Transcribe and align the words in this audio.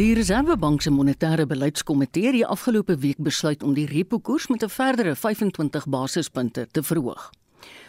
Die 0.00 0.14
Reserwebank 0.16 0.80
se 0.80 0.88
monetêre 0.88 1.44
beleidskomitee 1.44 2.30
het 2.30 2.32
die 2.38 2.46
afgelope 2.48 2.94
week 3.02 3.18
besluit 3.20 3.60
om 3.62 3.74
die 3.76 3.84
repo-koers 3.84 4.46
met 4.48 4.62
'n 4.64 4.72
verdere 4.72 5.14
25 5.14 5.86
basispunte 5.86 6.66
te 6.70 6.82
verhoog. 6.82 7.30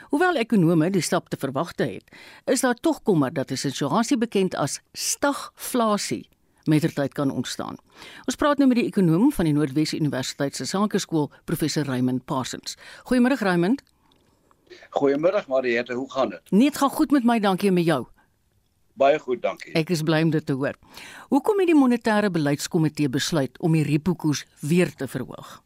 Hoewel 0.10 0.36
ekonome 0.36 0.90
die 0.90 1.02
stap 1.02 1.30
te 1.30 1.38
verwagte 1.38 1.84
het, 1.84 2.04
is 2.46 2.62
daar 2.62 2.76
tog 2.76 3.02
kommer 3.04 3.34
dat 3.34 3.52
'n 3.52 3.56
situasie 3.56 4.18
bekend 4.18 4.56
as 4.56 4.82
stagflasie 4.94 6.28
mettertyd 6.64 7.14
kan 7.14 7.32
ontstaan. 7.32 7.76
Ons 8.26 8.36
praat 8.36 8.58
nou 8.58 8.68
met 8.68 8.78
die 8.78 8.86
ekonom 8.86 9.32
van 9.32 9.46
die 9.46 9.54
Noordwes 9.54 9.94
Universiteit 9.94 10.56
se 10.56 10.66
Sakeskool, 10.66 11.32
professor 11.46 11.84
Raymond 11.84 12.26
Parsons. 12.26 12.78
Goeiemôre 13.04 13.40
Raymond. 13.40 13.82
Goeiemôre 14.90 15.48
Mariette, 15.48 15.94
hoe 15.94 16.12
gaan 16.12 16.30
dit? 16.30 16.52
Nee, 16.52 16.70
dit 16.70 16.78
gaan 16.78 16.90
goed 16.90 17.12
met 17.12 17.24
my, 17.24 17.40
dankie 17.40 17.68
en 17.68 17.74
met 17.74 17.86
jou. 17.86 18.06
Baie 19.00 19.20
goed, 19.20 19.42
dankie. 19.42 19.74
Ek 19.80 19.90
is 19.90 20.04
bly 20.04 20.22
om 20.26 20.32
dit 20.34 20.46
te 20.46 20.54
hoor. 20.54 20.78
Hoekom 21.32 21.62
het 21.64 21.72
die 21.72 21.78
monetêre 21.78 22.32
beleidskomitee 22.34 23.10
besluit 23.10 23.58
om 23.60 23.76
die 23.78 23.86
repo 23.88 24.16
koers 24.16 24.46
weer 24.60 24.92
te 24.96 25.08
verhoog? 25.08 25.62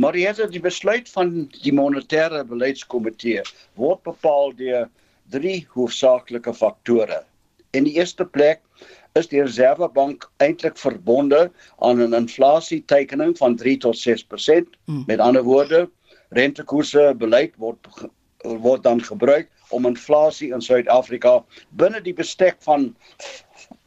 Mariette, 0.00 0.46
die 0.48 0.62
besluit 0.62 1.10
van 1.12 1.32
die 1.62 1.72
monetêre 1.74 2.44
beleidskomitee 2.48 3.42
word 3.80 4.02
bepaal 4.08 4.54
deur 4.56 4.88
drie 5.32 5.62
hoofsaaklike 5.74 6.54
faktore. 6.54 7.22
In 7.72 7.84
die 7.88 7.96
eerste 7.98 8.24
plek 8.24 8.62
is 9.18 9.28
die 9.28 9.42
Reservebank 9.42 10.24
eintlik 10.44 10.78
verbonde 10.80 11.50
aan 11.78 12.00
'n 12.00 12.14
inflasietekening 12.16 13.36
van 13.38 13.56
3 13.56 13.76
tot 13.76 13.96
6%. 13.96 14.68
Mm. 14.86 15.04
Met 15.06 15.20
ander 15.20 15.42
woorde, 15.42 15.88
rentekoerse 16.30 17.14
beleid 17.18 17.56
word 17.56 17.88
word 18.42 18.82
dan 18.82 19.02
gebruik 19.02 19.48
om 19.72 19.86
inflasie 19.88 20.52
in 20.54 20.62
Suid-Afrika 20.62 21.40
binne 21.80 22.00
die 22.04 22.14
bestek 22.14 22.60
van 22.66 22.92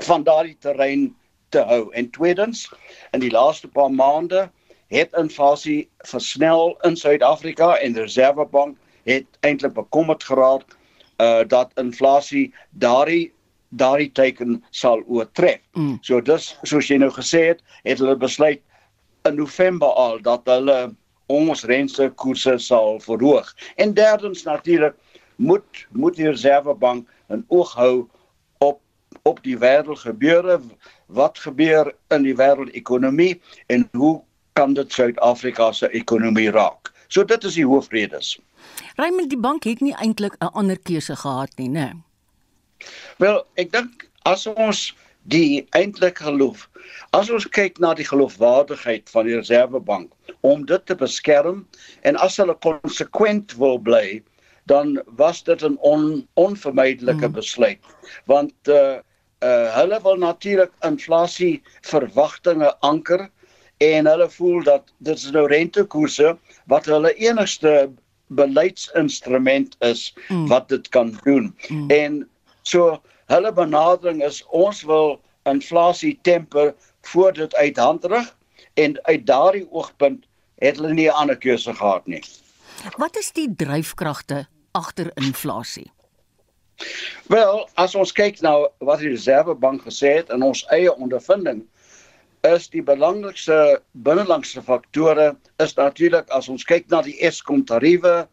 van 0.04 0.24
daardie 0.26 0.58
terrein 0.60 1.10
te 1.54 1.62
hou. 1.70 1.92
En 1.94 2.10
tweedens, 2.12 2.66
in 3.14 3.22
die 3.24 3.32
laaste 3.32 3.68
paar 3.68 3.92
maande 3.92 4.50
het 4.94 5.14
inflasie 5.18 5.90
versnel 6.10 6.76
in 6.88 6.98
Suid-Afrika 6.98 7.76
en 7.78 7.96
die 7.96 8.04
Reservebank 8.06 8.78
het 9.06 9.26
eintlik 9.46 9.74
bekommerd 9.74 10.24
geraak 10.24 10.78
uh 11.24 11.46
dat 11.48 11.72
inflasie 11.80 12.54
daardie 12.70 13.32
daardie 13.70 14.12
teken 14.12 14.64
sal 14.72 15.02
oortref. 15.08 15.60
Mm. 15.74 15.98
So 16.02 16.22
dis 16.22 16.54
soos 16.64 16.90
jy 16.90 16.98
nou 17.00 17.12
gesê 17.12 17.42
het, 17.52 17.64
het 17.84 18.00
hulle 18.00 18.16
besluit 18.20 18.62
in 19.28 19.36
November 19.36 19.90
al 19.96 20.22
dat 20.22 20.48
hulle 20.50 20.96
ons 21.32 21.64
rentekoerse 21.66 22.58
sal 22.62 23.00
verhoog. 23.00 23.50
En 23.76 23.94
derdens 23.94 24.44
natuurlik 24.44 24.96
moet 25.36 25.88
moet 25.92 26.16
die 26.16 26.30
Reservebank 26.30 27.08
'n 27.30 27.46
oog 27.48 27.74
hou 27.74 28.08
op 28.58 28.82
op 29.24 29.44
die 29.44 29.58
wêreld 29.58 30.00
gebeure 30.00 30.62
wat 31.06 31.40
gebeur 31.40 31.94
in 32.08 32.24
die 32.24 32.36
wêreldekonomie 32.36 33.42
en 33.68 33.90
hoe 33.92 34.22
kan 34.54 34.74
dit 34.74 34.94
Suid-Afrika 34.94 35.72
se 35.72 35.90
ekonomie 35.90 36.52
raak. 36.52 36.92
So 37.08 37.26
dit 37.26 37.44
is 37.44 37.54
die 37.54 37.66
hoofredes. 37.66 38.40
Raymond 38.96 39.30
die 39.30 39.40
bank 39.40 39.64
het 39.64 39.82
nie 39.82 39.96
eintlik 39.96 40.36
'n 40.40 40.54
ander 40.54 40.80
keuse 40.80 41.16
gehad 41.16 41.52
nie, 41.58 41.70
né? 41.70 41.94
Nee. 41.94 41.94
Wel, 43.18 43.46
ek 43.56 43.72
dink 43.72 44.10
as 44.24 44.48
ons 44.48 44.96
die 45.32 45.66
eintlik 45.70 46.18
geloof, 46.18 46.70
as 47.18 47.30
ons 47.30 47.48
kyk 47.50 47.80
na 47.80 47.94
die 47.94 48.06
geloofwaardigheid 48.06 49.10
van 49.10 49.26
die 49.26 49.36
Reservebank 49.36 50.12
om 50.42 50.66
dit 50.66 50.86
te 50.86 50.96
beskerm 50.96 51.68
en 52.02 52.16
as 52.16 52.38
hulle 52.38 52.58
konsekwent 52.66 53.56
wil 53.62 53.80
bly, 53.80 54.22
dan 54.66 55.02
was 55.06 55.44
dit 55.44 55.62
'n 55.62 55.78
on, 55.82 56.28
onvermydelike 56.34 57.28
mm. 57.28 57.32
besluit. 57.34 57.80
Want 58.26 58.54
uh 58.68 58.98
uh 59.44 59.76
hulle 59.76 60.00
wil 60.02 60.18
natuurlik 60.18 60.72
inflasie 60.82 61.62
verwagtinge 61.82 62.76
anker 62.80 63.30
en 63.78 64.06
hulle 64.08 64.30
voel 64.30 64.64
dat 64.64 64.84
dit 64.98 65.18
is 65.18 65.32
nou 65.32 65.48
rentekoerse 65.48 66.38
wat 66.66 66.86
hulle 66.86 67.14
enigste 67.14 67.92
beleidsinstrument 68.28 69.76
is 69.80 70.16
mm. 70.28 70.48
wat 70.48 70.70
dit 70.70 70.90
kan 70.90 71.20
doen. 71.24 71.56
Mm. 71.70 71.90
En 71.90 72.30
So 72.66 72.98
hulle 73.30 73.52
benadering 73.54 74.24
is 74.26 74.42
ons 74.50 74.82
wil 74.90 75.20
inflasie 75.50 76.16
temper 76.26 76.74
voor 77.12 77.34
dit 77.38 77.56
uit 77.56 77.78
hand 77.78 78.06
rig 78.10 78.32
en 78.74 78.98
uit 79.06 79.26
daardie 79.26 79.68
oogpunt 79.70 80.26
het 80.64 80.80
hulle 80.80 80.94
nie 80.94 81.08
'n 81.10 81.18
ander 81.22 81.38
keuse 81.38 81.74
gehad 81.74 82.08
nie. 82.08 82.24
Wat 82.98 83.18
is 83.18 83.32
die 83.32 83.50
dryfkragte 83.56 84.48
agter 84.76 85.12
inflasie? 85.16 85.88
Wel, 87.32 87.64
as 87.80 87.96
ons 87.96 88.12
kyk 88.12 88.42
na 88.44 88.52
nou 88.52 88.68
wat 88.88 89.00
die 89.00 89.14
Reservebank 89.14 89.86
gesê 89.88 90.18
het 90.20 90.34
in 90.36 90.44
ons 90.44 90.66
eie 90.76 90.92
ondervinding 90.92 91.64
is 92.46 92.68
die 92.70 92.84
belangrikste 92.86 93.80
binnelandse 94.06 94.62
faktore 94.62 95.32
is 95.64 95.74
natuurlik 95.80 96.30
as 96.36 96.50
ons 96.52 96.66
kyk 96.68 96.86
na 96.94 97.02
die 97.06 97.16
Eskom 97.26 97.64
tariewe, 97.66 98.28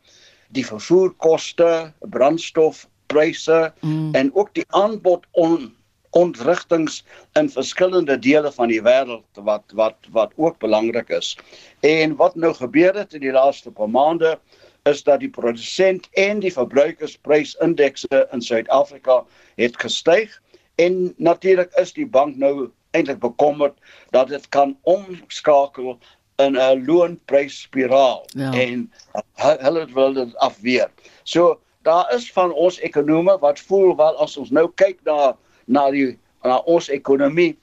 die 0.53 0.65
vervoerkoste, 0.67 1.93
brandstof, 2.13 2.85
pryse 3.13 3.71
mm. 3.81 4.11
en 4.19 4.33
ook 4.37 4.53
die 4.59 4.67
aanbod 4.77 5.25
on 5.33 5.71
ontrigtings 6.13 6.99
in 7.41 7.49
verskillende 7.49 8.19
dele 8.21 8.51
van 8.53 8.69
die 8.69 8.83
wêreld 8.85 9.41
wat 9.49 9.73
wat 9.79 10.11
wat 10.13 10.35
ook 10.37 10.59
belangrik 10.61 11.09
is. 11.09 11.33
En 11.81 12.17
wat 12.21 12.37
nou 12.37 12.53
gebeur 12.59 12.93
het 12.99 13.17
in 13.17 13.25
die 13.25 13.33
laaste 13.33 13.73
paar 13.73 13.89
maande 13.89 14.35
is 14.83 15.03
dat 15.03 15.21
die 15.21 15.31
produsent 15.31 16.09
en 16.19 16.41
die 16.41 16.53
verbruikersprysindekse 16.53 18.29
in 18.33 18.43
Suid-Afrika 18.43 19.23
het 19.55 19.77
gestyg 19.81 20.43
en 20.75 21.15
natuurlik 21.17 21.73
is 21.81 21.93
die 21.93 22.07
bank 22.07 22.37
nou 22.37 22.71
eintlik 22.91 23.21
bekommerd 23.23 23.79
dat 24.11 24.29
dit 24.29 24.49
kan 24.49 24.77
omskakel 24.83 25.99
in 26.37 26.57
'n 26.57 26.85
loonprysspiraal 26.87 28.27
ja. 28.35 28.53
en 28.53 28.93
hulle 29.37 29.87
wil 29.93 30.13
dit 30.13 30.37
afweer. 30.37 30.91
So 31.23 31.61
daar 31.83 32.15
is 32.15 32.33
van 32.33 32.53
ons 32.53 32.81
ekonome 32.81 33.39
wat 33.39 33.61
voel 33.61 33.97
wel 33.97 34.17
as 34.17 34.37
ons 34.37 34.51
nou 34.51 34.71
kyk 34.75 34.99
na 35.05 35.37
na 35.65 35.91
die 35.91 36.19
na 36.43 36.59
ons 36.59 36.89
ekonomie 36.89 37.59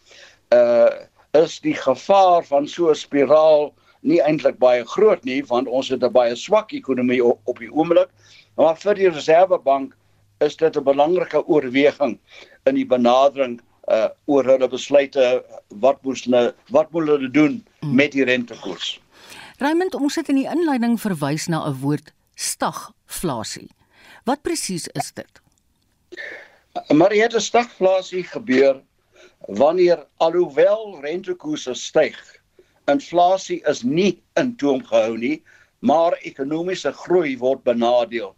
uh 0.54 0.90
is 1.32 1.60
die 1.60 1.76
gevaar 1.76 2.44
van 2.44 2.68
so 2.68 2.90
'n 2.90 2.96
spiraal 2.96 3.74
nie 4.02 4.20
eintlik 4.22 4.60
baie 4.60 4.86
groot 4.86 5.24
nie 5.26 5.42
want 5.48 5.68
ons 5.68 5.90
het 5.90 6.04
'n 6.04 6.12
baie 6.12 6.36
swak 6.36 6.74
ekonomie 6.74 7.24
op, 7.24 7.40
op 7.46 7.60
die 7.60 7.72
oomblik 7.72 8.10
maar 8.58 8.76
vir 8.76 8.96
die 8.96 9.10
reservebank 9.10 9.96
is 10.40 10.56
dit 10.56 10.76
'n 10.76 10.84
belangrike 10.84 11.46
oorweging 11.48 12.20
in 12.66 12.76
die 12.76 12.86
benadering 12.86 13.60
uh 13.88 14.10
oor 14.26 14.44
hulle 14.44 14.68
besluite 14.68 15.44
wat 15.70 16.04
moes 16.04 16.24
hulle 16.24 16.54
wat 16.70 16.92
moet 16.92 17.08
hulle 17.08 17.32
doen 17.32 17.66
hmm. 17.80 17.96
met 17.96 18.12
die 18.12 18.24
rentekoers 18.24 19.00
Raymond 19.58 19.96
ons 19.96 20.16
het 20.16 20.30
in 20.30 20.36
die 20.36 20.50
inleiding 20.50 21.00
verwys 21.00 21.48
na 21.48 21.68
'n 21.68 21.80
woord 21.82 22.14
stagflasie 22.36 23.70
Wat 24.30 24.42
presies 24.42 24.88
is 24.94 25.12
dit? 25.18 25.42
Maar 26.94 27.12
hier 27.12 27.24
het 27.24 27.36
'n 27.36 27.40
stagflasie 27.40 28.24
gebeur 28.24 28.82
wanneer 29.40 30.06
alhoewel 30.18 31.00
rentekoerse 31.02 31.74
styg, 31.74 32.39
inflasie 32.92 33.62
is 33.70 33.84
nie 33.84 34.20
in 34.40 34.56
toom 34.62 34.84
gehou 34.86 35.18
nie, 35.18 35.40
maar 35.80 36.18
ekonomiese 36.28 36.92
groei 36.94 37.38
word 37.40 37.64
benadeel 37.64 38.36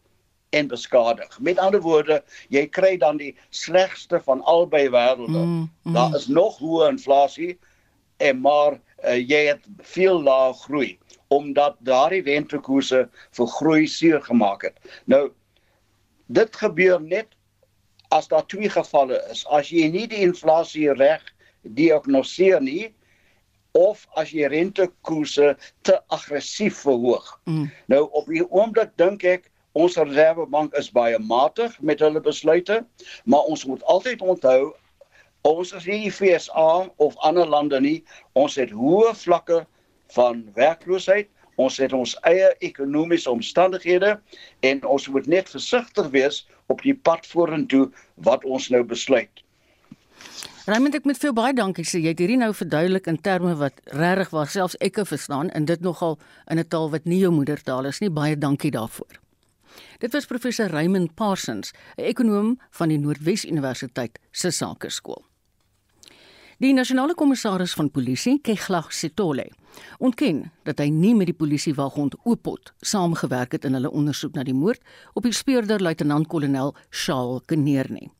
en 0.51 0.67
beskadig. 0.67 1.39
Met 1.39 1.57
ander 1.57 1.81
woorde, 1.81 2.19
jy 2.49 2.65
kry 2.67 2.97
dan 2.99 3.17
die 3.17 3.31
slegste 3.49 4.19
van 4.25 4.43
albei 4.43 4.87
wêrelde. 4.91 5.39
Mm, 5.39 5.69
mm. 5.83 5.93
Daar 5.95 6.15
is 6.15 6.27
nog 6.27 6.59
hoë 6.59 6.91
inflasie 6.91 7.55
en 8.21 8.41
maar 8.43 8.75
uh, 8.75 9.15
jy 9.17 9.45
het 9.53 9.63
veel 9.95 10.21
lae 10.21 10.53
groei 10.65 10.97
omdat 11.31 11.77
daardie 11.87 12.25
rentekoerse 12.27 13.05
vir 13.37 13.47
groei 13.55 13.85
seer 13.87 14.19
gemaak 14.21 14.65
het. 14.67 14.75
Nou 15.07 15.29
dit 16.27 16.55
gebeur 16.59 16.99
net 17.01 17.31
as 18.11 18.27
daar 18.27 18.43
twee 18.51 18.69
gevalle 18.69 19.21
is. 19.31 19.45
As 19.47 19.71
jy 19.71 19.87
nie 19.91 20.07
die 20.11 20.25
inflasie 20.27 20.91
reg 20.99 21.23
diagnoseer 21.63 22.59
nie 22.61 22.91
of 23.77 24.03
as 24.19 24.33
jy 24.35 24.49
rentekoerse 24.51 25.55
te 25.87 25.95
aggressief 26.11 26.81
verhoog. 26.83 27.27
Mm. 27.45 27.69
Nou 27.93 28.03
op 28.11 28.27
die 28.27 28.43
oomblik 28.49 28.93
dink 28.99 29.23
ek 29.23 29.49
ons 29.79 29.95
reservebank 29.99 30.75
is 30.79 30.91
baie 30.91 31.19
matig 31.19 31.77
met 31.79 32.03
hulle 32.03 32.19
besluite, 32.21 32.81
maar 33.23 33.47
ons 33.47 33.65
moet 33.65 33.83
altyd 33.83 34.21
onthou 34.21 34.73
ons 35.47 35.71
is 35.73 35.85
nie 35.89 36.03
die 36.03 36.11
FSA 36.13 36.89
of 37.01 37.15
ander 37.25 37.47
lande 37.49 37.79
nie. 37.81 38.01
Ons 38.37 38.59
het 38.61 38.69
hoë 38.75 39.15
vlakke 39.17 39.63
van 40.13 40.43
werkloosheid 40.53 41.31
Ons 41.61 41.77
het 41.81 41.93
ons 41.93 42.13
eie 42.29 42.47
ekonomiese 42.65 43.29
omstandighede 43.31 44.15
en 44.65 44.83
ons 44.87 45.07
moet 45.13 45.27
net 45.27 45.49
versigtig 45.51 46.09
wees 46.15 46.41
op 46.73 46.81
die 46.85 46.95
pad 46.95 47.27
vorentoe 47.27 47.89
wat 48.27 48.45
ons 48.45 48.69
nou 48.73 48.83
besluit. 48.87 49.43
Raymond 50.69 50.93
ek 50.93 51.07
moet 51.09 51.17
veel 51.17 51.33
baie 51.33 51.53
dankie 51.57 51.81
sê. 51.89 51.97
Jy 52.03 52.11
het 52.13 52.19
hierdie 52.21 52.37
nou 52.37 52.51
verduidelik 52.53 53.07
in 53.09 53.17
terme 53.17 53.55
wat 53.57 53.79
regtig 53.97 54.29
waar 54.29 54.49
selfs 54.53 54.75
ek 54.77 54.93
kan 54.99 55.07
verstaan 55.09 55.49
en 55.57 55.65
dit 55.65 55.81
nogal 55.81 56.19
in 56.53 56.59
'n 56.59 56.67
taal 56.69 56.91
wat 56.91 57.05
nie 57.05 57.17
jou 57.17 57.31
moedertaal 57.33 57.85
is 57.89 57.99
nie. 57.99 58.09
Baie 58.09 58.37
dankie 58.37 58.69
daarvoor. 58.69 59.17
Dit 59.99 60.13
was 60.13 60.25
professor 60.25 60.67
Raymond 60.67 61.15
Parsons, 61.15 61.73
'n 61.97 62.03
ekonom 62.03 62.59
van 62.69 62.89
die 62.89 62.97
Noordwes 62.97 63.45
Universiteit 63.45 64.19
se 64.31 64.51
Sakeskool. 64.51 65.25
Die 66.59 66.73
nasionale 66.73 67.15
kommissaris 67.15 67.73
van 67.73 67.89
polisie, 67.89 68.39
Keglag 68.41 68.93
Sitole, 68.93 69.49
ontken 69.97 70.51
dat 70.63 70.77
hy 70.77 70.89
nie 70.89 71.15
met 71.15 71.25
die 71.25 71.33
polisiewagond 71.33 72.15
Oopot 72.23 72.73
saamgewerk 72.81 73.51
het 73.51 73.65
in 73.65 73.73
hulle 73.73 73.91
ondersoek 73.91 74.33
na 74.33 74.43
die 74.43 74.53
moord 74.53 74.81
op 75.13 75.23
die 75.23 75.33
speurder 75.33 75.81
luitenant-kolonel 75.81 76.75
Charles 76.89 77.41
Kneer 77.45 77.91
nie. 77.91 78.11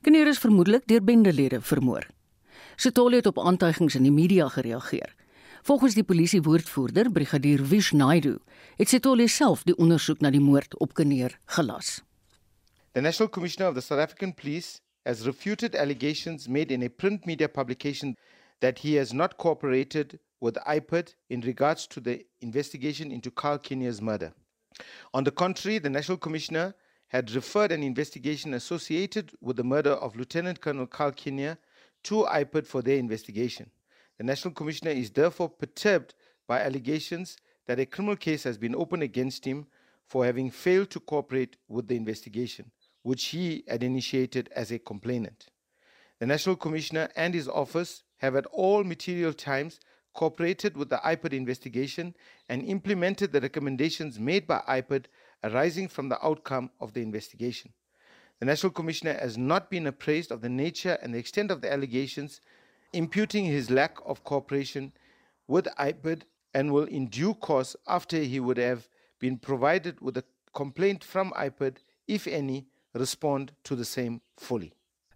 Kneer 0.00 0.26
is 0.26 0.38
vermoedelik 0.38 0.86
deur 0.86 1.04
bendelede 1.04 1.60
vermoor. 1.60 2.06
Sitole 2.76 3.16
het 3.16 3.26
op 3.26 3.38
aantuigings 3.38 3.94
in 3.94 4.02
die 4.02 4.12
media 4.12 4.48
gereageer. 4.48 5.14
Volgens 5.62 5.94
die 5.94 6.04
polisiewoordvoerder, 6.04 7.10
brigadier 7.10 7.64
Vish 7.66 7.90
Naidu, 7.90 8.38
het 8.76 8.88
Sitole 8.88 9.28
self 9.28 9.62
die 9.62 9.76
ondersoek 9.76 10.20
na 10.20 10.30
die 10.30 10.40
moord 10.40 10.78
op 10.78 10.94
Kneer 10.94 11.38
gelas. 11.44 12.00
The 12.92 13.00
National 13.00 13.30
Commissioner 13.30 13.68
of 13.70 13.74
the 13.74 13.80
South 13.80 14.00
African 14.00 14.34
Police 14.34 14.80
has 15.04 15.22
refuted 15.24 15.76
allegations 15.76 16.48
made 16.48 16.74
in 16.74 16.82
a 16.82 16.88
print 16.88 17.26
media 17.26 17.48
publication 17.48 18.16
that 18.58 18.78
he 18.78 18.98
has 18.98 19.12
not 19.12 19.36
cooperated 19.36 20.18
with 20.40 20.58
IPID 20.66 21.14
in 21.28 21.40
regards 21.40 21.86
to 21.86 22.00
the 22.00 22.26
investigation 22.38 23.10
into 23.10 23.30
Carl 23.30 23.58
Kinnear's 23.58 24.00
murder. 24.00 24.32
On 25.14 25.24
the 25.24 25.30
contrary, 25.30 25.78
the 25.78 25.90
National 25.90 26.18
Commissioner 26.18 26.74
had 27.12 27.30
referred 27.32 27.70
an 27.70 27.82
investigation 27.82 28.54
associated 28.54 29.32
with 29.42 29.56
the 29.56 29.62
murder 29.64 29.90
of 29.90 30.16
Lieutenant 30.16 30.62
Colonel 30.62 30.86
Carl 30.86 31.12
Kinnear 31.12 31.58
to 32.04 32.24
IPID 32.24 32.66
for 32.66 32.80
their 32.80 32.96
investigation. 32.96 33.70
The 34.16 34.24
National 34.24 34.54
Commissioner 34.54 34.92
is 34.92 35.10
therefore 35.10 35.50
perturbed 35.50 36.14
by 36.48 36.62
allegations 36.62 37.36
that 37.66 37.78
a 37.78 37.84
criminal 37.84 38.16
case 38.16 38.44
has 38.44 38.56
been 38.56 38.74
opened 38.74 39.02
against 39.02 39.44
him 39.44 39.66
for 40.06 40.24
having 40.24 40.50
failed 40.50 40.88
to 40.90 41.00
cooperate 41.00 41.56
with 41.68 41.86
the 41.86 41.96
investigation 41.96 42.70
which 43.02 43.26
he 43.26 43.64
had 43.68 43.82
initiated 43.82 44.48
as 44.54 44.70
a 44.70 44.78
complainant. 44.78 45.48
The 46.18 46.26
National 46.26 46.56
Commissioner 46.56 47.10
and 47.16 47.34
his 47.34 47.48
office 47.48 48.04
have 48.18 48.36
at 48.36 48.46
all 48.46 48.84
material 48.84 49.32
times 49.34 49.80
cooperated 50.14 50.76
with 50.76 50.88
the 50.88 51.00
IPID 51.04 51.32
investigation 51.32 52.14
and 52.48 52.62
implemented 52.62 53.32
the 53.32 53.40
recommendations 53.40 54.18
made 54.18 54.46
by 54.46 54.62
IPID 54.68 55.06
arising 55.42 55.88
from 55.88 56.08
the 56.08 56.24
outcome 56.24 56.70
of 56.80 56.92
the 56.92 57.02
investigation. 57.02 57.72
The 58.40 58.46
National 58.46 58.72
Commissioner 58.72 59.14
has 59.14 59.38
not 59.38 59.70
been 59.70 59.86
appraised 59.86 60.32
of 60.32 60.40
the 60.40 60.48
nature 60.48 60.98
and 61.02 61.14
the 61.14 61.18
extent 61.18 61.50
of 61.50 61.60
the 61.60 61.72
allegations, 61.72 62.40
imputing 62.92 63.44
his 63.44 63.70
lack 63.70 63.96
of 64.04 64.24
cooperation 64.24 64.92
with 65.46 65.66
IPID 65.78 66.22
and 66.54 66.72
will, 66.72 66.84
in 66.84 67.08
due 67.08 67.34
course, 67.34 67.76
after 67.86 68.18
he 68.18 68.40
would 68.40 68.58
have 68.58 68.88
been 69.20 69.38
provided 69.38 70.00
with 70.00 70.16
a 70.16 70.24
complaint 70.52 71.04
from 71.04 71.32
IPID, 71.32 71.76
if 72.08 72.26
any, 72.26 72.66
respond 72.94 73.52
to 73.64 73.76
the 73.76 73.84
same 73.84 74.20
fully. 74.36 74.72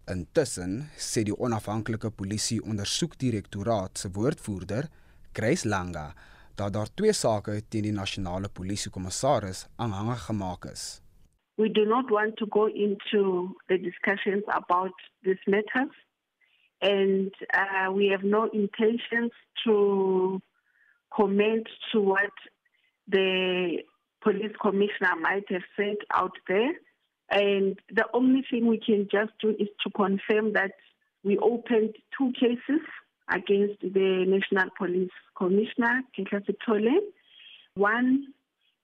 Intussen 0.07 0.89
sê 0.95 1.25
die 1.27 1.35
onafhanklike 1.35 2.09
polisie 2.15 2.61
ondersoekdirektoraat 2.63 3.97
se 3.99 4.09
woordvoerder, 4.15 4.87
Grace 5.35 5.67
Langa, 5.67 6.13
dat 6.57 6.73
daar 6.73 6.93
twee 6.93 7.13
sake 7.13 7.61
teen 7.69 7.85
die 7.87 7.93
nasionale 7.93 8.49
polisiekommissaris 8.49 9.67
aanhangig 9.75 10.21
gemaak 10.25 10.65
is. 10.65 11.01
We 11.55 11.71
do 11.71 11.85
not 11.85 12.09
want 12.09 12.35
to 12.37 12.45
go 12.49 12.65
into 12.65 13.21
the 13.67 13.77
discussions 13.81 14.43
about 14.45 14.93
these 15.23 15.41
matters 15.45 15.95
and 16.81 17.31
uh, 17.53 17.91
we 17.91 18.07
have 18.07 18.23
no 18.23 18.49
intentions 18.53 19.31
to 19.63 20.41
comment 21.09 21.67
to 21.91 22.01
what 22.01 22.33
the 23.07 23.83
police 24.21 24.55
commissioner 24.61 25.15
might 25.21 25.49
have 25.49 25.63
said 25.75 25.97
out 26.13 26.37
there. 26.47 26.73
And 27.29 27.79
the 27.89 28.05
only 28.13 28.43
thing 28.49 28.67
we 28.67 28.79
can 28.79 29.07
just 29.11 29.31
do 29.41 29.49
is 29.49 29.67
to 29.83 29.89
confirm 29.95 30.53
that 30.53 30.71
we 31.23 31.37
opened 31.37 31.95
two 32.17 32.31
cases 32.39 32.81
against 33.29 33.81
the 33.81 34.25
National 34.27 34.69
Police 34.77 35.11
Commissioner, 35.37 36.01
Kekla 36.17 36.45
Sitole. 36.45 36.99
One 37.75 38.27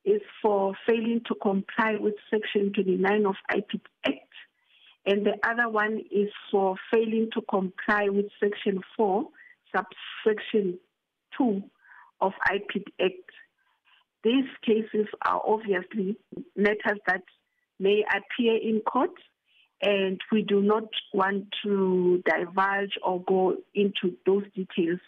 is 0.06 0.22
for 0.42 0.74
failing 0.88 1.22
to 1.28 1.36
comply 1.36 1.96
with 2.00 2.16
Section 2.30 2.74
29 2.74 3.26
of 3.26 3.36
IPID 3.52 3.82
Act, 4.06 4.34
and 5.06 5.26
the 5.26 5.36
other 5.48 5.70
one 5.70 6.02
is 6.12 6.30
for 6.52 6.76
failing 6.92 7.30
to 7.34 7.42
comply 7.50 8.10
with 8.10 8.26
Section 8.40 8.82
4, 8.98 9.26
subsection 9.76 10.78
2 11.38 11.64
of 12.22 12.34
IPID 12.50 12.86
Act. 13.02 13.32
These 14.24 14.50
cases 14.66 15.08
are 15.26 15.42
obviously 15.46 16.18
matters 16.56 17.00
that 17.08 17.24
may 17.80 18.04
appear 18.16 18.56
in 18.56 18.82
court 18.82 19.12
and 19.84 20.22
we 20.32 20.42
do 20.42 20.62
not 20.62 20.90
want 21.14 21.44
to 21.64 22.22
divulge 22.26 22.98
or 23.04 23.22
go 23.24 23.56
into 23.74 24.16
those 24.26 24.46
details. 24.56 25.02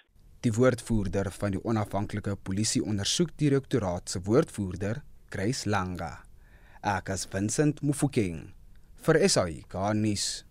Die 0.44 0.54
woordvoerder 0.54 1.32
van 1.32 1.56
die 1.56 1.62
onafhanklike 1.64 2.36
polisie 2.44 2.84
ondersoekdirektoraat 2.84 4.10
se 4.10 4.22
woordvoerder, 4.28 5.02
Grace 5.34 5.70
Langa, 5.70 6.12
Akas 6.82 7.26
Vincent 7.32 7.82
Mufokeng 7.82 8.52
vir 9.06 9.22
SAI 9.30 9.64
Garnis. 9.72 10.44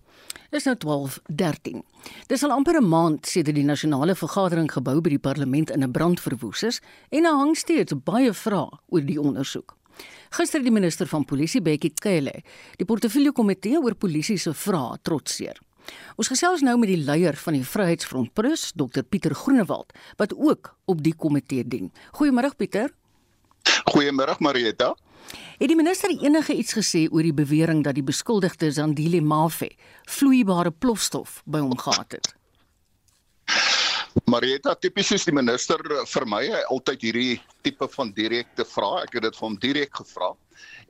Dis 0.50 0.64
nou 0.64 0.74
12:13. 0.78 1.82
Dis 2.30 2.42
al 2.42 2.50
amper 2.50 2.80
'n 2.80 2.88
maand 2.88 3.26
sedert 3.26 3.56
die 3.56 3.64
nasionale 3.64 4.14
vergadering 4.14 4.72
gebou 4.72 5.00
by 5.00 5.08
die 5.08 5.18
parlement 5.18 5.70
in 5.70 5.82
'n 5.82 5.92
brand 5.92 6.20
verwoes 6.20 6.62
is 6.62 6.80
en 7.10 7.22
daar 7.22 7.38
hang 7.38 7.56
steeds 7.56 7.92
baie 8.04 8.32
vrae 8.32 8.70
oor 8.88 9.04
die 9.04 9.20
ondersoek. 9.20 9.76
Gister 10.34 10.62
die 10.62 10.72
minister 10.74 11.06
van 11.06 11.24
polisie 11.24 11.62
Bekkie 11.62 11.92
Cele, 11.94 12.40
die 12.78 12.86
portefeulje 12.88 13.32
komitee 13.32 13.78
oor 13.78 13.94
polisie 13.94 14.38
se 14.38 14.54
vrae 14.54 14.98
trotseer. 15.02 15.60
Ons 16.16 16.30
gesels 16.32 16.62
nou 16.64 16.76
met 16.80 16.90
die 16.90 17.00
leier 17.00 17.36
van 17.36 17.56
die 17.58 17.64
Vryheidsfront 17.66 18.32
Plus, 18.34 18.70
Dr 18.74 19.04
Pieter 19.04 19.34
Groenewald, 19.36 19.92
wat 20.20 20.34
ook 20.34 20.74
op 20.90 21.02
die 21.04 21.14
komitee 21.14 21.64
dien. 21.66 21.92
Goeiemôre 22.18 22.54
Pieter. 22.56 22.92
Goeiemôre 23.92 24.36
Marieta. 24.40 24.94
Het 25.58 25.70
die 25.70 25.76
minister 25.78 26.10
enige 26.10 26.54
iets 26.54 26.74
gesê 26.76 27.06
oor 27.10 27.24
die 27.24 27.34
bewering 27.34 27.84
dat 27.84 27.96
die 27.96 28.04
beskuldigde 28.04 28.70
Zandile 28.72 29.20
Mafe 29.24 29.70
vloeibare 30.10 30.70
plofstof 30.70 31.42
by 31.46 31.62
hom 31.64 31.78
gehad 31.78 32.18
het? 32.18 32.34
Marieta 34.30 34.76
tipies 34.78 35.08
is 35.10 35.24
die 35.26 35.34
minister 35.34 35.80
vir 36.06 36.24
my 36.30 36.42
altyd 36.70 37.02
hierdie 37.02 37.38
tipe 37.66 37.88
van 37.90 38.12
direkte 38.14 38.62
vrae. 38.62 39.02
Ek 39.02 39.16
het 39.16 39.24
dit 39.26 39.34
vir 39.34 39.42
hom 39.42 39.56
direk 39.58 39.98
gevra 39.98 40.28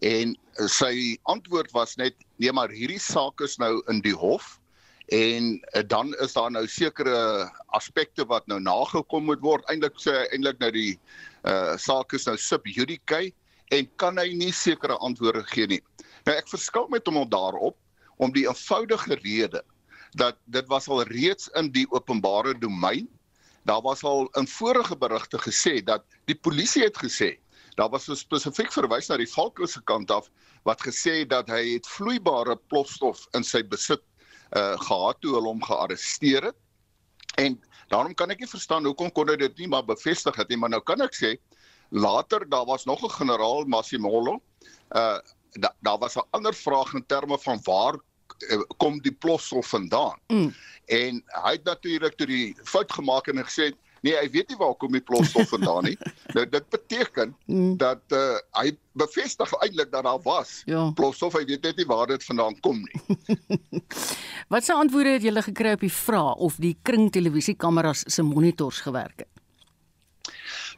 en 0.05 0.35
sy 0.69 1.17
antwoord 1.33 1.73
was 1.73 1.97
net 1.97 2.19
nee 2.43 2.53
maar 2.53 2.69
hierdie 2.69 3.01
saak 3.01 3.41
is 3.47 3.57
nou 3.63 3.79
in 3.89 4.03
die 4.05 4.13
hof 4.13 4.59
en 5.17 5.57
dan 5.89 6.13
is 6.21 6.37
daar 6.37 6.53
nou 6.53 6.67
sekere 6.69 7.49
aspekte 7.73 8.29
wat 8.29 8.45
nou 8.49 8.61
nagekom 8.61 9.25
moet 9.31 9.41
word. 9.41 9.65
Eintlik 9.73 9.97
sê 10.05 10.19
hy 10.19 10.27
eintlik 10.37 10.61
nou 10.61 10.73
die 10.77 10.93
uh 11.49 11.81
saak 11.81 12.13
is 12.13 12.29
nou 12.29 12.37
sub 12.37 12.69
judice 12.69 13.33
en 13.73 13.89
kan 13.97 14.21
hy 14.21 14.35
nie 14.37 14.53
sekere 14.53 15.01
antwoorde 15.01 15.47
gee 15.49 15.73
nie. 15.73 15.81
Nou 16.29 16.37
ek 16.37 16.53
verskil 16.53 16.93
met 16.93 17.09
hom 17.09 17.25
daarop 17.25 17.81
om 18.21 18.37
die 18.37 18.45
eenvoudige 18.45 19.17
rede 19.25 19.65
dat 20.15 20.37
dit 20.45 20.67
was 20.69 20.89
al 20.89 21.03
reeds 21.09 21.49
in 21.59 21.73
die 21.75 21.87
openbare 21.91 22.55
domein. 22.59 23.09
Daar 23.65 23.83
was 23.83 24.03
al 24.05 24.29
in 24.39 24.49
vorige 24.49 24.97
berigte 24.97 25.39
gesê 25.39 25.83
dat 25.85 26.05
die 26.25 26.37
polisie 26.37 26.85
het 26.85 26.99
gesê 26.99 27.35
daar 27.75 27.91
was 27.91 28.07
spesifiek 28.19 28.73
verwys 28.73 29.09
na 29.11 29.19
die 29.19 29.31
Falco 29.31 29.67
se 29.67 29.81
kant 29.83 30.11
af 30.11 30.29
wat 30.69 30.83
gesê 30.83 31.25
dat 31.29 31.49
hy 31.51 31.75
het 31.75 31.89
vloeibare 31.91 32.57
plofstof 32.71 33.27
in 33.35 33.45
sy 33.45 33.65
besit 33.67 34.03
uh 34.55 34.77
gehad 34.87 35.19
toe 35.21 35.35
hulle 35.35 35.51
hom 35.51 35.63
gearresteer 35.65 36.51
het. 36.51 36.59
En 37.43 37.57
daarom 37.91 38.15
kan 38.15 38.31
ek 38.31 38.45
nie 38.45 38.51
verstaan 38.51 38.87
hoekom 38.87 39.11
kon 39.11 39.29
hy 39.29 39.37
dit 39.41 39.59
nie 39.59 39.69
maar 39.69 39.85
bevestig 39.87 40.37
het 40.39 40.49
nie, 40.49 40.59
maar 40.61 40.71
nou 40.71 40.83
kan 40.87 41.03
ek 41.03 41.17
sê 41.19 41.35
later 41.91 42.47
daar 42.49 42.67
was 42.67 42.87
nog 42.87 43.03
'n 43.03 43.17
generaal 43.19 43.65
Massimolo. 43.67 44.41
Uh 44.95 45.19
da, 45.55 45.71
daar 45.81 45.99
was 45.99 46.17
'n 46.17 46.29
ander 46.31 46.55
vraag 46.55 46.95
in 46.95 47.07
terme 47.07 47.39
van 47.39 47.61
waar 47.65 47.99
kom 48.77 49.01
die 49.03 49.13
plofstof 49.13 49.69
vandaan. 49.75 50.19
Mm. 50.29 50.53
En 50.87 51.23
hy 51.45 51.53
het 51.57 51.65
natuurlik 51.65 52.17
toe 52.19 52.27
die 52.29 52.57
fout 52.65 52.93
gemaak 52.93 53.29
en 53.33 53.45
gesê 53.45 53.73
nee, 54.05 54.15
hy 54.19 54.27
weet 54.31 54.51
nie 54.53 54.59
waar 54.61 54.75
kom 54.81 54.93
die 54.93 55.03
plofstof 55.05 55.49
vandaan 55.55 55.89
nie. 55.89 55.97
nou 56.37 56.45
dit 56.49 56.67
beteken 56.75 57.33
mm. 57.49 57.77
dat 57.81 58.17
uh, 58.17 58.37
hy 58.61 58.75
bevestig 59.01 59.53
eintlik 59.65 59.93
dat 59.95 60.05
daar 60.07 60.21
was 60.27 60.61
ja. 60.69 60.91
plofstof, 60.99 61.39
hy 61.39 61.45
weet 61.49 61.65
net 61.65 61.81
nie 61.81 61.89
waar 61.89 62.11
dit 62.13 62.25
vandaan 62.29 62.59
kom 62.65 62.83
nie. 62.85 63.01
Wat 64.53 64.67
se 64.67 64.77
antwoorde 64.77 65.17
het 65.17 65.25
julle 65.25 65.43
gekry 65.43 65.73
op 65.79 65.87
die 65.87 65.93
vraag 65.93 66.43
of 66.45 66.59
die 66.61 66.75
kring 66.85 67.09
televisiekameras 67.13 68.05
se 68.13 68.23
monitors 68.23 68.83
gewerk 68.85 69.25
het? 69.25 69.31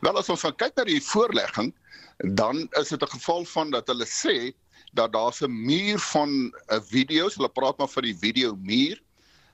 Wel 0.04 0.18
as 0.20 0.28
ons 0.30 0.44
kyk 0.44 0.76
na 0.76 0.84
die 0.86 1.00
voorlegging, 1.02 1.72
dan 2.16 2.68
is 2.70 2.88
dit 2.88 3.02
'n 3.02 3.14
geval 3.16 3.44
van 3.44 3.70
dat 3.70 3.86
hulle 3.86 4.06
sê 4.06 4.54
dat 4.92 5.12
daar's 5.12 5.40
'n 5.40 5.64
muur 5.64 5.98
van 5.98 6.30
'n 6.30 6.52
uh, 6.68 6.80
video's, 6.80 7.34
hulle 7.34 7.48
praat 7.48 7.78
maar 7.78 7.88
van 7.88 8.02
die 8.02 8.16
video 8.18 8.56
muur 8.56 9.02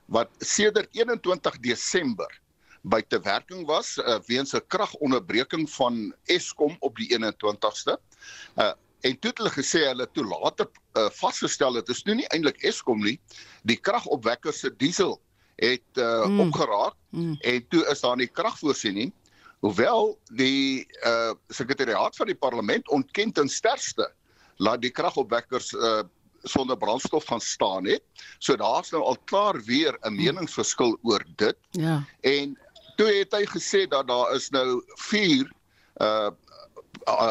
wat 0.05 0.29
sedert 0.37 0.87
21 0.91 1.59
Desember 1.59 2.41
buite 2.81 3.19
werking 3.19 3.65
was 3.65 3.97
uh, 3.97 4.19
weens 4.25 4.53
'n 4.53 4.67
kragonderbreking 4.67 5.69
van 5.69 6.15
Eskom 6.25 6.75
op 6.79 6.95
die 6.95 7.07
21ste. 7.15 7.97
Uh, 8.55 8.71
en 8.99 9.19
toe 9.19 9.29
het 9.29 9.37
hulle 9.37 9.51
gesê 9.51 9.79
hulle 9.87 10.07
toe 10.11 10.25
later 10.25 10.67
uh, 10.93 11.09
vasgestel 11.09 11.73
het 11.73 11.89
is 11.89 12.03
nou 12.03 12.15
nie 12.15 12.27
eintlik 12.27 12.63
Eskom 12.63 13.03
nie, 13.03 13.19
die 13.63 13.77
kragopwekker 13.77 14.53
se 14.53 14.75
diesel 14.75 15.21
het 15.55 15.97
uh, 15.97 16.25
mm. 16.25 16.39
opgeraak 16.39 16.95
mm. 17.09 17.35
en 17.39 17.67
toe 17.67 17.85
is 17.91 17.99
daar 17.99 18.17
nie 18.17 18.27
kragvoorsiening 18.27 19.13
hoewel 19.63 20.17
die 20.35 20.83
uh, 21.07 21.31
sekretariaat 21.47 22.17
van 22.19 22.27
die 22.27 22.35
parlement 22.35 22.89
ontken 22.91 23.31
ten 23.31 23.49
sterkste 23.49 24.09
laat 24.61 24.83
die 24.83 24.91
kragopwekkers 24.91 25.71
uh, 25.73 26.03
sonder 26.43 26.77
brandstof 26.77 27.25
gaan 27.25 27.41
staan 27.41 27.87
het. 27.87 28.03
So 28.43 28.55
daar's 28.59 28.91
nou 28.91 29.03
al 29.03 29.17
klaar 29.31 29.61
weer 29.63 29.95
'n 30.03 30.15
meningsverskil 30.15 30.97
oor 31.01 31.23
dit. 31.35 31.57
Ja. 31.71 32.03
En 32.21 32.57
toe 32.95 33.07
het 33.07 33.31
hy 33.31 33.45
gesê 33.47 33.87
dat 33.87 34.07
daar 34.07 34.35
is 34.35 34.49
nou 34.49 34.83
4 34.95 35.51
uh 36.01 36.31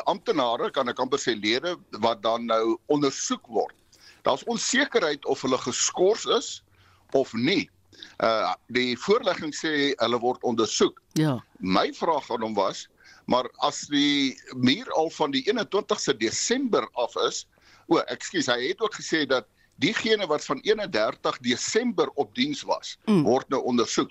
amptenare 0.05 0.71
kan 0.71 0.89
ek 0.89 0.99
amper 1.01 1.19
sê 1.19 1.33
lede 1.33 1.77
wat 2.03 2.23
dan 2.23 2.45
nou 2.47 2.77
ondersoek 2.93 3.47
word. 3.47 3.75
Daar's 4.23 4.45
onsekerheid 4.45 5.25
of 5.25 5.41
hulle 5.43 5.59
geskort 5.59 6.27
is 6.27 6.63
of 7.13 7.33
nie. 7.33 7.71
Uh 8.23 8.53
die 8.75 8.97
voorlegging 8.99 9.55
sê 9.57 9.93
hulle 10.01 10.19
word 10.23 10.43
ondersoek. 10.43 11.01
Ja. 11.19 11.39
My 11.59 11.93
vraag 11.95 12.31
aan 12.31 12.45
hom 12.47 12.55
was, 12.55 12.87
maar 13.27 13.49
as 13.67 13.87
die 13.93 14.37
muur 14.57 14.91
al 14.99 15.11
van 15.11 15.35
die 15.35 15.45
21ste 15.49 16.17
Desember 16.19 16.89
af 16.93 17.17
is, 17.27 17.45
o, 17.87 17.99
ekskuus, 18.13 18.49
hy 18.51 18.73
het 18.73 18.81
ook 18.83 18.95
gesê 18.99 19.25
dat 19.29 19.49
diegene 19.83 20.27
wat 20.31 20.45
van 20.45 20.61
31 20.63 21.39
Desember 21.43 22.09
op 22.15 22.35
diens 22.35 22.63
was, 22.63 22.97
mm. 23.07 23.23
word 23.27 23.49
nou 23.49 23.63
ondersoek. 23.67 24.11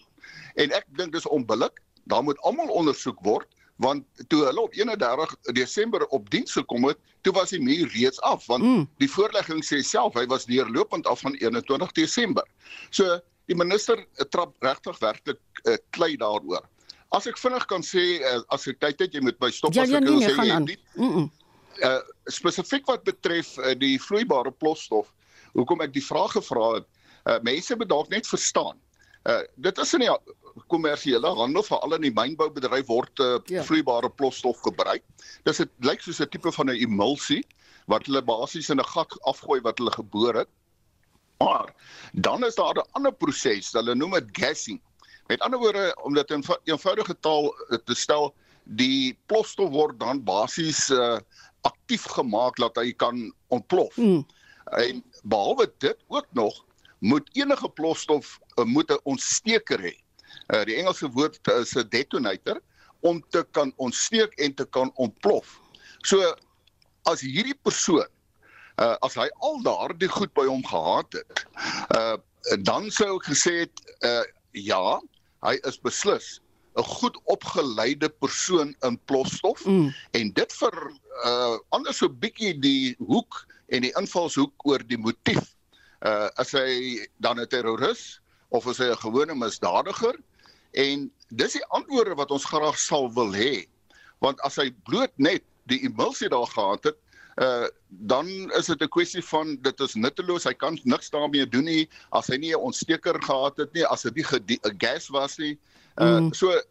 En 0.59 0.71
ek 0.75 0.87
dink 0.97 1.15
dis 1.15 1.27
onbillik, 1.27 1.79
daar 2.03 2.23
moet 2.23 2.39
almal 2.47 2.71
ondersoek 2.83 3.19
word 3.25 3.49
want 3.81 4.05
toe 4.29 4.43
hulle 4.45 4.61
op 4.61 4.73
31 4.77 5.35
Desember 5.57 6.05
op 6.13 6.29
diens 6.29 6.53
gekom 6.53 6.85
het, 6.85 6.99
toe 7.25 7.33
was 7.33 7.49
die 7.49 7.61
muur 7.61 7.89
reeds 7.95 8.21
af 8.21 8.45
want 8.45 8.63
mm. 8.63 8.83
die 9.01 9.09
voorlegging 9.09 9.63
sê 9.65 9.81
self 9.85 10.17
hy 10.19 10.27
was 10.29 10.45
deurlopend 10.45 11.07
af 11.09 11.23
van 11.25 11.33
21 11.39 11.95
Desember. 11.97 12.45
So 12.89 13.17
die 13.49 13.57
minister 13.57 13.99
eh, 13.99 14.25
trap 14.29 14.53
regtig 14.63 14.99
werklik 15.01 15.41
uh, 15.65 15.77
klei 15.95 16.15
daaroor. 16.19 16.65
As 17.11 17.27
ek 17.27 17.39
vinnig 17.41 17.65
kan 17.67 17.83
sê 17.83 18.21
uh, 18.21 18.39
as 18.55 18.67
ek 18.71 18.79
tyd 18.83 19.01
het 19.05 19.15
jy 19.17 19.23
moet 19.25 19.39
my 19.43 19.51
stop 19.51 19.75
ja, 19.75 19.83
as 19.83 19.95
ek 19.97 20.05
wil 20.07 20.19
nee, 20.21 20.29
sê 20.29 20.47
jy 20.47 20.59
nie. 20.65 20.77
Mm 20.95 21.13
-mm. 21.15 21.29
Uh 21.81 21.99
spesifiek 22.29 22.85
wat 22.85 23.03
betref 23.03 23.57
uh, 23.57 23.73
die 23.73 23.97
vloeibare 23.99 24.51
plosstof, 24.51 25.09
hoekom 25.57 25.81
ek 25.81 25.93
die 25.93 26.05
vraag 26.05 26.35
gevra 26.37 26.75
het, 26.77 26.87
uh, 27.25 27.39
mense 27.41 27.75
moet 27.75 27.89
dalk 27.89 28.09
net 28.09 28.27
verstaan. 28.27 28.77
Uh 29.25 29.41
dit 29.55 29.77
is 29.77 29.93
in 29.93 30.05
die 30.05 30.11
kommersiële 30.67 31.31
handel 31.35 31.63
veral 31.63 31.95
in 31.97 32.05
die 32.07 32.13
mynboubedryf 32.13 32.87
word 32.87 33.23
uh, 33.23 33.39
ja. 33.47 33.63
vloeibare 33.63 34.09
plosstof 34.09 34.61
gebruik. 34.67 35.03
Dis 35.47 35.63
dit 35.63 35.71
lyk 35.87 36.01
soos 36.01 36.21
'n 36.21 36.29
tipe 36.29 36.51
van 36.51 36.69
'n 36.69 36.77
emulsie 36.77 37.43
wat 37.87 38.05
hulle 38.05 38.21
basies 38.21 38.69
in 38.69 38.79
'n 38.79 38.91
gat 38.93 39.11
afgooi 39.25 39.61
wat 39.61 39.77
hulle 39.77 39.91
geboor 39.91 40.35
het. 40.35 40.49
Maar 41.41 41.73
dan 42.11 42.45
is 42.45 42.55
daar 42.55 42.75
'n 42.75 42.91
ander 42.91 43.13
proses, 43.13 43.71
hulle 43.71 43.95
noem 43.95 44.11
dit 44.11 44.29
gassing. 44.31 44.81
Met 45.27 45.39
ander 45.39 45.59
woorde, 45.59 45.97
om 46.03 46.13
dit 46.13 46.29
in 46.29 46.43
eenvoudige 46.63 47.19
taal 47.19 47.55
eh, 47.55 47.77
te 47.85 47.95
stel, 47.95 48.35
die 48.63 49.17
plosstof 49.25 49.69
word 49.69 49.99
dan 49.99 50.23
basies 50.23 50.89
uh, 50.89 51.17
aktief 51.61 52.03
gemaak 52.03 52.55
dat 52.55 52.75
hy 52.75 52.93
kan 52.93 53.33
ontplof. 53.47 53.97
Mm. 53.97 54.25
En 54.63 55.03
behalwe 55.23 55.73
dit 55.77 55.97
ook 56.07 56.27
nog 56.31 56.65
moet 56.99 57.29
enige 57.33 57.69
plosstof 57.69 58.39
uh, 58.55 58.65
moet 58.65 58.91
'n 58.91 58.99
ontsteker 59.03 59.79
hê. 59.79 59.95
Uh, 60.47 60.63
die 60.63 60.75
Engelse 60.75 61.09
woord 61.09 61.39
is 61.47 61.75
'n 61.75 61.89
detonator 61.89 62.61
om 62.99 63.23
te 63.29 63.47
kan 63.51 63.73
ontsteek 63.75 64.33
en 64.33 64.53
te 64.53 64.65
kan 64.65 64.91
ontplof. 64.95 65.59
So 66.01 66.35
as 67.03 67.21
hierdie 67.21 67.57
persoon 67.61 68.07
uh, 68.81 68.97
as 69.05 69.15
hy 69.19 69.29
al 69.45 69.61
daardie 69.65 70.09
goed 70.11 70.33
by 70.37 70.47
hom 70.49 70.63
gehad 70.65 71.19
het, 71.19 71.43
uh, 71.97 72.17
dan 72.65 72.89
sou 72.93 73.15
ek 73.19 73.29
gesê 73.31 73.53
het 73.65 73.83
uh, 74.07 74.23
ja, 74.57 74.99
hy 75.45 75.57
is 75.69 75.77
beslis 75.85 76.39
'n 76.79 76.87
goed 76.87 77.17
opgeleide 77.27 78.09
persoon 78.23 78.75
in 78.87 78.97
plosstof 79.05 79.65
mm. 79.65 79.89
en 80.15 80.31
dit 80.33 80.53
vir 80.59 80.77
uh, 81.27 81.57
anders 81.75 81.99
so 81.99 82.07
bietjie 82.07 82.53
die 82.63 82.95
hoek 83.09 83.43
en 83.75 83.83
die 83.83 83.91
invalshoek 83.99 84.53
oor 84.67 84.83
die 84.87 84.99
motief. 84.99 85.51
Uh, 86.01 86.31
as 86.41 86.55
hy 86.55 87.03
dan 87.19 87.39
'n 87.39 87.47
terroris 87.47 88.21
of 88.49 88.67
is 88.71 88.79
hy 88.79 88.87
'n 88.87 89.03
gewone 89.03 89.35
misdadiger? 89.35 90.15
En 90.71 91.11
dis 91.29 91.59
die 91.59 91.65
antwoorde 91.75 92.15
wat 92.15 92.31
ons 92.31 92.47
graag 92.47 92.79
sal 92.79 93.11
wil 93.13 93.35
hê. 93.35 93.67
Want 94.23 94.39
as 94.47 94.55
hy 94.55 94.71
bloot 94.87 95.11
net 95.17 95.43
die 95.67 95.83
emulsie 95.83 96.29
daar 96.29 96.47
gehad 96.47 96.83
het, 96.83 96.97
uh 97.37 97.67
dan 97.87 98.27
is 98.57 98.65
dit 98.65 98.81
'n 98.81 98.87
kwessie 98.87 99.23
van 99.23 99.57
dit 99.61 99.79
is 99.79 99.95
nutteloos. 99.95 100.43
Hy 100.43 100.53
kan 100.53 100.79
niks 100.83 101.09
daarmee 101.09 101.47
doen 101.47 101.65
nie 101.65 101.89
as 102.11 102.27
hy 102.27 102.37
nie 102.37 102.51
'n 102.51 102.59
ontsteker 102.59 103.21
gehad 103.23 103.57
het 103.57 103.73
nie, 103.73 103.85
as 103.85 104.01
dit 104.01 104.15
nie 104.15 104.59
'n 104.63 104.75
gas 104.77 105.07
was 105.09 105.37
nie. 105.37 105.57
Uh 105.95 106.19
mm. 106.19 106.33
so 106.33 106.61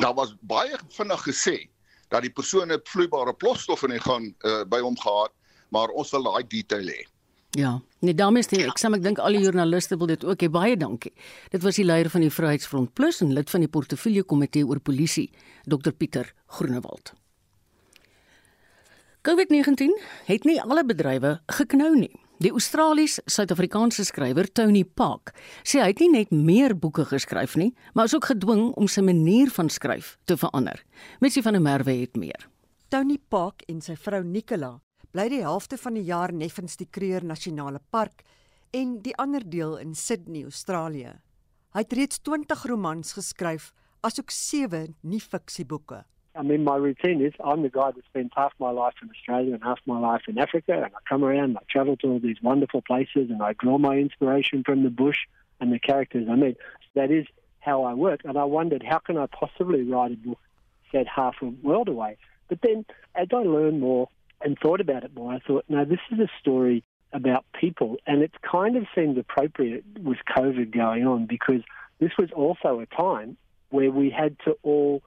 daar 0.00 0.14
was 0.14 0.34
baie 0.40 0.76
vinnig 0.88 1.22
gesê 1.22 1.68
dat 2.08 2.22
die 2.22 2.30
persoon 2.30 2.72
'n 2.72 2.80
vloeibare 2.84 3.34
plosstof 3.34 3.82
in 3.82 3.90
hy 3.90 3.98
gaan 3.98 4.34
uh, 4.44 4.64
by 4.64 4.80
hom 4.80 4.98
gehad, 4.98 5.32
maar 5.68 5.88
ons 5.88 6.10
wil 6.10 6.22
daai 6.22 6.44
detail 6.48 6.86
hê. 6.86 7.06
Ja, 7.52 7.80
nee 8.00 8.14
dames 8.14 8.48
en 8.48 8.60
ek 8.64 8.78
sê 8.80 8.88
ek 8.88 9.02
dink 9.02 9.18
al 9.18 9.32
die 9.36 9.42
joernaliste 9.44 9.96
wil 9.96 10.06
dit 10.06 10.24
ook 10.24 10.40
hê. 10.40 10.48
Baie 10.48 10.76
dankie. 10.76 11.12
Dit 11.50 11.62
was 11.62 11.76
die 11.76 11.84
leier 11.84 12.10
van 12.10 12.20
die 12.20 12.30
Vryheidsfront 12.30 12.94
Plus 12.94 13.20
en 13.20 13.32
lid 13.32 13.50
van 13.50 13.60
die 13.60 13.68
portefeulje 13.68 14.22
komitee 14.22 14.66
oor 14.66 14.80
polisie, 14.80 15.30
Dr 15.64 15.92
Pieter 15.92 16.32
Groenewald. 16.46 17.12
COVID-19 19.22 19.92
het 20.26 20.42
nie 20.42 20.56
alle 20.58 20.82
bedrywe 20.82 21.36
geknou 21.54 21.92
nie. 21.94 22.10
Die 22.42 22.50
Australies-Suid-Afrikaanse 22.50 24.02
skrywer 24.08 24.48
Tony 24.50 24.82
Park 24.82 25.30
sê 25.62 25.78
hy 25.78 25.92
het 25.92 26.02
nie 26.02 26.08
net 26.10 26.32
meer 26.34 26.74
boeke 26.74 27.04
geskryf 27.06 27.54
nie, 27.54 27.68
maar 27.94 28.10
is 28.10 28.16
ook 28.18 28.32
gedwing 28.32 28.72
om 28.74 28.90
sy 28.90 29.04
manier 29.06 29.52
van 29.54 29.70
skryf 29.70 30.16
te 30.26 30.34
verander. 30.34 30.82
Messie 31.22 31.44
van 31.46 31.54
der 31.54 31.62
Merwe 31.62 31.94
het 32.00 32.18
meer. 32.18 32.48
Tony 32.90 33.20
Park 33.30 33.62
en 33.70 33.78
sy 33.78 33.94
vrou 33.94 34.24
Nicola 34.26 34.72
bly 35.14 35.28
die 35.30 35.44
helfte 35.46 35.78
van 35.78 35.94
die 35.94 36.08
jaar 36.10 36.34
neffens 36.34 36.74
die 36.82 36.90
Kruger 36.90 37.22
Nasionale 37.22 37.78
Park 37.94 38.26
en 38.74 38.98
die 39.06 39.14
ander 39.22 39.46
deel 39.46 39.76
in 39.78 39.94
Sydney, 39.94 40.42
Australië. 40.50 41.14
Hy 41.78 41.86
het 41.86 41.94
reeds 41.94 42.18
20 42.26 42.66
romans 42.74 43.14
geskryf, 43.14 43.70
asook 44.02 44.34
7 44.34 44.96
nie-fiksieboeke. 45.06 46.08
I 46.34 46.42
mean, 46.42 46.64
my 46.64 46.76
routine 46.76 47.20
is 47.24 47.34
I'm 47.44 47.62
the 47.62 47.68
guy 47.68 47.90
that 47.90 48.04
spends 48.06 48.30
half 48.34 48.52
my 48.58 48.70
life 48.70 48.94
in 49.02 49.10
Australia 49.10 49.54
and 49.54 49.62
half 49.62 49.78
my 49.86 49.98
life 49.98 50.22
in 50.28 50.38
Africa, 50.38 50.72
and 50.72 50.86
I 50.86 50.98
come 51.08 51.24
around 51.24 51.44
and 51.44 51.58
I 51.58 51.62
travel 51.68 51.96
to 51.98 52.06
all 52.08 52.20
these 52.20 52.42
wonderful 52.42 52.82
places 52.82 53.30
and 53.30 53.42
I 53.42 53.52
draw 53.52 53.78
my 53.78 53.96
inspiration 53.96 54.62
from 54.64 54.82
the 54.82 54.90
bush 54.90 55.18
and 55.60 55.72
the 55.72 55.78
characters 55.78 56.28
I 56.30 56.36
meet. 56.36 56.56
That 56.94 57.10
is 57.10 57.26
how 57.60 57.84
I 57.84 57.94
work, 57.94 58.20
and 58.24 58.36
I 58.36 58.44
wondered 58.44 58.82
how 58.82 58.98
can 58.98 59.16
I 59.16 59.26
possibly 59.26 59.82
write 59.82 60.12
a 60.12 60.16
book 60.16 60.38
set 60.90 61.06
half 61.06 61.36
a 61.42 61.46
world 61.46 61.88
away. 61.88 62.16
But 62.48 62.58
then, 62.62 62.84
as 63.14 63.28
I 63.32 63.38
learned 63.38 63.80
more 63.80 64.08
and 64.42 64.58
thought 64.58 64.80
about 64.80 65.04
it 65.04 65.14
more, 65.14 65.32
I 65.32 65.38
thought, 65.38 65.64
no, 65.68 65.84
this 65.84 66.00
is 66.10 66.18
a 66.18 66.28
story 66.40 66.82
about 67.12 67.44
people, 67.58 67.96
and 68.06 68.22
it 68.22 68.32
kind 68.42 68.76
of 68.76 68.84
seemed 68.94 69.18
appropriate 69.18 69.84
with 70.02 70.18
COVID 70.36 70.74
going 70.74 71.06
on 71.06 71.26
because 71.26 71.62
this 72.00 72.12
was 72.18 72.30
also 72.32 72.80
a 72.80 72.86
time 72.86 73.36
where 73.70 73.90
we 73.90 74.10
had 74.10 74.36
to 74.44 74.56
all 74.62 75.02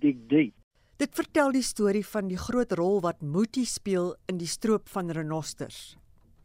dig 0.00 0.28
deep. 0.28 0.54
Dit 0.96 1.12
vertel 1.12 1.50
die 1.52 1.64
storie 1.64 2.04
van 2.08 2.30
die 2.30 2.38
groot 2.40 2.70
rol 2.72 3.02
wat 3.04 3.18
speel 3.68 4.14
in 4.32 4.38
die 4.38 4.48
stroop 4.48 4.88
van 4.88 5.10
renosters. 5.10 5.96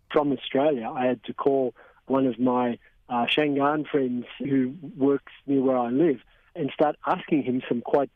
From 0.10 0.32
Australia, 0.32 0.92
I 0.92 1.08
had 1.08 1.24
to 1.24 1.34
call 1.34 1.74
one 2.08 2.28
of 2.28 2.38
my 2.38 2.78
uh, 3.08 3.26
Shangaan 3.28 3.86
friends 3.86 4.26
who 4.40 4.74
works 4.98 5.32
near 5.46 5.62
where 5.62 5.78
I 5.78 5.90
live 5.90 6.20
and 6.56 6.70
start 6.72 6.98
asking 7.06 7.44
him 7.44 7.62
some 7.70 7.82
quite 7.82 8.10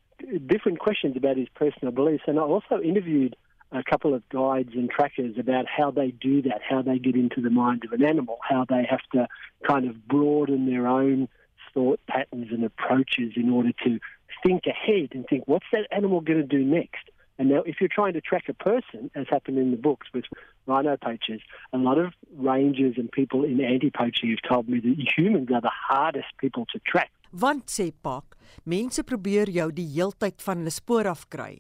different 0.46 0.80
questions 0.80 1.16
about 1.16 1.38
his 1.38 1.48
personal 1.56 1.94
beliefs. 1.94 2.24
And 2.28 2.38
I 2.38 2.42
also 2.42 2.82
interviewed 2.82 3.38
a 3.72 3.84
couple 3.90 4.14
of 4.14 4.28
guides 4.28 4.74
and 4.74 4.90
trackers 4.90 5.38
about 5.40 5.66
how 5.68 5.90
they 5.92 6.12
do 6.12 6.42
that, 6.42 6.60
how 6.70 6.82
they 6.82 7.00
get 7.00 7.16
into 7.16 7.40
the 7.40 7.50
mind 7.50 7.86
of 7.86 7.94
an 7.94 8.04
animal, 8.04 8.40
how 8.42 8.66
they 8.68 8.86
have 8.90 9.06
to 9.14 9.28
kind 9.66 9.90
of 9.90 10.06
broaden 10.06 10.66
their 10.66 10.86
own 10.86 11.30
thought 11.74 12.00
patterns 12.08 12.48
and 12.52 12.66
approaches 12.66 13.34
in 13.38 13.50
order 13.50 13.72
to 13.86 14.00
think 14.44 14.64
ahead 14.66 15.10
and 15.14 15.28
think, 15.28 15.48
what's 15.48 15.66
that 15.72 15.88
animal 15.92 16.22
going 16.22 16.40
to 16.40 16.48
do 16.48 16.64
next? 16.64 17.10
And 17.38 17.50
now, 17.50 17.64
if 17.66 17.82
you're 17.82 17.90
trying 17.90 18.14
to 18.14 18.22
track 18.22 18.46
a 18.48 18.54
person, 18.54 19.12
as 19.14 19.28
happened 19.30 19.58
in 19.58 19.72
the 19.72 19.78
books 19.78 20.08
with 20.14 20.24
rhino 20.68 20.96
poachers, 20.96 21.42
a 21.74 21.78
lot 21.78 21.98
of 21.98 22.14
rangers 22.38 22.96
and 22.98 23.12
people 23.12 23.44
in 23.44 23.60
anti-poaching 23.60 24.30
have 24.30 24.50
told 24.50 24.70
me 24.70 24.80
that 24.80 24.96
humans 25.18 25.50
are 25.54 25.60
the 25.60 25.78
hardest 25.90 26.32
people 26.40 26.66
to 26.72 26.80
track. 26.88 27.12
Want 27.34 27.68
sê 27.68 27.92
Pak, 27.92 28.38
mense 28.64 29.04
probeer 29.04 29.52
jou 29.52 29.68
die 29.76 29.90
heeltyd 29.98 30.40
van 30.40 30.64
hulle 30.64 30.72
spoor 30.72 31.10
af 31.12 31.28
kry. 31.28 31.60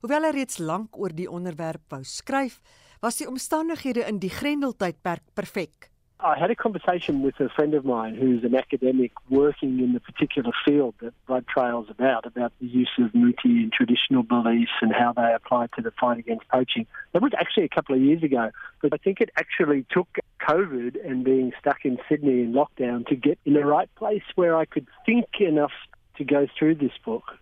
Hoewel 0.00 0.28
hy 0.28 0.36
reeds 0.36 0.60
lank 0.62 0.94
oor 0.94 1.10
die 1.10 1.26
onderwerp 1.26 1.82
wou 1.90 2.04
skryf, 2.06 2.60
was 3.02 3.18
die 3.18 3.26
omstandighede 3.26 4.06
in 4.06 4.20
die 4.22 4.30
Grendeltydperk 4.30 5.26
perfek. 5.34 5.89
I 6.22 6.38
had 6.38 6.50
a 6.50 6.54
conversation 6.54 7.22
with 7.22 7.40
a 7.40 7.48
friend 7.48 7.72
of 7.72 7.84
mine 7.84 8.14
who's 8.14 8.44
an 8.44 8.54
academic 8.54 9.12
working 9.30 9.80
in 9.80 9.94
the 9.94 10.00
particular 10.00 10.50
field 10.66 10.94
that 11.00 11.14
Blood 11.26 11.46
Trail's 11.48 11.88
about, 11.88 12.26
about 12.26 12.52
the 12.60 12.66
use 12.66 12.90
of 12.98 13.14
muti 13.14 13.62
and 13.62 13.72
traditional 13.72 14.22
beliefs 14.22 14.72
and 14.82 14.92
how 14.92 15.14
they 15.14 15.32
apply 15.34 15.68
to 15.76 15.82
the 15.82 15.90
fight 15.92 16.18
against 16.18 16.46
poaching. 16.48 16.86
That 17.12 17.22
was 17.22 17.32
actually 17.38 17.64
a 17.64 17.68
couple 17.70 17.94
of 17.94 18.02
years 18.02 18.22
ago, 18.22 18.50
but 18.82 18.92
I 18.92 18.98
think 18.98 19.20
it 19.22 19.30
actually 19.38 19.86
took 19.90 20.08
COVID 20.46 20.96
and 21.08 21.24
being 21.24 21.52
stuck 21.58 21.84
in 21.84 21.98
Sydney 22.06 22.42
in 22.42 22.52
lockdown 22.52 23.06
to 23.06 23.16
get 23.16 23.38
in 23.46 23.54
the 23.54 23.64
right 23.64 23.88
place 23.94 24.24
where 24.34 24.56
I 24.56 24.66
could 24.66 24.88
think 25.06 25.26
enough 25.40 25.72
to 26.18 26.24
go 26.24 26.46
through 26.58 26.74
this 26.74 26.92
book. 27.02 27.38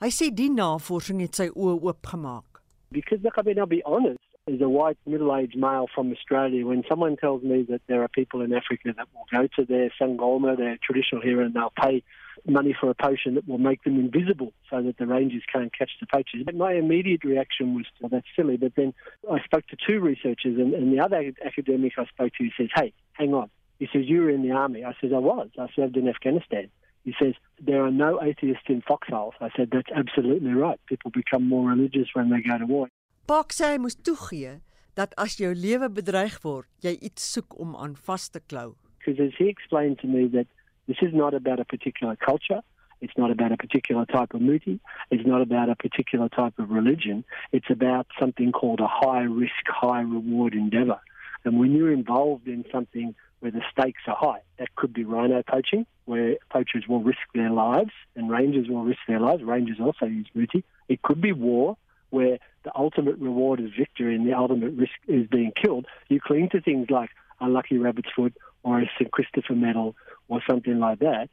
Hy 0.00 0.08
sê 0.08 0.30
die 0.32 0.48
navorsing 0.48 1.20
het 1.20 1.36
sy 1.36 1.50
oë 1.52 1.76
oopgemaak. 1.80 2.60
Because 2.92 3.22
look, 3.22 3.34
I 3.38 3.42
mean, 3.42 3.58
I'll 3.58 3.66
be 3.66 3.82
honest, 3.84 4.20
as 4.48 4.60
a 4.60 4.68
white 4.68 4.98
middle-aged 5.06 5.56
male 5.56 5.86
from 5.94 6.10
Australia, 6.12 6.66
when 6.66 6.82
someone 6.88 7.16
tells 7.16 7.42
me 7.42 7.66
that 7.68 7.82
there 7.86 8.02
are 8.02 8.08
people 8.08 8.40
in 8.40 8.52
Africa 8.52 8.92
that 8.96 9.06
will 9.14 9.26
go 9.30 9.48
to 9.56 9.64
their 9.64 9.92
sangoma, 10.00 10.56
their 10.56 10.78
traditional 10.82 11.22
hero, 11.22 11.44
and 11.44 11.54
they'll 11.54 11.72
pay 11.80 12.02
money 12.46 12.74
for 12.78 12.90
a 12.90 12.94
potion 12.94 13.34
that 13.34 13.46
will 13.46 13.58
make 13.58 13.82
them 13.84 13.98
invisible 13.98 14.52
so 14.70 14.82
that 14.82 14.96
the 14.96 15.06
rangers 15.06 15.42
can't 15.52 15.76
catch 15.76 15.90
the 16.00 16.06
poachers. 16.06 16.44
My 16.54 16.72
immediate 16.72 17.22
reaction 17.22 17.74
was, 17.74 17.84
well, 18.00 18.08
that's 18.08 18.26
silly. 18.34 18.56
But 18.56 18.74
then 18.76 18.94
I 19.30 19.40
spoke 19.44 19.66
to 19.68 19.76
two 19.76 20.00
researchers, 20.00 20.58
and, 20.58 20.72
and 20.74 20.92
the 20.92 21.00
other 21.00 21.32
academic 21.44 21.92
I 21.98 22.06
spoke 22.06 22.32
to 22.38 22.50
says, 22.56 22.68
hey, 22.74 22.92
hang 23.12 23.34
on. 23.34 23.50
He 23.78 23.88
says, 23.92 24.02
you 24.06 24.22
were 24.22 24.30
in 24.30 24.42
the 24.42 24.52
army. 24.52 24.84
I 24.84 24.94
said, 25.00 25.12
I 25.12 25.18
was. 25.18 25.48
I 25.58 25.68
served 25.76 25.96
in 25.96 26.08
Afghanistan. 26.08 26.70
He 27.04 27.14
says, 27.18 27.34
there 27.60 27.84
are 27.84 27.90
no 27.90 28.22
atheists 28.22 28.64
in 28.68 28.82
foxholes. 28.82 29.34
I 29.40 29.48
said, 29.56 29.70
that's 29.72 29.90
absolutely 29.94 30.52
right. 30.52 30.78
People 30.86 31.10
become 31.10 31.48
more 31.48 31.68
religious 31.68 32.08
when 32.12 32.30
they 32.30 32.42
go 32.42 32.58
to 32.58 32.66
war. 32.66 32.88
Pak 33.26 33.52
sê 33.54 33.74
hy 33.74 33.78
moes 33.78 33.96
toegee 33.96 34.60
dat 34.96 35.14
as 35.16 35.36
jou 35.40 35.52
lewe 35.54 35.88
bedreig 35.88 36.38
word, 36.44 36.68
jy 36.84 36.96
iets 37.00 37.26
soek 37.34 37.58
om 37.62 37.76
aan 37.76 37.94
vas 38.06 38.28
te 38.28 38.40
klou. 38.40 38.74
Because 38.98 39.20
as 39.22 39.36
he 39.38 39.48
explained 39.48 39.98
to 40.00 40.06
me 40.06 40.26
that 40.28 40.46
this 40.88 40.98
is 41.00 41.14
not 41.14 41.34
about 41.34 41.60
a 41.60 41.64
particular 41.64 42.16
culture, 42.16 42.60
it's 43.00 43.16
not 43.16 43.30
about 43.30 43.52
a 43.52 43.56
particular 43.56 44.04
type 44.06 44.34
of 44.34 44.40
muti, 44.40 44.78
it's 45.10 45.26
not 45.26 45.40
about 45.40 45.70
a 45.70 45.76
particular 45.76 46.28
type 46.28 46.58
of 46.58 46.70
religion, 46.70 47.24
it's 47.52 47.70
about 47.70 48.06
something 48.18 48.52
called 48.52 48.80
a 48.80 48.88
high 48.88 49.22
risk, 49.22 49.64
high 49.68 50.02
reward 50.02 50.54
endeavor. 50.54 51.00
And 51.44 51.58
when 51.58 51.72
you're 51.72 51.92
involved 51.92 52.46
in 52.46 52.64
something 52.70 53.14
where 53.40 53.50
the 53.50 53.62
stakes 53.72 54.02
are 54.06 54.16
high, 54.16 54.42
that 54.58 54.74
could 54.74 54.92
be 54.92 55.04
rhino 55.04 55.42
poaching, 55.42 55.86
where 56.04 56.36
poachers 56.50 56.84
will 56.86 57.00
risk 57.00 57.20
their 57.34 57.50
lives 57.50 57.92
and 58.14 58.30
rangers 58.30 58.68
will 58.68 58.82
risk 58.82 59.00
their 59.08 59.20
lives. 59.20 59.42
Rangers 59.42 59.78
also 59.80 60.04
use 60.04 60.28
muti. 60.34 60.62
It 60.88 61.00
could 61.00 61.22
be 61.22 61.32
war, 61.32 61.78
where 62.10 62.38
ultimate 62.84 63.18
reward 63.28 63.58
is 63.60 63.70
victory 63.84 64.14
and 64.16 64.24
the 64.26 64.36
ultimate 64.42 64.72
risk 64.84 64.98
is 65.06 65.24
being 65.36 65.52
killed, 65.62 65.86
you 66.08 66.18
cling 66.28 66.48
to 66.54 66.60
things 66.68 66.86
like 66.98 67.10
a 67.40 67.48
lucky 67.56 67.76
rabbit's 67.78 68.12
foot 68.16 68.34
or 68.62 68.80
a 68.80 68.86
St. 68.96 69.10
Christopher 69.16 69.56
medal 69.66 69.94
or 70.28 70.38
something 70.48 70.78
like 70.86 70.98
that. 71.00 71.28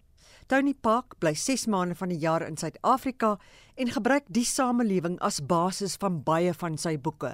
Tony 0.48 0.74
Park 0.74 1.18
bly 1.20 1.34
6 1.36 1.68
maande 1.68 1.96
van 2.00 2.12
die 2.14 2.22
jaar 2.24 2.46
in 2.48 2.56
Suid-Afrika 2.58 3.34
en 3.76 3.92
gebruik 3.92 4.30
die 4.32 4.46
samelewing 4.48 5.18
as 5.20 5.42
basis 5.44 5.98
van 6.00 6.22
baie 6.24 6.54
van 6.56 6.78
sy 6.80 6.96
boeke. 6.96 7.34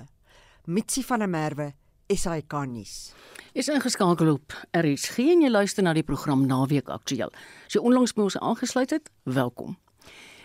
Mitsi 0.66 1.04
van 1.06 1.22
der 1.22 1.30
Merwe, 1.30 1.68
SAK 2.10 2.56
nuus. 2.72 3.14
Is 3.54 3.70
ingeskakel 3.70 4.34
op 4.34 4.58
RSG 4.74 5.28
en 5.36 5.46
jy 5.46 5.54
luister 5.54 5.86
na 5.86 5.94
die 5.94 6.06
program 6.08 6.48
Naweek 6.50 6.90
Aktueel. 6.90 7.30
As 7.68 7.78
jy 7.78 7.84
onlangs 7.86 8.16
by 8.18 8.26
ons 8.26 8.40
aangesluit 8.42 8.98
het, 8.98 9.14
welkom. 9.30 9.78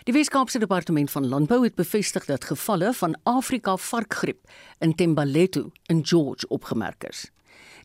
Die 0.09 0.17
Weskaapse 0.17 0.57
Departement 0.57 1.11
van 1.11 1.27
Landbou 1.27 1.63
het 1.63 1.75
bevestig 1.75 2.23
dat 2.25 2.47
gevalle 2.49 2.93
van 2.97 3.13
Afrika 3.29 3.75
varkgriep 3.77 4.39
in 4.79 4.95
Thembalethu 4.95 5.67
in 5.85 5.99
George 6.05 6.47
opgemerk 6.47 7.03
is. 7.03 7.27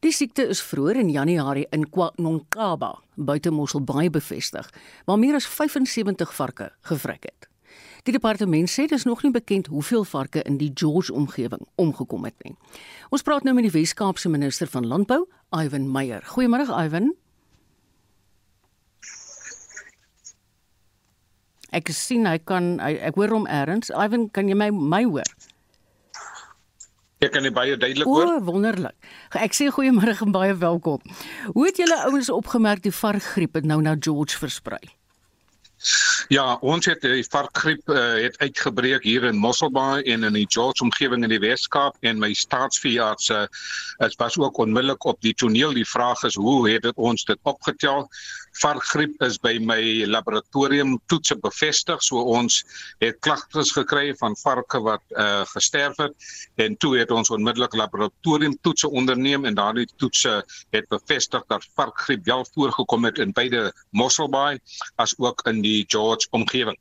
Die 0.01 0.13
siekte 0.13 0.47
is 0.49 0.63
vroeër 0.65 1.03
in 1.03 1.11
Januarie 1.13 1.67
in 1.69 1.85
KwaNonkaba, 1.91 2.95
buite 3.15 3.51
Mosselbaai 3.53 4.09
bevestig, 4.11 4.71
waar 5.05 5.19
meer 5.21 5.37
as 5.37 5.45
75 5.47 6.33
varke 6.35 6.71
gevrek 6.81 7.29
het. 7.29 7.49
Die 8.09 8.17
departement 8.17 8.73
sê 8.73 8.87
dit 8.89 8.97
is 8.97 9.05
nog 9.05 9.21
nie 9.23 9.33
bekend 9.35 9.67
hoeveel 9.67 10.05
varke 10.09 10.43
in 10.49 10.57
die 10.57 10.71
George 10.75 11.13
omgewing 11.13 11.69
omgekom 11.77 12.25
het 12.25 12.41
nie. 12.49 12.57
Ons 13.13 13.23
praat 13.23 13.45
nou 13.45 13.53
met 13.55 13.69
die 13.69 13.77
Weskaapse 13.77 14.33
minister 14.33 14.73
van 14.73 14.89
Landbou, 14.89 15.27
Ivan 15.53 15.93
Meyer. 15.93 16.25
Goeiemôre 16.33 16.73
Ivan. 16.73 17.13
Ek 21.75 21.91
sien 21.91 22.29
hy 22.31 22.39
kan 22.39 22.77
hy, 22.83 22.95
ek 23.11 23.19
hoor 23.19 23.35
hom 23.35 23.49
eers. 23.51 23.91
Ivan, 23.91 24.29
kan 24.31 24.49
jy 24.51 24.57
my 24.59 24.71
my 24.71 25.03
hoor? 25.09 25.31
Ek 27.25 27.33
kan 27.35 27.47
dit 27.47 27.55
baie 27.57 27.77
duidelik 27.77 28.07
hoor. 28.09 28.37
O, 28.37 28.43
wonderlik. 28.47 28.97
Ek 29.41 29.57
sê 29.57 29.71
goeiemôre 29.73 30.17
en 30.27 30.35
baie 30.35 30.55
welkom. 30.61 31.01
Hoe 31.55 31.65
het 31.67 31.81
julle 31.81 31.97
ouens 32.09 32.31
opgemerk 32.31 32.85
die 32.85 32.95
varkgriep 32.95 33.57
het 33.61 33.67
nou 33.67 33.81
na 33.83 33.97
George 33.99 34.39
versprei? 34.39 34.83
Ja, 36.33 36.55
ons 36.65 36.87
het 36.89 37.03
die 37.05 37.25
varkgriep 37.29 37.91
uh, 37.93 38.17
het 38.25 38.39
uitgebreek 38.41 39.05
hier 39.05 39.27
in 39.29 39.37
Mosselbaai 39.37 40.07
en 40.13 40.25
in 40.25 40.39
die 40.39 40.47
George 40.49 40.85
omgewing 40.85 41.27
in 41.27 41.35
die 41.35 41.43
Weskaap 41.43 41.99
en 42.01 42.23
my 42.23 42.31
staatsveearts 42.33 43.29
uh, 43.35 43.43
het 44.01 44.17
was 44.23 44.39
ook 44.41 44.63
onmiddellik 44.65 45.05
op 45.05 45.21
die 45.21 45.35
toneel. 45.35 45.77
Die 45.77 45.89
vraag 45.89 46.23
is 46.25 46.39
hoe 46.41 46.71
het 46.71 46.87
dit 46.89 46.97
ons 46.97 47.25
dit 47.29 47.39
opgetel? 47.43 48.09
Varkgriep 48.63 49.23
is 49.27 49.39
by 49.39 49.59
my 49.59 49.81
laboratorium 50.07 50.95
toetse 51.11 51.37
bevestig, 51.43 52.03
so 52.03 52.23
ons 52.37 52.61
het 53.03 53.19
klagtes 53.25 53.73
gekry 53.75 54.13
van 54.21 54.37
varke 54.39 54.81
wat 54.85 55.03
uh, 55.11 55.43
gesterf 55.51 55.99
het 56.03 56.29
en 56.63 56.77
toe 56.77 56.95
het 56.99 57.11
ons 57.11 57.31
onmiddellik 57.35 57.75
laboratorium 57.75 58.57
toetse 58.63 58.91
onderneem 58.91 59.45
en 59.45 59.59
daardie 59.59 59.89
toetse 59.97 60.37
het 60.75 60.89
bevestig 60.89 61.43
dat 61.51 61.67
varkgriep 61.75 62.25
wel 62.25 62.47
voorgekom 62.55 63.05
het 63.11 63.19
in 63.19 63.33
beide 63.33 63.73
Mosselbaai 63.91 64.59
as 64.97 65.15
ook 65.19 65.43
in 65.51 65.63
die 65.63 65.85
George 65.89 66.29
omgewing. 66.31 66.79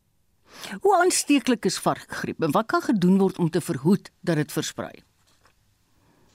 Hoe 0.82 0.98
aansteeklik 1.02 1.66
is 1.66 1.80
varkgriep 1.82 2.42
en 2.42 2.52
wat 2.52 2.70
kan 2.70 2.82
gedoen 2.82 3.18
word 3.18 3.38
om 3.38 3.50
te 3.50 3.62
verhoed 3.62 4.12
dat 4.22 4.36
dit 4.36 4.52
versprei? 4.52 4.94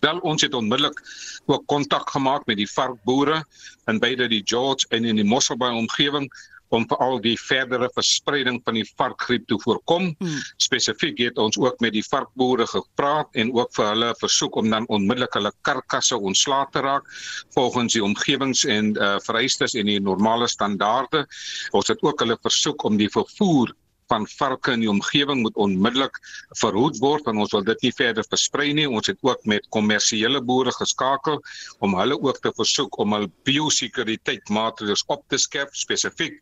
Wel 0.01 0.19
ons 0.19 0.43
het 0.43 0.55
onmiddellik 0.55 1.01
ook 1.47 1.67
kontak 1.67 2.11
gemaak 2.11 2.47
met 2.47 2.57
die 2.57 2.71
varkboere 2.71 3.43
in 3.91 3.99
beide 3.99 4.29
die 4.29 4.43
George 4.45 4.87
en 4.95 5.05
in 5.05 5.19
die 5.19 5.27
Mosselbaai 5.27 5.75
omgewing 5.75 6.31
om 6.69 6.85
veral 6.89 7.17
die 7.25 7.37
verdere 7.41 7.89
verspreiding 7.95 8.61
van 8.65 8.77
die 8.77 8.87
varkgriep 8.97 9.47
te 9.49 9.57
voorkom. 9.63 10.11
Hmm. 10.19 10.43
Spesifiek 10.61 11.19
het 11.23 11.41
ons 11.41 11.57
ook 11.59 11.81
met 11.81 11.95
die 11.97 12.05
varkboere 12.05 12.67
gepraat 12.69 13.33
en 13.41 13.53
ook 13.57 13.73
vir 13.77 13.89
hulle 13.93 14.13
versoek 14.21 14.61
om 14.61 14.71
dan 14.71 14.89
onmiddellik 14.93 15.39
hulle 15.39 15.53
karkasse 15.67 16.19
ontslae 16.19 16.69
te 16.73 16.85
raak 16.85 17.09
volgens 17.57 17.97
die 17.97 18.05
omgewings 18.05 18.67
en 18.69 18.93
uh, 18.97 19.17
vereistes 19.25 19.75
en 19.75 19.89
die 19.89 20.01
normale 20.01 20.49
standaarde. 20.49 21.25
Ons 21.73 21.89
het 21.89 22.03
ook 22.05 22.21
hulle 22.25 22.39
versoek 22.45 22.85
om 22.85 23.01
die 23.01 23.11
vervoer 23.13 23.73
van 24.09 24.27
varke 24.39 24.75
in 24.77 24.85
die 24.85 24.91
omgewing 24.91 25.43
moet 25.45 25.57
onmiddellik 25.61 26.19
verhoed 26.61 26.99
word 27.03 27.27
want 27.29 27.45
ons 27.45 27.55
wil 27.57 27.65
dit 27.67 27.87
nie 27.87 27.93
verder 27.93 28.27
versprei 28.29 28.73
nie. 28.77 28.89
Ons 28.89 29.11
het 29.13 29.19
ook 29.27 29.45
met 29.51 29.69
kommersiële 29.75 30.43
boere 30.51 30.73
geskakel 30.77 31.41
om 31.85 31.97
hulle 31.99 32.19
ook 32.21 32.41
te 32.45 32.53
versoek 32.57 32.99
om 32.99 33.17
hul 33.17 33.29
biosekuriteit-maatreëls 33.49 35.05
op 35.07 35.25
te 35.29 35.39
skerp 35.39 35.75
spesifiek. 35.77 36.41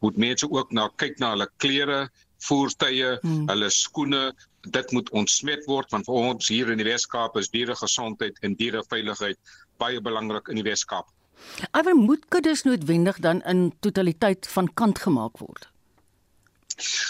Moet 0.00 0.20
mense 0.26 0.48
ook 0.50 0.72
na 0.72 0.88
kyk 0.96 1.18
na 1.22 1.34
hulle 1.36 1.48
klere, 1.62 2.06
voertuie, 2.42 3.16
hmm. 3.22 3.46
hulle 3.50 3.70
skoene, 3.70 4.32
dit 4.70 4.92
moet 4.94 5.10
ontsmet 5.10 5.66
word 5.66 5.90
want 5.94 6.06
vir 6.06 6.20
ons 6.30 6.48
hier 6.50 6.70
in 6.70 6.78
die 6.78 6.86
Weskaap 6.86 7.36
is 7.40 7.50
dieregesondheid 7.50 8.38
en 8.46 8.54
diereveiligheid 8.58 9.38
baie 9.82 10.00
belangrik 10.00 10.48
in 10.52 10.60
die 10.60 10.66
Weskaap. 10.66 11.10
Alhoewel 11.72 11.98
moet 11.98 12.28
kuddes 12.30 12.62
noodwendig 12.62 13.18
dan 13.18 13.42
in 13.42 13.72
totaliteit 13.80 14.46
van 14.54 14.70
kant 14.74 15.02
gemaak 15.02 15.42
word. 15.42 15.71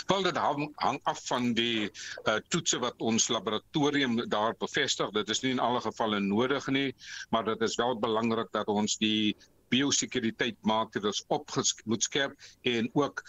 Wel 0.07 0.23
dit 0.23 0.37
hang, 0.37 0.69
hang 0.83 1.01
af 1.03 1.23
van 1.27 1.53
die 1.59 1.91
uh, 2.25 2.39
toetse 2.49 2.79
wat 2.83 3.01
ons 3.03 3.29
laboratorium 3.29 4.19
daar 4.29 4.55
bevestig. 4.59 5.11
Dit 5.11 5.29
is 5.29 5.43
nie 5.43 5.55
in 5.57 5.63
alle 5.63 5.81
gevalle 5.81 6.21
nodig 6.21 6.67
nie, 6.67 6.95
maar 7.31 7.45
dit 7.45 7.61
is 7.61 7.79
wel 7.81 7.99
belangrik 7.99 8.53
dat 8.53 8.71
ons 8.73 8.97
die 9.03 9.37
biosekuriteit 9.73 10.59
maak 10.69 10.93
dat 10.97 11.07
ons 11.09 11.23
opgesmoet 11.33 12.05
skerp 12.05 12.37
en 12.69 12.89
ook 12.99 13.23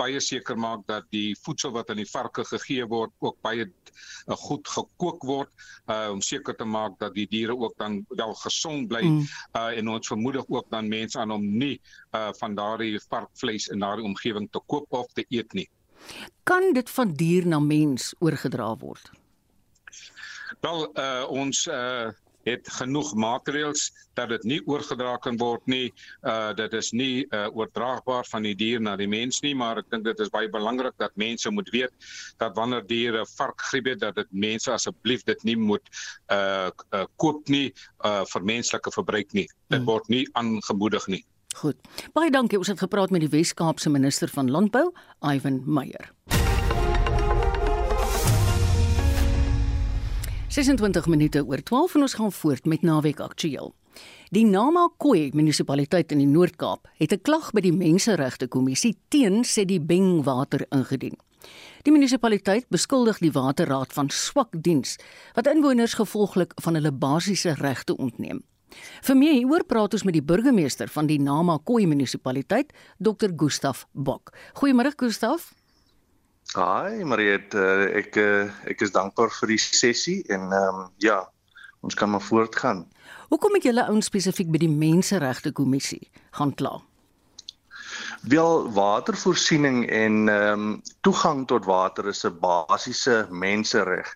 baie 0.00 0.20
seker 0.24 0.58
maak 0.58 0.86
dat 0.88 1.08
die 1.14 1.34
voedsel 1.44 1.74
wat 1.76 1.90
aan 1.92 2.00
die 2.00 2.08
varke 2.08 2.44
gegee 2.48 2.86
word 2.88 3.12
ook 3.20 3.36
baie 3.44 3.66
uh, 3.66 4.38
goed 4.46 4.68
gekook 4.74 5.26
word 5.28 5.50
uh, 5.92 6.08
om 6.14 6.22
seker 6.24 6.56
te 6.56 6.68
maak 6.68 6.96
dat 7.02 7.16
die 7.18 7.26
diere 7.30 7.56
ook 7.56 7.76
dan 7.80 8.00
wel 8.08 8.32
gesond 8.44 8.88
bly 8.92 9.02
mm. 9.04 9.26
uh, 9.58 9.66
en 9.76 9.92
ons 9.96 10.12
vermoedig 10.12 10.48
ook 10.48 10.70
dan 10.72 10.88
mense 10.88 11.20
aan 11.20 11.36
om 11.36 11.44
nie 11.44 11.76
uh, 12.16 12.30
van 12.40 12.56
daardie 12.56 12.96
varkvleis 13.08 13.68
in 13.74 13.84
daardie 13.84 14.08
omgewing 14.08 14.48
te 14.50 14.62
koop 14.66 14.88
of 15.02 15.12
te 15.12 15.26
eet 15.28 15.52
nie. 15.58 15.68
Kan 16.42 16.72
dit 16.72 16.90
van 16.90 17.12
dier 17.12 17.46
na 17.46 17.58
mens 17.58 18.14
oorgedra 18.18 18.76
word? 18.76 19.10
Wel 20.60 20.90
uh 20.98 21.26
ons 21.28 21.66
uh 21.66 22.10
het 22.48 22.68
genoeg 22.72 23.14
maatreëls 23.14 23.90
dat 24.16 24.30
dit 24.32 24.44
nie 24.48 24.58
oorgedra 24.68 25.16
kan 25.22 25.36
word 25.40 25.66
nie. 25.68 25.92
Uh 26.24 26.52
dit 26.56 26.72
is 26.78 26.90
nie 26.96 27.26
uh, 27.28 27.46
oordraagbaar 27.52 28.26
van 28.30 28.46
die 28.48 28.54
dier 28.56 28.80
na 28.80 28.96
die 28.96 29.08
mens 29.10 29.42
nie, 29.44 29.54
maar 29.54 29.82
ek 29.82 29.90
dink 29.92 30.06
dit 30.08 30.22
is 30.24 30.32
baie 30.32 30.48
belangrik 30.52 30.96
dat 31.02 31.16
mense 31.20 31.52
moet 31.52 31.68
weet 31.74 31.92
dat 32.40 32.56
wanneer 32.56 32.86
diere 32.86 33.26
varkgriep 33.36 33.92
het 33.92 34.00
dat 34.06 34.16
dit 34.16 34.32
mense 34.32 34.72
asseblief 34.72 35.24
dit 35.28 35.44
nie 35.44 35.56
moet 35.56 35.84
uh, 36.32 36.70
uh 36.96 37.04
koop 37.16 37.48
nie 37.48 37.68
uh 38.04 38.24
vir 38.32 38.48
menslike 38.54 38.92
verbruik 38.96 39.36
nie. 39.36 39.48
Dit 39.68 39.82
hmm. 39.82 39.90
word 39.92 40.08
nie 40.08 40.24
aangemoedig 40.32 41.06
nie. 41.12 41.24
Goed. 41.56 41.76
Baie 42.12 42.30
dankie. 42.30 42.58
Ons 42.58 42.68
het 42.68 42.78
gepraat 42.78 43.10
met 43.10 43.20
die 43.20 43.28
Wes-Kaapse 43.28 43.90
minister 43.90 44.28
van 44.28 44.50
Landbou, 44.50 44.92
Ivan 45.20 45.62
Meyer. 45.66 46.12
26 50.50 51.06
minute 51.06 51.44
oor 51.46 51.62
12 51.62 51.94
en 51.94 52.00
ons 52.00 52.14
gaan 52.14 52.32
voort 52.32 52.64
met 52.64 52.82
naweek 52.82 53.20
aktueel. 53.20 53.74
Die 54.30 54.44
Namakwa 54.46 55.28
munisipaliteit 55.34 56.12
in 56.12 56.18
die 56.18 56.26
Noord-Kaap 56.26 56.88
het 56.98 57.12
'n 57.12 57.22
klag 57.22 57.50
by 57.52 57.60
die 57.60 57.72
Menseregte 57.72 58.48
Kommissie 58.48 58.96
teen 59.08 59.44
Sedibeng 59.44 60.24
water 60.24 60.66
ingedien. 60.70 61.18
Die 61.82 61.92
munisipaliteit 61.92 62.68
beskuldig 62.68 63.18
die 63.18 63.32
waterraad 63.32 63.92
van 63.92 64.10
swak 64.10 64.62
diens 64.62 64.96
wat 65.34 65.46
inwoners 65.46 65.94
gevolglik 65.94 66.52
van 66.62 66.74
hulle 66.74 66.92
basiese 66.92 67.54
regte 67.54 67.96
ontneem. 67.96 68.42
Vir 69.02 69.16
meer 69.16 69.32
hieroor 69.32 69.64
praat 69.64 69.94
ons 69.94 70.04
met 70.04 70.14
die 70.14 70.24
burgemeester 70.24 70.88
van 70.88 71.06
die 71.06 71.18
Namakwa 71.18 71.86
munisipaliteit, 71.86 72.72
Dr. 72.98 73.30
Gustaf 73.36 73.86
Bok. 73.92 74.32
Goeiemôre 74.60 74.92
Gustaf. 74.96 75.52
Haai, 76.54 77.04
Mariet, 77.04 77.54
uh, 77.54 77.86
ek 77.94 78.16
uh, 78.18 78.50
ek 78.66 78.80
is 78.82 78.90
dankbaar 78.90 79.30
vir 79.30 79.52
die 79.52 79.60
sessie 79.62 80.20
en 80.34 80.50
ehm 80.50 80.80
um, 80.80 80.88
ja, 80.98 81.20
ons 81.86 81.94
kan 81.94 82.10
maar 82.10 82.24
voortgaan. 82.26 82.86
Hoekom 83.30 83.54
het 83.54 83.68
julle 83.68 83.86
ouens 83.86 84.08
spesifiek 84.10 84.50
by 84.50 84.58
die 84.58 84.72
Menseregte 84.72 85.52
Kommissie 85.54 86.10
gaan 86.34 86.50
kla? 86.58 86.80
Wel, 88.26 88.66
watervoorsiening 88.74 89.84
en 89.86 90.28
ehm 90.28 90.64
um, 90.64 90.82
toegang 91.06 91.46
tot 91.46 91.64
water 91.70 92.08
is 92.10 92.24
'n 92.26 92.34
basiese 92.42 93.26
mensereg. 93.30 94.10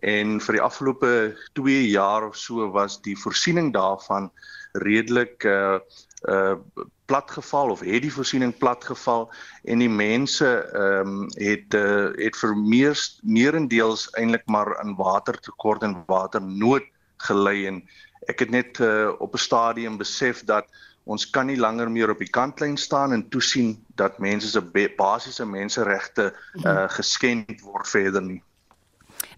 En 0.00 0.40
vir 0.40 0.58
die 0.58 0.62
afgelope 0.62 1.36
2 1.58 1.88
jaar 1.88 2.26
of 2.28 2.36
so 2.36 2.70
was 2.70 3.00
die 3.02 3.16
voorsiening 3.18 3.72
daarvan 3.72 4.30
redelik 4.72 5.44
uh 5.44 5.78
uh 6.28 6.54
platgeval 7.08 7.70
of 7.70 7.80
het 7.80 8.02
die 8.04 8.12
voorsiening 8.12 8.52
platgeval 8.58 9.30
en 9.64 9.80
die 9.80 9.88
mense 9.88 10.48
ehm 10.76 11.08
um, 11.08 11.22
het 11.40 11.74
uh, 11.74 12.10
het 12.20 12.36
vir 12.36 12.52
meer 12.56 12.98
meerendeels 13.22 14.10
eintlik 14.20 14.44
maar 14.46 14.74
aan 14.78 14.96
watertekort 14.96 15.82
en 15.82 16.02
waternood 16.06 16.84
gelei 17.24 17.66
en 17.66 17.80
ek 18.28 18.44
het 18.44 18.50
net 18.50 18.80
uh, 18.84 19.08
op 19.18 19.34
'n 19.34 19.46
stadium 19.46 19.96
besef 19.96 20.44
dat 20.44 20.68
ons 21.04 21.30
kan 21.30 21.46
nie 21.46 21.56
langer 21.56 21.90
meer 21.90 22.10
op 22.10 22.18
die 22.20 22.30
kantlyn 22.30 22.76
staan 22.76 23.12
en 23.12 23.28
toesien 23.28 23.72
dat 23.96 24.18
mense 24.18 24.48
se 24.48 24.60
basiese 24.96 25.46
menseregte 25.46 26.34
uh, 26.64 26.84
geskend 26.88 27.60
word 27.60 27.88
verder 27.88 28.22
nie. 28.22 28.42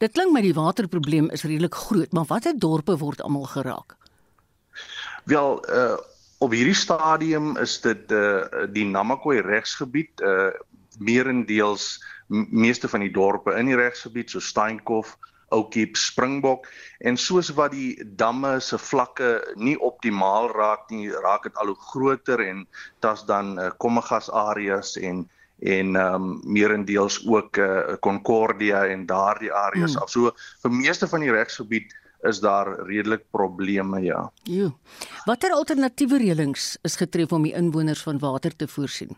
Dit 0.01 0.13
klink 0.17 0.33
my 0.33 0.41
die 0.45 0.55
waterprobleem 0.57 1.31
is 1.31 1.45
redelik 1.45 1.75
groot, 1.75 2.13
maar 2.13 2.29
watter 2.29 2.57
dorpe 2.59 2.97
word 2.99 3.21
almal 3.23 3.49
geraak? 3.51 3.97
Wel, 5.25 5.61
uh 5.69 5.99
op 6.41 6.55
hierdie 6.57 6.77
stadium 6.77 7.57
is 7.61 7.75
dit 7.85 8.13
uh 8.17 8.65
die 8.73 8.87
Namakwa 8.89 9.43
regsgebied 9.45 10.23
uh 10.25 10.49
meerendeels 10.99 11.99
meeste 12.31 12.89
van 12.89 13.05
die 13.05 13.13
dorpe 13.13 13.53
in 13.59 13.69
die 13.69 13.77
regsgebied 13.77 14.31
so 14.31 14.41
Steenkof, 14.41 15.17
Oukiep, 15.51 15.97
Springbok 15.99 16.69
en 16.99 17.17
soos 17.19 17.51
wat 17.59 17.75
die 17.75 17.99
damme 18.17 18.61
se 18.63 18.79
vlakke 18.79 19.31
nie 19.59 19.77
optimaal 19.83 20.49
raak 20.55 20.91
nie, 20.95 21.11
raak 21.11 21.49
dit 21.49 21.57
al 21.59 21.73
hoe 21.73 21.81
groter 21.91 22.43
en 22.45 22.67
dit's 23.03 23.25
dan 23.27 23.57
uh, 23.59 23.71
kommegas 23.83 24.31
areas 24.31 24.95
en 24.97 25.25
en 25.61 25.97
ehm 25.97 26.15
um, 26.15 26.41
meerendeels 26.45 27.21
ook 27.27 27.57
uh, 27.57 27.95
Concordia 28.01 28.87
en 28.87 29.07
daardie 29.07 29.53
areas 29.53 29.93
hmm. 29.93 30.03
af. 30.03 30.11
So 30.11 30.33
vir 30.63 30.73
meeste 30.73 31.09
van 31.09 31.21
die 31.21 31.33
regsgebied 31.33 31.97
is 32.29 32.41
daar 32.41 32.87
redelik 32.87 33.25
probleme 33.31 34.01
ja. 34.01 34.33
Jo. 34.43 34.73
Watter 35.25 35.53
alternatiewe 35.57 36.19
reëlings 36.19 36.77
is 36.83 36.97
getref 36.97 37.33
om 37.33 37.43
die 37.43 37.57
inwoners 37.57 38.03
van 38.03 38.19
water 38.19 38.57
te 38.57 38.69
voorsien? 38.69 39.17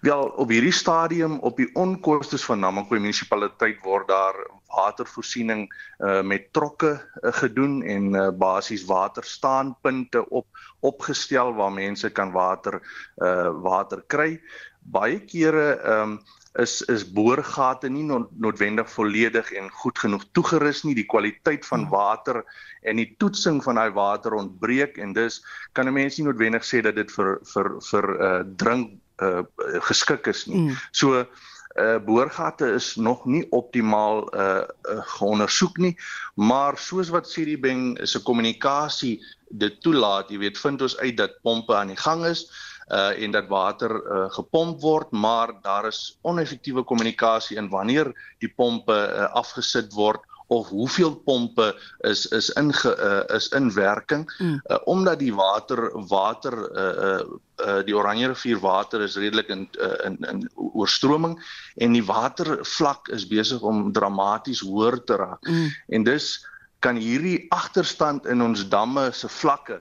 Wel, 0.00 0.24
op 0.36 0.50
hierdie 0.52 0.72
stadium 0.72 1.38
op 1.40 1.56
die 1.56 1.70
onkoste 1.72 2.38
van 2.38 2.60
Namakwa 2.60 2.98
munisipaliteit 3.00 3.80
word 3.84 4.08
daar 4.08 4.36
watervoorsiening 4.74 5.68
uh, 5.98 6.20
met 6.22 6.50
trokke 6.52 6.90
uh, 6.98 7.32
gedoen 7.32 7.82
en 7.82 8.12
uh, 8.12 8.28
basies 8.38 8.84
waterstaanpunte 8.84 10.28
op 10.28 10.46
opgestel 10.84 11.54
waar 11.54 11.72
mense 11.72 12.10
kan 12.10 12.32
water 12.32 12.80
uh, 13.16 13.50
water 13.62 14.04
kry. 14.06 14.40
Baie 14.84 15.20
kere 15.24 15.68
ehm 15.80 16.16
um, 16.16 16.18
is 16.54 16.82
is 16.82 17.02
boorgate 17.02 17.88
nie 17.90 18.04
noodwendig 18.06 18.90
volledig 18.90 19.50
en 19.58 19.70
goed 19.82 19.98
genoeg 19.98 20.22
toegerus 20.38 20.84
nie 20.86 20.94
die 20.94 21.06
kwaliteit 21.10 21.66
van 21.66 21.82
hmm. 21.86 21.90
water 21.90 22.44
en 22.86 23.00
die 23.00 23.08
toetsing 23.18 23.58
van 23.64 23.80
daai 23.80 23.90
water 23.96 24.36
ontbreek 24.38 25.00
en 25.02 25.16
dus 25.16 25.40
kan 25.72 25.88
'n 25.88 25.96
mens 25.96 26.18
nie 26.18 26.26
noodwendig 26.26 26.62
sê 26.62 26.82
dat 26.82 26.94
dit 26.94 27.10
vir 27.10 27.40
vir 27.54 27.70
vir 27.90 28.06
uh 28.28 28.42
drink 28.56 28.94
uh 29.22 29.42
geskik 29.88 30.26
is 30.26 30.46
nie. 30.46 30.60
Mm. 30.60 30.76
So 30.92 31.26
uh 31.74 31.98
boorgate 31.98 32.66
is 32.74 32.94
nog 32.96 33.24
nie 33.26 33.46
optimaal 33.50 34.30
uh, 34.34 34.62
uh 34.90 35.02
geondersoek 35.18 35.78
nie, 35.78 35.96
maar 36.34 36.78
soos 36.78 37.10
wat 37.10 37.28
Siribeng 37.30 37.98
se 38.06 38.22
kommunikasie 38.22 39.20
dit 39.50 39.80
toelaat, 39.82 40.30
jy 40.30 40.38
weet, 40.38 40.58
vind 40.58 40.82
ons 40.82 40.96
uit 40.98 41.16
dat 41.16 41.40
pompe 41.42 41.74
aan 41.74 41.90
die 41.90 41.98
gang 41.98 42.24
is 42.26 42.46
uh 42.88 43.22
en 43.22 43.30
dat 43.30 43.48
water 43.48 43.90
uh, 43.90 44.30
gepomp 44.32 44.80
word 44.80 45.10
maar 45.10 45.52
daar 45.62 45.86
is 45.86 46.18
oneffektiewe 46.22 46.84
kommunikasie 46.84 47.56
in 47.56 47.68
wanneer 47.68 48.12
die 48.38 48.52
pompe 48.56 48.92
uh, 48.92 49.32
afgesit 49.32 49.92
word 49.92 50.20
of 50.46 50.68
hoeveel 50.68 51.14
pompe 51.14 51.74
is 52.00 52.26
is 52.26 52.50
in 52.50 52.72
uh, 52.84 53.22
is 53.34 53.48
in 53.48 53.72
werking 53.72 54.32
mm. 54.38 54.60
uh, 54.66 54.78
omdat 54.84 55.18
die 55.18 55.34
water 55.34 55.90
water 56.08 56.52
uh, 56.76 57.04
uh, 57.04 57.20
uh, 57.66 57.84
die 57.84 57.96
Oranje 57.96 58.26
rivier 58.26 58.60
water 58.60 59.00
is 59.00 59.16
redelik 59.16 59.48
in 59.48 59.68
uh, 59.80 60.04
in 60.04 60.18
in 60.28 60.50
oorstroming 60.54 61.38
en 61.76 61.92
die 61.92 62.04
watervlak 62.04 63.08
is 63.08 63.26
besig 63.26 63.60
om 63.60 63.92
dramaties 63.92 64.60
hoër 64.60 65.00
te 65.04 65.16
raak 65.16 65.48
mm. 65.48 65.70
en 65.88 66.04
dus 66.04 66.46
kan 66.84 66.96
hierdie 67.00 67.46
agterstand 67.48 68.26
in 68.26 68.42
ons 68.42 68.68
damme 68.68 69.08
se 69.12 69.28
vlakke 69.28 69.80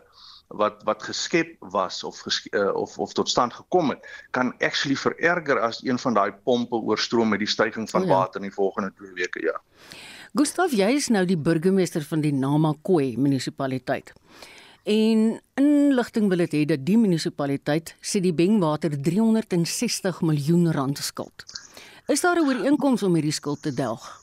wat 0.54 0.84
wat 0.88 1.04
geskep 1.04 1.56
was 1.74 2.04
of 2.04 2.20
ges, 2.26 2.40
uh, 2.52 2.70
of 2.76 2.98
of 3.00 3.14
tot 3.14 3.30
stand 3.30 3.54
gekom 3.54 3.90
het 3.90 4.06
kan 4.32 4.54
actually 4.60 4.96
vererger 4.96 5.60
as 5.60 5.82
een 5.84 6.00
van 6.00 6.14
daai 6.14 6.32
pompe 6.32 6.76
oorstroom 6.76 7.30
met 7.34 7.42
die 7.42 7.50
stygings 7.50 7.92
van 7.92 8.06
ja. 8.06 8.08
water 8.08 8.42
in 8.42 8.48
die 8.48 8.56
volgende 8.56 8.94
2 8.98 9.14
weke 9.14 9.42
ja. 9.42 9.60
Gustav, 10.34 10.74
jy 10.74 10.96
is 10.98 11.12
nou 11.14 11.26
die 11.30 11.38
burgemeester 11.38 12.02
van 12.10 12.22
die 12.22 12.34
Namakwa 12.34 13.12
munisipaliteit. 13.22 14.14
En 14.84 15.42
inligting 15.56 16.28
wil 16.30 16.42
dit 16.44 16.56
hê 16.58 16.64
dat 16.66 16.82
die 16.86 16.98
munisipaliteit 16.98 17.94
sê 18.02 18.20
die 18.20 18.34
Bengwater 18.34 18.98
360 18.98 20.22
miljoen 20.22 20.72
rand 20.74 20.98
skuld. 20.98 21.46
Is 22.08 22.22
daar 22.22 22.42
'n 22.42 22.48
ooreenkoms 22.48 23.04
om 23.04 23.14
hierdie 23.14 23.32
skuld 23.32 23.62
te 23.62 23.74
delg? 23.74 24.23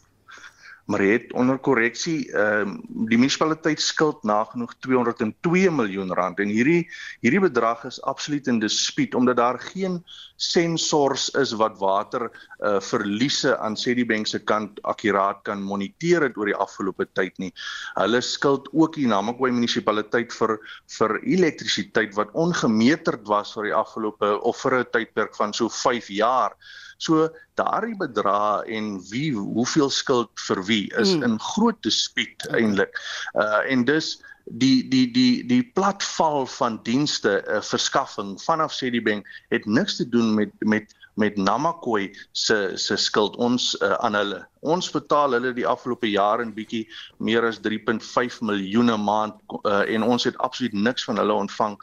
Maar 0.87 1.03
het 1.05 1.33
onder 1.33 1.59
korreksie 1.59 2.33
ehm 2.33 2.69
uh, 2.69 2.79
die 3.11 3.19
munisipaliteit 3.19 3.81
skuld 3.81 4.23
nagenoeg 4.23 4.75
202 4.79 5.71
miljoen 5.71 6.12
rand 6.14 6.40
en 6.40 6.49
hierdie 6.49 6.88
hierdie 7.21 7.40
bedrag 7.40 7.85
is 7.85 8.03
absoluut 8.03 8.47
in 8.47 8.61
dispuut 8.61 9.14
omdat 9.14 9.37
daar 9.37 9.59
geen 9.61 10.01
sensors 10.40 11.29
is 11.37 11.53
wat 11.61 11.79
water 11.79 12.27
uh, 12.29 12.81
verliese 12.81 13.59
aan 13.59 13.77
Sedibeng 13.77 14.27
se 14.27 14.40
kant 14.40 14.81
akkuraat 14.83 15.43
kan 15.45 15.62
moniteer 15.62 16.25
het 16.29 16.38
oor 16.40 16.49
die 16.49 16.57
afgelope 16.57 17.07
tyd 17.12 17.37
nie. 17.38 17.53
Hulle 17.99 18.23
skuld 18.25 18.69
ook 18.73 18.97
die 18.97 19.09
Namakwa 19.11 19.51
munisipaliteit 19.53 20.33
vir 20.33 20.57
vir 20.99 21.16
elektrisiteit 21.21 22.14
wat 22.16 22.33
ongemeterd 22.33 23.27
was 23.29 23.53
vir 23.57 23.71
die 23.71 23.77
afgelope 23.77 24.38
of 24.40 24.61
vir 24.64 24.81
'n 24.81 24.93
tydperk 24.93 25.37
van 25.37 25.53
so 25.53 25.69
5 25.69 26.09
jaar. 26.09 26.57
So 27.00 27.28
daardie 27.56 27.96
bedrag 27.96 28.68
en 28.68 28.98
wie 29.08 29.32
hoeveel 29.32 29.90
skuld 29.90 30.32
vir 30.46 30.64
wie 30.68 30.86
is 31.00 31.14
mm. 31.16 31.22
in 31.28 31.38
groot 31.40 31.78
dispuut 31.86 32.48
okay. 32.48 32.60
eintlik. 32.60 33.00
Uh 33.32 33.62
en 33.72 33.84
dus 33.88 34.18
die 34.44 34.88
die 34.88 35.06
die 35.14 35.46
die 35.46 35.62
platval 35.76 36.46
van 36.46 36.80
dienste 36.84 37.40
uh, 37.46 37.60
verskaffing 37.62 38.34
vanaf 38.42 38.72
Citibank 38.72 39.28
het 39.48 39.66
niks 39.66 39.96
te 39.96 40.08
doen 40.08 40.34
met 40.34 40.52
met 40.58 40.94
met 41.20 41.37
Namakwa 41.37 42.06
se 42.33 42.59
se 42.80 42.96
skuld 42.96 43.37
ons 43.37 43.74
uh, 43.80 43.92
aan 44.00 44.16
hulle. 44.16 44.40
Ons 44.61 44.90
betaal 44.92 45.37
hulle 45.37 45.52
die 45.56 45.66
afgelope 45.68 46.09
jaar 46.09 46.40
en 46.40 46.54
bietjie 46.56 46.87
meer 47.18 47.44
as 47.48 47.61
3.5 47.64 48.40
miljoen 48.48 48.92
'n 48.94 49.04
maand 49.04 49.37
uh, 49.61 49.85
en 49.85 50.02
ons 50.02 50.24
het 50.24 50.37
absoluut 50.38 50.72
niks 50.72 51.04
van 51.04 51.20
hulle 51.20 51.37
ontvang 51.44 51.76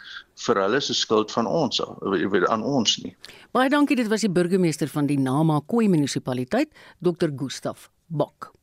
vir 0.46 0.62
hulle 0.64 0.82
se 0.82 0.94
skuld 0.94 1.32
van 1.32 1.48
ons 1.48 1.82
uh, 1.82 2.44
aan 2.50 2.64
ons 2.64 2.98
nie. 3.04 3.16
Baie 3.54 3.70
dankie 3.70 3.96
dit 3.96 4.08
was 4.08 4.26
die 4.26 4.34
burgemeester 4.34 4.90
van 4.90 5.08
die 5.08 5.20
Namakwa 5.20 5.88
munisipaliteit 5.88 6.74
Dr 7.00 7.30
Gustaf 7.36 7.90
Bok. 8.08 8.54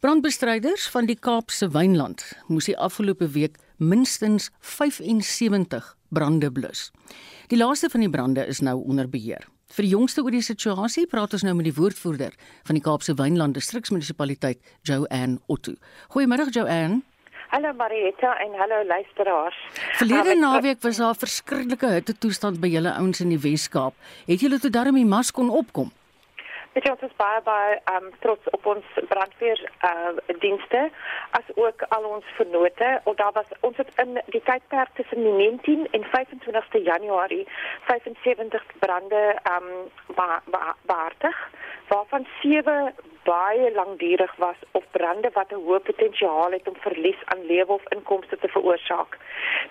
Brandbestryders 0.00 0.90
van 0.92 1.06
die 1.06 1.16
Kaapse 1.16 1.70
Wynland 1.72 2.22
moes 2.46 2.68
die 2.68 2.76
afgelope 2.76 3.28
week 3.32 3.56
minstens 3.78 4.50
75 4.60 5.96
brande 6.08 6.52
blus. 6.52 6.90
Die 7.48 7.58
laaste 7.58 7.88
van 7.90 8.04
die 8.04 8.10
brande 8.10 8.46
is 8.46 8.60
nou 8.60 8.82
onder 8.84 9.08
beheer. 9.08 9.46
Vir 9.76 9.84
die 9.84 9.92
jongste 9.92 10.22
oor 10.24 10.32
die 10.32 10.40
situasie 10.40 11.02
praat 11.04 11.34
ons 11.36 11.42
nou 11.44 11.52
met 11.58 11.66
die 11.68 11.74
woordvoerder 11.76 12.32
van 12.64 12.78
die 12.78 12.80
Kaapse 12.80 13.12
Wynland 13.18 13.58
Distriksmunisipaliteit, 13.58 14.62
Joanne 14.88 15.36
Otto. 15.52 15.74
Goeiemôre 16.14 16.46
Joanne. 16.48 17.02
Hallo 17.50 17.74
Marietta 17.76 18.30
en 18.40 18.56
hallo 18.56 18.78
luisteraars. 18.88 19.58
Verlede 20.00 20.32
um, 20.32 20.40
naweek 20.40 20.80
was 20.80 21.02
daar 21.02 21.20
verskriklike 21.20 21.92
hitte 21.92 22.16
toestand 22.16 22.62
by 22.62 22.72
julle 22.72 22.94
ouens 22.96 23.20
in 23.20 23.34
die 23.34 23.40
Wes-Kaap. 23.42 23.92
Het 24.24 24.46
julle 24.46 24.62
toe 24.64 24.72
darm 24.72 24.96
die 24.96 25.04
mas 25.04 25.28
kon 25.28 25.52
opkom? 25.52 25.92
Dit 26.76 26.84
is 26.84 26.90
ons 26.92 27.12
baie 27.16 27.40
baie 27.40 27.76
um, 27.88 28.10
trots 28.20 28.48
op 28.52 28.66
ons 28.68 28.88
brandweer 29.08 29.60
uh, 29.88 30.10
dienste 30.42 30.82
as 31.38 31.46
ook 31.54 31.84
al 31.96 32.04
ons 32.04 32.34
vennote. 32.36 32.90
Of 33.08 33.16
daar 33.16 33.32
was 33.32 33.54
ons 33.60 33.80
het 33.80 33.92
in 34.02 34.20
die 34.34 34.42
tydperk 34.44 34.92
tussen 34.98 35.24
19 35.24 35.88
en 35.96 36.04
25 36.12 36.68
Januarie 36.84 37.46
75 37.88 38.66
brande 38.84 39.24
um 39.54 39.70
beaartig 40.84 41.40
waarvan 41.88 42.26
7 42.42 42.94
baie 43.26 43.72
langdurig 43.74 44.34
was 44.36 44.58
of 44.78 44.84
brande 44.96 45.30
wat 45.34 45.52
'n 45.52 45.64
hoë 45.66 45.80
potensiaal 45.90 46.50
het 46.56 46.68
om 46.68 46.76
verlies 46.86 47.20
aan 47.24 47.46
lewe 47.46 47.72
of 47.72 47.92
inkomste 47.96 48.38
te 48.38 48.48
veroorsaak. 48.48 49.18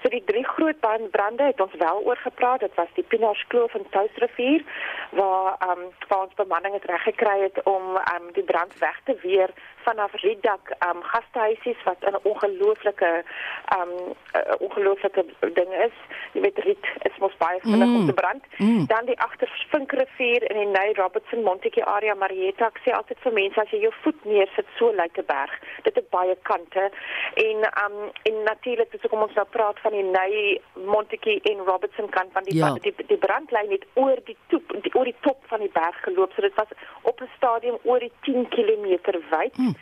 So 0.02 0.10
die 0.10 0.24
drie 0.26 0.46
groot 0.46 0.80
brande 1.12 1.44
het 1.44 1.62
ons 1.62 1.76
wel 1.78 2.02
oor 2.04 2.18
gepraat. 2.18 2.60
Dit 2.60 2.76
was 2.76 2.92
die 2.94 3.04
Pinaars 3.04 3.48
Kloof 3.48 3.74
en 3.74 3.90
Touwsrivier 3.90 4.64
waar 5.12 5.56
ehm 5.60 5.72
um, 5.72 5.84
waar 6.08 6.22
ons 6.22 6.34
bemanning 6.34 6.74
het 6.74 6.86
reg 6.86 7.04
gekry 7.04 7.42
het 7.42 7.64
om 7.64 7.96
ehm 7.96 8.24
um, 8.24 8.34
die 8.34 8.44
brand 8.44 8.78
weg 8.78 9.00
te 9.04 9.16
weer 9.22 9.50
vanaf 9.84 10.14
Riedak 10.14 10.70
ehm 10.70 10.98
um, 10.98 11.04
gastehuisies 11.04 11.84
wat 11.84 11.98
'n 12.00 12.18
ongelooflike 12.24 13.24
ehm 13.66 13.82
um, 13.82 14.16
ongelooflike 14.60 15.26
ding 15.40 15.72
is. 15.88 15.96
Jy 16.34 16.42
weet 16.42 16.58
Riet 16.58 16.86
is 17.02 17.18
mos 17.18 17.38
baie 17.38 17.60
vinnig 17.62 17.88
mm. 17.88 17.96
om 17.96 18.06
te 18.06 18.14
brand. 18.14 18.44
Mm. 18.58 18.86
Dan 18.86 19.06
die 19.06 19.20
agter 19.20 19.66
Vinkrivier 19.70 20.50
in 20.52 20.58
die 20.58 20.72
Ney 20.78 20.94
Robertson 20.94 21.44
Montetjie 21.44 21.86
area 21.86 22.14
Marietta. 22.14 22.66
Ek 22.66 22.80
sê 22.84 22.92
altyd 22.92 23.18
vir 23.20 23.34
mense 23.34 23.45
as 23.54 23.70
jy 23.70 23.80
jou 23.80 23.94
voet 24.02 24.26
neersit 24.26 24.68
so 24.78 24.92
lyk 24.92 25.18
'n 25.18 25.26
berg. 25.26 25.54
Dit 25.84 25.96
het 25.96 26.10
baie 26.10 26.36
kante 26.42 26.92
en 27.34 27.58
um, 27.84 27.98
en 28.24 28.44
natuurlik 28.44 28.92
dis 28.92 29.02
hoekom 29.02 29.22
ons 29.22 29.34
nou 29.34 29.48
praat 29.50 29.80
van 29.80 29.92
die 29.92 30.04
Ney 30.04 30.62
Montetjie 30.74 31.42
en 31.42 31.66
Robertson 31.66 32.10
kant 32.10 32.32
van 32.32 32.44
die 32.44 32.56
ja. 32.58 32.74
die, 32.74 32.96
die 33.08 33.18
brandlyn 33.18 33.72
het 33.72 33.86
oor 33.94 34.18
die 34.26 34.38
toep 34.48 34.74
die, 34.82 34.94
oor 34.96 35.06
die 35.06 35.20
top 35.22 35.44
van 35.48 35.60
die 35.60 35.72
berg 35.74 36.02
geloop. 36.02 36.32
So 36.34 36.42
dit 36.42 36.56
was 36.56 36.72
op 37.02 37.22
'n 37.22 37.30
stadium 37.36 37.78
oor 37.84 38.00
die 38.00 38.14
10 38.22 38.50
km 38.50 38.98
wyd. 39.30 39.58
Mm. 39.58 39.76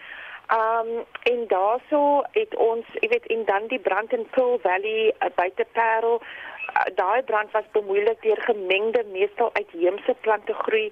Ehm 0.48 0.88
um, 0.88 1.06
en 1.24 1.48
daaroor 1.48 2.28
het 2.32 2.56
ons, 2.56 2.86
jy 3.00 3.08
weet, 3.08 3.26
en 3.26 3.46
dan 3.46 3.68
die 3.68 3.80
brand 3.80 4.14
in 4.14 4.28
Pearl 4.30 4.60
Valley 4.62 5.14
uh, 5.20 5.30
buite 5.36 5.66
Parel. 5.72 6.22
Uh, 6.22 6.96
daai 6.96 7.24
brand 7.24 7.52
was 7.52 7.64
bemoeilik 7.72 8.22
deur 8.22 8.42
gemengde 8.42 9.04
meestal 9.12 9.50
uitheemse 9.54 10.16
plante 10.22 10.54
groei 10.54 10.92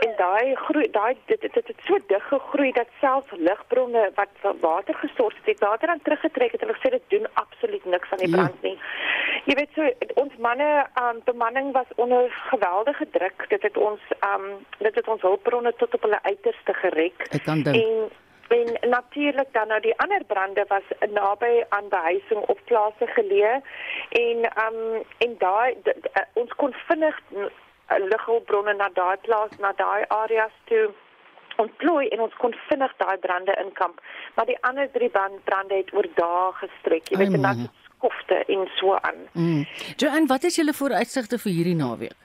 en 0.00 0.09
daai 0.20 0.54
groei 0.64 0.86
daai 0.96 1.14
dit 1.30 1.40
dit 1.40 1.54
het 1.56 1.82
so 1.88 1.98
dig 2.12 2.24
gegroei 2.28 2.70
dat 2.78 2.92
selfs 3.00 3.32
ligbronne 3.48 4.04
wat 4.18 4.54
water 4.60 4.94
gesort 5.02 5.36
het, 5.44 5.60
water 5.64 5.88
aan 5.88 6.02
teruggetrek 6.02 6.52
het 6.52 6.62
en 6.62 6.74
gesê 6.76 6.92
dit 6.96 7.06
doen 7.14 7.26
absoluut 7.42 7.84
niks 7.84 8.10
aan 8.12 8.22
die 8.24 8.30
brand 8.36 8.62
nie. 8.62 8.76
Jy 9.48 9.56
weet 9.60 9.76
so 9.76 10.14
ons 10.22 10.36
manne 10.46 10.70
um, 11.02 11.20
bemanning 11.24 11.72
was 11.76 11.90
onder 11.96 12.30
geweldige 12.52 13.06
druk. 13.16 13.46
Dit 13.48 13.62
het 13.68 13.76
ons 13.76 14.00
um 14.32 14.48
dit 14.78 14.94
het 14.94 15.08
ons 15.08 15.28
hulpbronne 15.28 15.74
tot 15.82 15.94
op 15.94 16.08
hulle 16.08 16.22
uiterste 16.22 16.74
gereg. 16.82 17.16
En 17.76 18.10
En 18.50 18.90
natuurlik 18.90 19.46
dan 19.52 19.68
nou 19.68 19.80
die 19.80 19.98
ander 20.02 20.24
brande 20.26 20.64
was 20.68 20.86
naby 21.10 21.62
aan 21.68 21.88
behuising 21.88 22.40
of 22.40 22.58
plase 22.64 23.06
geleë 23.06 23.60
en 24.08 24.38
um 24.64 24.78
en 25.18 25.36
daai 25.38 25.76
ons 26.32 26.54
kon 26.62 26.74
vinnig 26.88 27.20
lighulpbronne 27.98 28.74
na 28.78 28.88
daai 28.94 29.16
plaas 29.26 29.54
na 29.58 29.72
daai 29.76 30.04
areas 30.08 30.52
toe 30.64 30.88
ontplooi 31.56 32.08
en 32.08 32.20
ons 32.26 32.34
kon 32.42 32.54
vinnig 32.68 32.92
daai 33.02 33.18
brande 33.18 33.56
inkamp 33.64 34.00
maar 34.36 34.46
die 34.46 34.58
ander 34.68 34.90
drie 34.92 35.10
brande 35.10 35.74
het 35.74 35.94
oor 35.94 36.08
dae 36.22 36.50
gestrek 36.62 37.10
jy 37.10 37.18
weet 37.22 37.38
en 37.40 37.48
dan 37.48 37.68
skofte 38.00 38.44
en 38.46 38.68
so 38.76 38.94
aan. 38.94 39.20
Mm. 39.32 39.66
Joan, 39.96 40.26
wat 40.26 40.44
is 40.48 40.56
julle 40.56 40.72
vooruitsigte 40.72 41.38
vir 41.38 41.52
hierdie 41.52 41.76
naweek? 41.76 42.16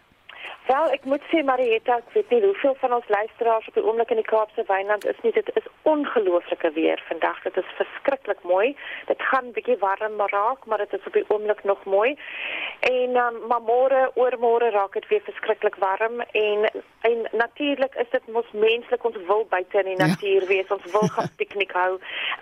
Wel, 0.65 0.87
ek 0.95 1.03
moet 1.05 1.21
sê 1.29 1.43
Marietta, 1.45 1.99
ek 2.01 2.13
weet 2.15 2.31
nie 2.33 2.39
hoeveel 2.41 2.73
van 2.81 2.93
ons 2.95 3.09
luisteraars 3.13 3.67
op 3.69 3.75
die 3.77 3.83
oomblik 3.85 4.09
in 4.09 4.17
die 4.17 4.25
Kaapse 4.25 4.63
Wynland 4.65 5.05
is 5.05 5.19
nie. 5.21 5.29
Dit 5.35 5.51
is 5.53 5.67
ongelooflike 5.85 6.71
weer 6.73 7.01
vandag. 7.05 7.37
Dit 7.43 7.59
is 7.61 7.75
verskriklik 7.77 8.41
mooi. 8.49 8.71
Dit 9.05 9.21
gaan 9.29 9.51
bietjie 9.53 9.77
warm 9.83 10.17
raak, 10.31 10.65
maar 10.65 10.81
dit 10.81 10.95
is 10.97 11.05
op 11.05 11.13
die 11.13 11.25
oomblik 11.29 11.61
nog 11.69 11.83
mooi. 11.85 12.15
En 12.89 13.13
um, 13.25 13.37
maar 13.51 13.61
môre, 13.61 14.01
oormôre 14.17 14.71
raak 14.73 14.97
dit 14.97 15.05
weer 15.13 15.21
verskriklik 15.27 15.77
warm 15.85 16.25
en 16.31 16.69
en 17.05 17.27
natuurlik 17.37 17.93
is 18.01 18.09
dit 18.09 18.27
mos 18.33 18.49
menslik 18.51 19.03
ons 19.05 19.17
wil 19.27 19.45
buite 19.49 19.77
in 19.83 19.91
die 19.91 19.97
ja. 19.97 20.07
natuur 20.07 20.41
ja. 20.41 20.47
wees. 20.47 20.73
Ons 20.73 20.89
wil 20.91 21.07
gaan 21.13 21.29
piknik 21.41 21.77
hou. 21.77 21.99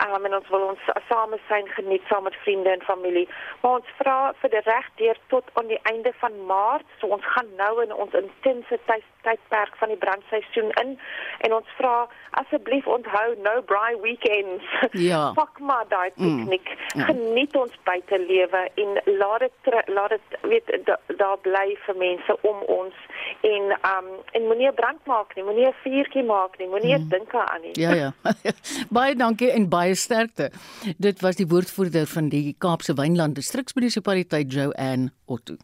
Um, 0.07 0.25
en 0.31 0.39
ons 0.39 0.47
wil 0.55 0.69
ons 0.69 0.87
same 1.09 1.41
wees 1.51 1.67
geniet 1.75 2.07
saam 2.07 2.23
met 2.23 2.39
vriende 2.45 2.71
en 2.71 2.87
familie. 2.87 3.27
Maar 3.61 3.81
ons 3.81 3.93
vra 3.99 4.17
vir 4.39 4.55
die 4.55 4.63
reg 4.69 4.89
deur 5.03 5.21
tot 5.27 5.51
aan 5.59 5.67
die 5.67 5.81
einde 5.91 6.15
van 6.23 6.39
Maart. 6.47 6.87
So 7.03 7.11
ons 7.11 7.27
gaan 7.35 7.51
nou 7.59 7.73
in 7.83 7.91
ons 7.91 8.12
intense 8.13 8.79
tydperk 9.23 9.75
van 9.79 9.87
die 9.87 9.97
brandseisoen 9.97 10.71
in 10.81 10.99
en 11.45 11.53
ons 11.53 11.69
vra 11.77 12.07
asseblief 12.41 12.87
onthou 12.87 13.35
no 13.45 13.61
braai 13.61 13.95
weekends. 14.01 14.65
Ja. 14.91 15.31
Pak 15.41 15.59
maar 15.59 15.85
daai 15.87 16.11
mm. 16.15 16.37
piknik. 16.37 16.71
Mm. 16.95 17.01
Geniet 17.09 17.55
ons 17.55 17.75
buitelewe 17.83 18.63
en 18.83 19.01
laat 19.17 19.45
dit 19.45 19.73
laat 19.85 20.15
dit 20.15 20.39
weet 20.41 20.71
daar 20.85 20.99
da 21.17 21.35
bly 21.47 21.65
vir 21.85 21.97
mense 21.97 22.37
om 22.41 22.63
ons 22.77 22.95
en 23.41 23.75
um 23.93 24.07
en 24.31 24.47
moenie 24.47 24.69
'n 24.69 24.75
brand 24.75 25.05
maak 25.05 25.35
nie, 25.35 25.43
moenie 25.43 25.67
'n 25.67 25.75
vuurtjie 25.83 26.23
maak 26.23 26.57
nie, 26.57 26.67
moenie 26.67 26.97
mm. 26.97 27.09
dink 27.09 27.33
aan 27.33 27.61
nie. 27.61 27.75
Ja 27.79 27.93
ja. 27.93 28.13
baie 28.97 29.15
dankie 29.15 29.51
en 29.51 29.69
baie 29.69 29.95
sterkte. 29.95 30.51
Dit 30.97 31.21
was 31.21 31.35
die 31.35 31.47
woordvoerder 31.47 32.07
van 32.07 32.29
die 32.29 32.55
Kaapse 32.57 32.93
Wynland 32.93 33.35
Distriksmunisipaliteit 33.35 34.53
Joanne 34.53 35.11
Otto. 35.25 35.55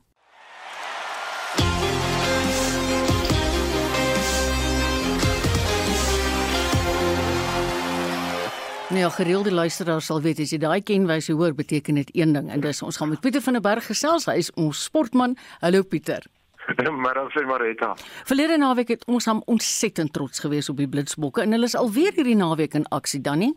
Nou 8.90 9.02
ja, 9.02 9.10
gereelde 9.10 9.52
luisteraars 9.52 10.06
sal 10.10 10.22
weet 10.22 10.40
as 10.42 10.50
jy 10.50 10.58
daai 10.64 10.80
kenwyse 10.82 11.36
hoor, 11.38 11.54
beteken 11.54 12.00
dit 12.00 12.08
een 12.18 12.32
ding 12.34 12.48
en 12.50 12.62
dis 12.64 12.80
ons 12.82 12.98
gaan 12.98 13.12
met 13.12 13.20
Pieter 13.22 13.44
van 13.46 13.54
der 13.54 13.62
Berg 13.62 13.86
gesels. 13.86 14.26
Hy 14.26 14.40
is 14.42 14.50
ons 14.58 14.80
sportman. 14.88 15.36
Hallo 15.62 15.84
Pieter. 15.86 16.26
Maar 17.04 17.14
dan 17.20 17.30
sê 17.30 17.44
Marita. 17.46 17.92
Verlede 18.26 18.58
naweek 18.58 18.96
het 18.96 19.06
ons 19.06 19.30
hom 19.30 19.44
ontsettend 19.46 20.14
trots 20.14 20.42
gewees 20.42 20.72
op 20.74 20.82
die 20.82 20.90
Blitsbokke 20.90 21.46
en 21.46 21.54
hulle 21.54 21.70
is 21.70 21.78
alweer 21.78 22.18
hierdie 22.18 22.38
naweek 22.38 22.80
in 22.82 22.88
aksie, 22.90 23.22
Danny. 23.22 23.52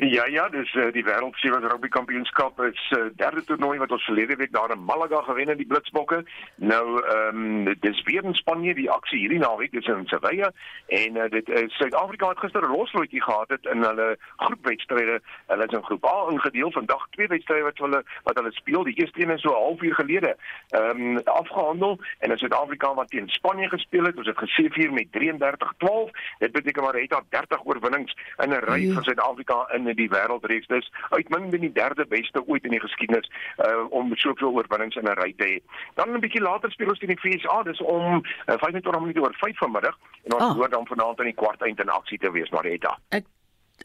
Ja 0.00 0.26
ja, 0.26 0.48
dis 0.48 0.74
uh, 0.74 0.92
die 0.94 1.02
wêreld 1.02 1.34
sewe 1.42 1.58
rugby 1.58 1.88
kampioenskap 1.90 2.60
is 2.62 2.82
uh, 2.94 3.08
derde 3.18 3.42
toernooi 3.44 3.80
wat 3.82 3.90
ons 3.90 4.04
verlede 4.06 4.36
week 4.38 4.52
daar 4.54 4.70
in 4.70 4.84
Malaga 4.86 5.24
gewen 5.26 5.48
het 5.50 5.58
die 5.58 5.66
Blitsbokke. 5.66 6.20
Nou 6.54 6.84
ehm 7.02 7.40
um, 7.66 7.74
dis 7.82 8.02
weer 8.06 8.22
in 8.24 8.38
Spanje 8.38 8.76
die 8.78 8.86
aksie 8.90 9.18
hierdie 9.18 9.40
naweek 9.42 9.72
dis 9.74 9.88
in 9.90 10.06
Sevilla 10.06 10.52
en 10.86 11.18
uh, 11.18 11.26
dit 11.32 11.48
is 11.48 11.66
uh, 11.66 11.78
Suid-Afrika 11.80 12.28
het 12.28 12.44
gister 12.44 12.62
'n 12.62 12.76
loslootjie 12.76 13.22
gehad 13.22 13.48
het 13.48 13.66
in 13.72 13.82
hulle 13.82 14.16
groepwedstryde. 14.36 15.18
Hulle 15.46 15.66
is 15.66 15.74
in 15.74 15.84
groep 15.90 16.06
A 16.06 16.30
ingedeel 16.30 16.70
vandag 16.72 17.08
twee 17.10 17.26
wedstryde 17.26 17.66
wat 17.66 17.78
hulle 17.78 18.04
wat 18.22 18.36
hulle 18.36 18.52
speel. 18.52 18.84
Die 18.84 18.94
eerste 19.02 19.22
een 19.22 19.34
is 19.34 19.42
so 19.42 19.50
'n 19.50 19.62
halfuur 19.66 19.94
gelede 19.94 20.36
ehm 20.68 21.00
um, 21.00 21.18
afgehandel 21.24 21.98
en 22.18 22.30
in 22.30 22.38
Suid-Afrika 22.38 22.94
wat 22.94 23.10
teen 23.10 23.28
Spanje 23.28 23.68
gespeel 23.68 24.04
het, 24.04 24.16
ons 24.16 24.26
het 24.26 24.38
gesê 24.46 24.70
vir 24.70 24.92
met 24.92 25.10
33-12. 25.10 26.10
Dit 26.38 26.52
beteken 26.52 26.82
maar 26.82 26.94
het 26.94 27.10
daar 27.10 27.26
30 27.28 27.64
oorwinnings 27.64 28.16
in 28.36 28.50
'n 28.50 28.64
ry 28.70 28.94
vir 28.94 29.02
Suid-Afrika 29.02 29.66
in 29.74 29.87
in 29.88 29.96
die 29.96 30.10
wêreldreeks. 30.12 30.68
Dis 30.72 30.90
uitmuntend 31.10 31.60
die 31.60 31.72
derde 31.72 32.06
beste 32.06 32.42
ooit 32.46 32.64
in 32.64 32.76
die 32.76 32.82
geskiedenis 32.84 33.30
uh 33.64 33.86
om 33.90 34.12
soveel 34.16 34.52
oorwinnings 34.52 34.96
in 34.96 35.08
'n 35.08 35.18
ry 35.22 35.32
te 35.36 35.44
hê. 35.44 35.56
Dan 35.94 36.14
'n 36.14 36.20
bietjie 36.20 36.42
later 36.42 36.70
speel 36.70 36.88
ons 36.88 36.98
teen 36.98 37.14
die 37.14 37.20
FSA. 37.22 37.62
Dis 37.62 37.80
om 37.80 38.22
uh, 38.22 38.58
25 38.58 39.00
minute 39.00 39.20
oor 39.20 39.34
5 39.34 39.58
vanmiddag 39.58 39.96
en 40.24 40.34
ons 40.34 40.54
hoor 40.54 40.70
oh. 40.70 40.70
dan 40.70 40.86
vanaand 40.86 41.18
in 41.18 41.32
die 41.32 41.40
kwart 41.42 41.62
eind 41.62 41.80
in 41.80 41.88
aksie 41.88 42.18
te 42.18 42.30
wees, 42.30 42.50
Marita. 42.50 42.98
Ek 43.08 43.24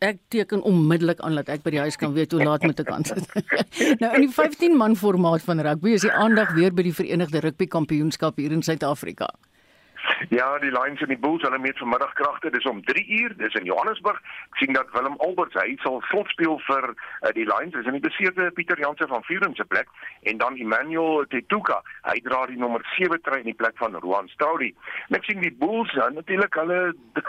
ek 0.01 0.17
teken 0.33 0.61
onmiddellik 0.65 1.19
aan 1.21 1.35
dat 1.37 1.49
ek 1.53 1.63
by 1.63 1.69
die 1.75 1.79
huis 1.79 1.97
kan 2.01 2.13
weet 2.13 2.31
hoe 2.33 2.43
laat 2.43 2.63
moet 2.65 2.79
ek 2.79 2.89
aan 2.89 3.05
sit. 3.05 3.29
nou 4.01 4.11
in 4.17 4.25
die 4.25 4.33
15 4.33 4.77
man 4.77 4.95
formaat 4.95 5.45
van 5.45 5.61
rugby 5.61 5.93
is 5.97 6.01
die 6.07 6.11
aandag 6.11 6.53
weer 6.57 6.73
by 6.73 6.85
die 6.87 6.95
Verenigde 6.95 7.43
Rugby 7.45 7.67
Kampioenskap 7.67 8.37
hier 8.41 8.51
in 8.51 8.63
Suid-Afrika. 8.65 9.29
Ja, 10.29 10.59
die 10.59 10.71
Lions 10.71 11.01
en 11.01 11.07
die 11.07 11.17
Bulls 11.17 11.41
hulle 11.41 11.59
meet 11.59 11.77
vanmiddag 11.77 12.13
kragte. 12.13 12.49
Dis 12.49 12.65
om 12.65 12.83
3 12.85 13.05
uur. 13.19 13.35
Dis 13.37 13.53
in 13.53 13.65
Johannesburg. 13.65 14.19
Ek 14.51 14.61
sien 14.61 14.73
dat 14.73 14.91
Willem 14.91 15.15
Alberts 15.23 15.55
hy 15.59 15.75
sal 15.83 16.01
slot 16.09 16.29
speel 16.33 16.59
vir 16.67 16.89
uh, 16.91 17.31
die 17.37 17.45
Lions. 17.47 17.75
Dis 17.75 17.87
in 17.87 17.97
die 17.97 18.03
beseerde 18.03 18.49
Pieter 18.51 18.79
Jansen 18.79 19.07
van 19.11 19.23
Vuren 19.23 19.55
se 19.55 19.65
plek 19.65 19.87
en 20.29 20.37
dan 20.37 20.57
Emmanuel 20.57 21.25
Tetuka. 21.31 21.79
Hy 22.07 22.19
dra 22.27 22.45
die 22.51 22.59
nommer 22.59 22.83
7 22.97 23.21
trui 23.23 23.39
in 23.41 23.51
die 23.51 23.57
plek 23.59 23.77
van 23.79 23.95
Roan 24.03 24.27
Stoudi. 24.33 24.73
En 25.09 25.19
ek 25.19 25.27
sien 25.29 25.43
die 25.43 25.53
Bulls 25.63 25.91
ja, 25.97 26.09
natuurlik 26.09 26.55
hulle 26.59 26.81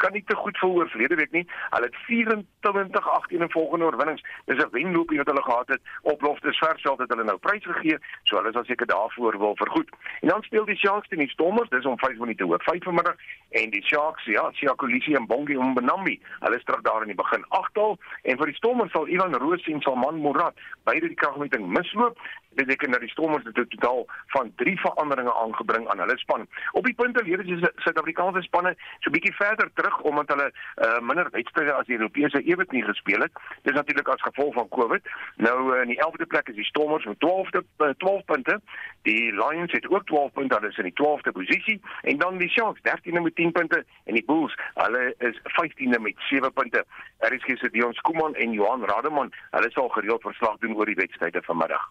kan 0.02 0.14
nie 0.16 0.24
te 0.26 0.36
goed 0.36 0.58
voel 0.58 0.80
oor 0.82 0.90
verlede 0.92 1.18
week 1.20 1.32
nie. 1.36 1.44
Hulle 1.74 1.90
het 1.90 2.00
24-18 2.08 3.38
in 3.38 3.54
volgende 3.54 3.90
oorwinnings. 3.90 4.24
Dis 4.50 4.58
'n 4.58 4.74
wenloopie 4.74 5.18
wat 5.22 5.30
hulle 5.30 5.42
gehad 5.42 5.68
het. 5.68 5.82
Op 6.02 6.22
Loftus 6.22 6.58
Versveld 6.58 6.98
het 6.98 7.10
hulle 7.10 7.24
nou 7.24 7.38
prys 7.38 7.64
gegee, 7.64 7.98
so 8.22 8.36
hulle 8.36 8.52
sal 8.52 8.64
seker 8.64 8.86
daarvoor 8.86 9.38
wil 9.38 9.56
vergoed. 9.56 9.88
En 10.20 10.28
dan 10.28 10.42
speel 10.42 10.64
die 10.64 10.76
Sharks 10.76 11.08
teen 11.08 11.18
die 11.18 11.28
Stormers. 11.28 11.70
Dis 11.70 11.84
om 11.84 11.98
5 11.98 12.18
minute 12.18 12.46
oor 12.46 12.62
5 12.66 12.84
vanmiddag 12.84 13.16
en 13.60 13.70
die 13.70 13.82
Sharks 13.86 14.24
ja, 14.26 14.48
Siyakolisi 14.58 15.14
en 15.14 15.26
Bongi 15.30 15.54
Mbonambi. 15.54 16.16
Hulle 16.40 16.56
is 16.56 16.64
terug 16.64 16.82
daar 16.82 17.02
in 17.02 17.12
die 17.12 17.18
begin 17.18 17.44
agtal 17.48 17.98
en 18.22 18.38
vir 18.40 18.50
die 18.50 18.56
Stormers 18.58 18.92
sal 18.92 19.08
Ivan 19.08 19.36
Roos 19.38 19.66
en 19.70 19.82
Salman 19.84 20.20
Murad 20.22 20.58
beide 20.88 21.08
die 21.08 21.20
kragmeting 21.20 21.68
misloop 21.70 22.18
beteken 22.54 22.90
dat 22.90 23.00
die 23.00 23.10
Stormers 23.10 23.44
dit 23.44 23.70
totaal 23.70 24.06
van 24.26 24.52
3 24.56 24.80
veranderinge 24.80 25.34
aangebring 25.34 25.88
aan 25.88 25.98
hulle 25.98 26.18
span. 26.18 26.48
Op 26.72 26.84
die 26.84 26.94
punte 26.94 27.22
leer 27.24 27.42
die 27.42 27.58
Suid-Afrikaanse 27.76 28.42
spanne 28.42 28.74
so 29.00 29.10
bietjie 29.10 29.34
verder 29.34 29.70
terug 29.74 30.00
omdat 30.00 30.28
hulle 30.28 30.48
uh, 30.50 30.98
minder 30.98 31.28
wedstryde 31.30 31.72
as 31.72 31.86
die 31.86 31.96
Europese 31.98 32.42
ewig 32.42 32.70
nie 32.70 32.82
gespeel 32.82 33.20
het. 33.20 33.32
Dis 33.62 33.74
natuurlik 33.74 34.08
as 34.08 34.22
gevolg 34.22 34.54
van 34.54 34.68
COVID. 34.68 35.08
Nou 35.36 35.74
uh, 35.74 35.82
in 35.82 35.88
die 35.88 36.00
11de 36.00 36.26
plek 36.26 36.48
is 36.48 36.54
die 36.60 36.64
Stormers 36.64 37.04
met 37.04 37.18
12de 37.24 37.62
uh, 37.78 37.88
12 37.98 38.24
punte. 38.24 38.60
Die 39.02 39.32
Lions 39.32 39.72
het 39.72 39.88
ook 39.88 40.06
12 40.06 40.32
punte, 40.32 40.54
hulle 40.54 40.68
is 40.68 40.78
in 40.78 40.90
die 40.90 40.98
12de 41.02 41.32
posisie 41.32 41.80
en 42.02 42.18
dan 42.18 42.38
die 42.38 42.48
Sharks 42.48 42.80
13de 42.88 43.20
met 43.20 43.34
10 43.34 43.52
punte 43.52 43.84
en 44.04 44.14
die 44.14 44.24
Bulls, 44.24 44.56
hulle 44.74 45.14
is 45.18 45.40
15de 45.58 46.00
met 46.00 46.14
7 46.30 46.52
punte. 46.52 46.84
RSG 47.18 47.58
se 47.58 47.70
Dion 47.70 47.92
Skuman 47.92 48.34
en 48.34 48.52
Johan 48.52 48.84
Rademan, 48.84 49.32
hulle 49.50 49.70
sal 49.70 49.88
gereeld 49.88 50.22
verslag 50.22 50.56
doen 50.58 50.76
oor 50.76 50.86
die 50.86 50.94
wedstryde 50.94 51.42
vanmiddag. 51.42 51.90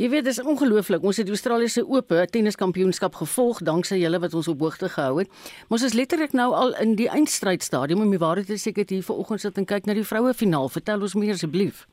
Jy 0.00 0.08
weet 0.08 0.24
dis 0.24 0.38
ongelooflik. 0.40 1.02
Ons 1.04 1.18
het 1.20 1.26
die 1.28 1.34
Australiese 1.34 1.82
Ope 1.84 2.22
tenniskampioenskap 2.32 3.18
gevolg 3.20 3.58
danksy 3.68 3.98
julle 4.00 4.16
wat 4.22 4.32
ons 4.38 4.48
op 4.48 4.62
hoogte 4.64 4.88
gehou 4.88 5.18
het. 5.18 5.28
Ons 5.68 5.84
is 5.84 5.92
letterlik 5.92 6.32
nou 6.32 6.46
al 6.56 6.72
in 6.80 6.94
die 6.96 7.10
eindstrydstadium 7.12 8.00
om 8.06 8.14
die 8.14 8.22
waarheid 8.22 8.48
te 8.48 8.56
sê 8.56 8.72
ek 8.72 8.80
het 8.80 8.94
hier 8.96 9.04
vanoggend 9.04 9.44
sit 9.44 9.60
en 9.60 9.68
kyk 9.68 9.84
na 9.84 9.98
die 9.98 10.06
vroue 10.08 10.32
finaal. 10.32 10.72
Vertel 10.72 11.04
ons 11.04 11.18
meer 11.20 11.36
asseblief. 11.36 11.84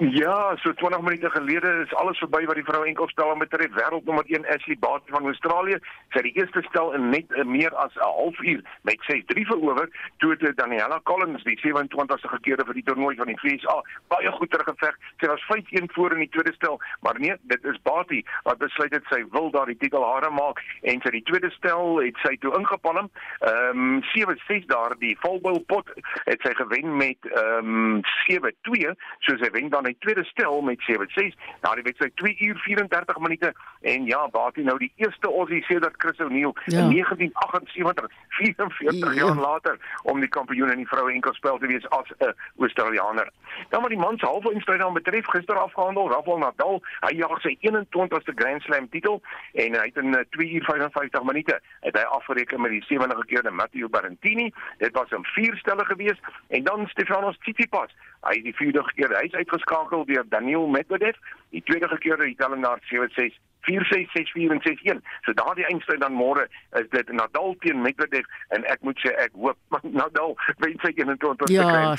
Ja, 0.00 0.56
so 0.62 0.72
20 0.72 1.00
minute 1.00 1.30
gelede 1.30 1.82
is 1.84 1.94
alles 1.94 2.18
verby 2.18 2.44
wat 2.46 2.54
die 2.54 2.62
vroue 2.64 2.86
enkelspel 2.86 3.32
betref. 3.40 3.72
Wêreldnommer 3.74 4.22
1 4.30 4.44
Ashley 4.46 4.76
Barty 4.78 5.10
van 5.10 5.24
Australië 5.26 5.80
sy 6.14 6.20
die 6.22 6.36
eerste 6.38 6.62
stel 6.68 6.92
in 6.94 7.08
net 7.10 7.32
uh, 7.34 7.42
meer 7.42 7.74
as 7.82 7.96
'n 7.98 8.06
halfuur 8.06 8.60
met 8.86 9.02
6-3 9.10 9.42
verower 9.50 9.90
toe 10.22 10.36
dit 10.36 10.56
Daniela 10.56 11.00
Collins 11.02 11.42
die 11.42 11.58
27ste 11.58 12.30
gekeerde 12.30 12.66
vir 12.68 12.78
die 12.78 12.84
toernooi 12.86 13.16
van 13.16 13.26
die 13.26 13.38
VSA 13.42 13.74
baie 14.14 14.30
goed 14.36 14.50
teruggeveg. 14.50 14.94
Sy 15.18 15.32
was 15.32 15.42
5-1 15.50 15.90
voor 15.96 16.14
in 16.14 16.22
die 16.22 16.30
tweede 16.30 16.54
stel, 16.54 16.78
maar 17.02 17.18
nee, 17.18 17.34
dit 17.50 17.64
is 17.64 17.82
Barty 17.82 18.22
wat 18.44 18.62
besluit 18.62 18.94
het 18.94 19.10
sy 19.10 19.24
wil 19.34 19.50
daardie 19.50 19.76
titel 19.82 20.06
hare 20.06 20.30
maak 20.30 20.62
en 20.82 21.02
sy 21.02 21.10
die 21.10 21.26
tweede 21.26 21.50
stel 21.50 21.98
het 21.98 22.14
sy 22.22 22.36
toe 22.38 22.54
ingepalm. 22.54 23.10
Ehm 23.40 23.98
um, 23.98 24.02
7-6 24.14 24.70
daar 24.70 24.94
die 25.02 25.18
volbou 25.26 25.58
pot 25.58 25.90
het 26.30 26.38
sy 26.46 26.54
gewen 26.54 26.96
met 26.96 27.18
ehm 27.34 27.74
um, 27.98 28.00
7-2, 28.30 28.94
so 29.26 29.34
sy 29.42 29.50
wen 29.50 29.74
dan 29.74 29.87
hy 29.88 29.94
tweede 30.04 30.24
stel 30.28 30.60
met 30.66 30.82
7-6. 30.86 31.36
Na 31.64 31.74
die 31.78 31.86
wedstryd 31.86 32.16
2 32.20 32.36
uur 32.48 32.60
34 32.66 33.18
minute 33.24 33.52
en 33.80 34.04
ja, 34.04 34.28
Batie 34.34 34.64
nou 34.64 34.78
die 34.78 34.92
eerste 34.96 35.28
Aussie 35.28 35.62
sedert 35.68 35.96
Chris 36.02 36.20
O'Neil 36.20 36.54
ja. 36.64 36.78
in 36.82 36.90
1978, 36.90 38.12
44 38.28 39.14
ja. 39.14 39.24
jaar 39.24 39.36
later 39.36 39.78
om 40.02 40.20
die 40.20 40.28
kampioen 40.28 40.72
in 40.72 40.82
die 40.84 40.88
vroue 40.88 41.12
enkelspel 41.12 41.58
te 41.58 41.66
wees 41.66 41.88
as 41.88 42.12
'n 42.18 42.34
Australianer. 42.58 43.30
Dan 43.68 43.80
wat 43.80 43.90
die 43.90 43.98
mans 43.98 44.20
halve 44.20 44.52
eindstryd 44.52 44.80
dan 44.80 44.92
betref, 44.92 45.26
gister 45.26 45.58
afgehandel, 45.58 46.10
Rafael 46.10 46.38
Nadal, 46.38 46.82
hy 47.00 47.16
jag 47.16 47.40
sy 47.40 47.56
21ste 47.60 48.34
Grand 48.34 48.62
Slam 48.62 48.88
titel 48.88 49.22
en 49.52 49.74
hy 49.74 49.86
het 49.86 49.96
in 49.96 50.12
2 50.30 50.46
eh, 50.46 50.54
uur 50.54 50.64
55 50.64 51.22
minute 51.22 51.60
het 51.80 51.96
hy 51.96 52.04
afgereken 52.18 52.60
met 52.60 52.70
die 52.70 52.82
sewende 52.82 53.16
gekeerde 53.16 53.50
Matteo 53.50 53.88
Berrettini. 53.88 54.52
Dit 54.78 54.92
was 54.92 55.10
'n 55.10 55.24
vierstelle 55.34 55.84
gewees 55.84 56.18
en 56.48 56.64
dan 56.64 56.86
Stefanos 56.86 57.38
Tsitsipas 57.38 57.94
Hy 58.26 58.34
het 58.34 58.44
die 58.44 58.56
vierde 58.58 58.82
keer 58.94 59.12
hy 59.14 59.26
is 59.28 59.36
uitgeskakel 59.36 60.04
deur 60.04 60.24
Daniel 60.28 60.66
Medvedev, 60.66 61.16
die 61.54 61.62
tweede 61.62 61.98
keer 61.98 62.16
die 62.16 62.34
telling 62.36 62.64
na 62.64 62.76
7-6 62.90 63.36
4664 63.68 64.50
en 64.50 64.60
61. 64.62 65.00
So 65.26 65.34
daardie 65.36 65.66
eindstryd 65.68 66.00
dan 66.00 66.14
môre 66.16 66.46
is 66.80 66.86
dit 66.90 67.10
Nadal 67.12 67.54
teen 67.64 67.82
Medvedev 67.82 68.26
en 68.56 68.64
ek 68.72 68.84
moet 68.86 68.98
sê 69.02 69.12
ek 69.26 69.34
hoop 69.36 69.58
Nadal 70.00 70.36
wen 70.62 70.78
sy 70.84 70.92
21ste 70.94 71.52
ja, 71.52 71.94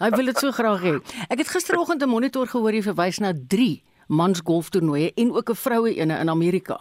Hy 0.00 0.10
wil 0.16 0.32
dit 0.32 0.42
so 0.42 0.52
graag 0.56 0.84
hê. 0.84 0.96
Ek 1.28 1.42
het 1.42 1.54
gisteroggend 1.54 2.02
'n 2.02 2.10
monitor 2.10 2.46
gehoor 2.50 2.76
hier 2.76 2.86
verwys 2.86 3.22
na 3.22 3.32
3 3.32 3.82
mans 4.10 4.42
golftoernooie 4.44 5.12
en 5.16 5.32
ook 5.32 5.50
'n 5.50 5.62
vroue 5.64 5.94
ene 5.94 6.18
in 6.18 6.28
Amerika. 6.28 6.80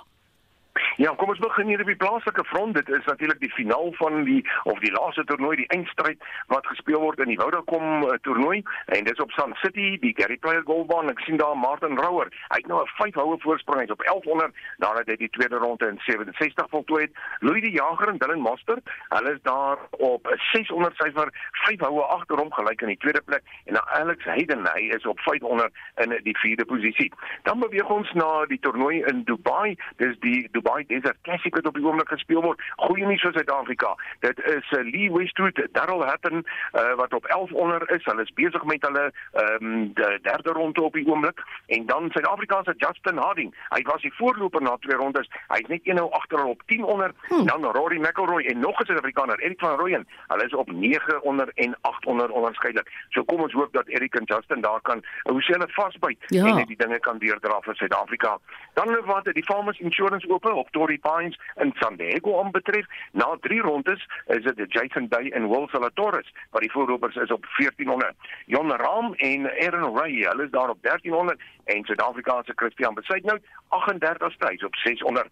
Ja, 1.00 1.14
kom 1.16 1.30
ons 1.32 1.40
begin 1.40 1.70
hier 1.72 1.80
op 1.80 1.88
die 1.88 1.96
plaaslike 1.96 2.44
front. 2.44 2.76
Dit 2.76 2.90
is 2.92 3.06
natuurlik 3.06 3.40
die 3.40 3.52
finaal 3.56 3.94
van 3.96 4.24
die 4.28 4.42
of 4.68 4.80
die 4.84 4.92
laaste 4.92 5.24
toernooi, 5.24 5.54
die 5.56 5.68
eindstryd 5.72 6.26
wat 6.52 6.66
gespeel 6.68 7.00
word 7.00 7.22
in 7.24 7.30
die 7.32 7.38
Vodacom 7.40 8.04
uh, 8.04 8.18
toernooi 8.28 8.58
en 8.92 9.08
dit 9.08 9.14
is 9.14 9.22
op 9.24 9.32
Sun 9.32 9.54
City, 9.62 9.94
die 10.02 10.12
Gary 10.18 10.36
Player 10.44 10.66
Golfbaan. 10.68 11.08
Ek 11.08 11.24
sien 11.24 11.40
daar 11.40 11.56
Martin 11.56 11.96
Rouwer. 11.96 12.28
Hy 12.50 12.58
het 12.60 12.68
nou 12.68 12.82
'n 12.84 12.92
5 12.98 13.16
houe 13.16 13.38
voorsprong 13.46 13.92
op 13.96 14.04
1100 14.04 14.52
nadat 14.84 15.08
hy 15.08 15.16
die 15.16 15.30
tweede 15.38 15.62
ronde 15.64 15.88
in 15.88 16.02
67 16.04 16.68
voltooi 16.70 17.02
het. 17.08 17.16
Louis 17.40 17.64
die 17.64 17.72
Jager 17.80 18.12
en 18.12 18.20
Dylan 18.20 18.44
Mostert, 18.44 18.84
hulle 19.16 19.32
is 19.32 19.42
daar 19.48 19.78
op 19.92 20.28
'n 20.28 20.36
600 20.52 20.96
syfer, 21.00 21.32
5 21.64 21.80
houe 21.80 22.04
agter 22.04 22.36
hom 22.44 22.52
gelyk 22.52 22.82
in 22.82 22.92
die 22.92 23.00
tweede 23.00 23.22
plek 23.22 23.44
en 23.72 23.74
dan 23.80 23.88
Alex 23.88 24.24
Hayden, 24.24 24.68
hy 24.76 24.92
is 24.92 25.06
op 25.06 25.20
500 25.20 25.72
in 26.04 26.20
die 26.24 26.38
vierde 26.38 26.66
posisie. 26.66 27.12
Dan 27.44 27.60
beweeg 27.60 27.90
ons 27.90 28.12
na 28.12 28.46
die 28.46 28.60
toernooi 28.60 29.04
in 29.08 29.24
Dubai. 29.24 29.78
Dis 29.96 30.20
die 30.20 30.48
Dubai 30.52 30.88
Desert 30.90 31.18
Classic 31.22 31.56
wat 31.56 31.68
op 31.70 31.78
die 31.78 31.86
oomblik 31.86 32.10
gespeel 32.10 32.42
word. 32.42 32.62
Goeie 32.82 33.06
nuus 33.06 33.22
vir 33.22 33.36
Suid-Afrika. 33.38 33.94
Dit 34.26 34.40
is 34.50 34.72
uh, 34.74 34.84
Lee 34.92 35.12
Westwood, 35.14 35.62
Darryl 35.78 36.06
Hatton 36.06 36.42
uh, 36.42 36.94
wat 36.98 37.14
op 37.14 37.26
11 37.26 37.52
onder 37.52 37.86
is. 37.96 38.06
Hulle 38.10 38.26
is 38.26 38.34
besig 38.34 38.64
met 38.64 38.86
hulle 38.88 39.06
ehm 39.10 39.66
um, 39.66 39.94
die 39.94 40.20
derde 40.26 40.52
ronde 40.58 40.82
op 40.82 40.94
die 40.94 41.06
oomblik 41.08 41.44
en 41.68 41.86
dan 41.86 42.10
Suid-Afrika 42.14 42.62
se 42.64 42.74
Justin 42.78 43.18
Harding. 43.18 43.54
Hy 43.70 43.82
was 43.92 44.02
die 44.02 44.14
voorloper 44.18 44.62
na 44.62 44.78
twee 44.80 44.98
rondes. 44.98 45.30
Hy 45.54 45.60
is 45.66 45.72
net 45.74 46.00
1-0 46.00 46.10
agter 46.22 46.44
op 46.44 46.64
10 46.66 46.84
onder. 46.84 47.14
Hmm. 47.28 47.46
Dan 47.48 47.66
Rory 47.66 48.00
McIlroy 48.00 48.42
en 48.46 48.60
nog 48.60 48.80
'n 48.82 48.86
Suid-Afrikaner, 48.86 49.40
Erik 49.40 49.60
van 49.60 49.78
Rooyen. 49.80 50.08
Hulle 50.28 50.46
is 50.46 50.54
op 50.54 50.72
9 50.72 51.22
onder 51.22 51.52
en 51.56 51.78
8 51.82 52.06
onder 52.06 52.32
onderskeidelik. 52.32 52.92
So 53.10 53.24
kom 53.24 53.42
ons 53.42 53.54
hoop 53.54 53.74
dat 53.74 53.88
Erik 53.88 54.16
en 54.16 54.24
Justin 54.24 54.62
daar 54.62 54.82
kan 54.82 55.04
hoe 55.24 55.42
sê 55.44 55.54
hulle 55.54 55.68
vasbyt 55.70 56.24
ja. 56.26 56.46
en 56.46 56.56
net 56.56 56.68
die 56.68 56.78
dinge 56.78 57.00
kan 57.00 57.18
deurdra 57.18 57.62
vir 57.62 57.76
Suid-Afrika. 57.76 58.38
Dan 58.74 58.98
wat 59.06 59.26
die 59.34 59.44
Farmers 59.44 59.80
Insurance 59.80 60.30
Open 60.30 60.56
op 60.56 60.69
Torrey 60.72 60.98
Pines 60.98 61.40
in 61.56 61.74
San 61.80 61.96
Diego 61.96 62.38
aanbetref. 62.40 62.86
Na 63.12 63.38
3 63.42 63.62
rondes 63.62 64.08
is 64.28 64.44
dit 64.44 64.74
Jason 64.74 65.08
Day 65.08 65.30
en 65.30 65.50
Will 65.50 65.68
Zalatoris 65.72 66.34
wat 66.52 66.62
die 66.62 66.72
voorlopers 66.72 67.16
is 67.16 67.32
op 67.32 67.46
1400. 67.58 68.16
Jon 68.46 68.72
Rahm 68.72 69.14
en 69.14 69.50
Aaron 69.60 69.98
Ray, 69.98 70.14
hulle 70.14 70.44
is 70.44 70.52
daar 70.52 70.70
op 70.70 70.82
1300 70.82 71.40
en 71.66 71.84
Suid-Afrika 71.84 72.42
se 72.44 72.52
Christian 72.56 72.94
Besuitnout 72.94 73.42
38ste 73.70 74.66
op 74.66 74.76
600 74.76 75.30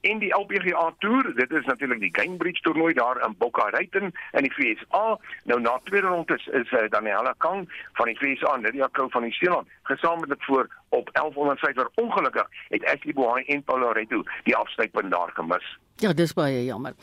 en 0.00 0.18
die 0.18 0.32
LPGA 0.34 0.94
Tour, 0.98 1.34
dit 1.34 1.50
is 1.50 1.64
natuurlik 1.64 2.00
die 2.00 2.10
Cambridge 2.10 2.62
toernooi 2.62 2.92
daar 2.94 3.20
in 3.26 3.34
Boca 3.38 3.68
Raton 3.70 4.12
in 4.32 4.46
die 4.46 4.52
VSA. 4.54 5.18
Nou 5.44 5.60
na 5.60 5.80
tweede 5.84 6.06
ronde 6.06 6.34
is, 6.34 6.46
is 6.46 6.72
uh, 6.72 6.88
Daniela 6.88 7.34
Kang 7.38 7.66
van 7.92 8.06
die 8.06 8.18
VSA 8.18 8.54
en 8.54 8.66
Lydia 8.66 8.88
Ko 8.92 9.08
van 9.08 9.22
die 9.22 9.32
Seeland 9.32 9.68
gesamentlik 9.82 10.42
voor 10.44 10.68
op 10.88 11.10
1100 11.12 11.58
syfer. 11.58 11.88
Ongelukkig 11.94 12.48
het 12.68 12.84
Ashley 12.84 13.12
Bohai 13.12 13.44
en 13.44 13.62
Paula 13.62 13.92
Reto 13.92 14.22
die 14.44 14.56
afsnypunt 14.56 15.10
daar 15.10 15.30
gemis. 15.34 15.78
Ja, 15.96 16.12
dis 16.12 16.32
baie 16.32 16.64
jammer. 16.64 16.94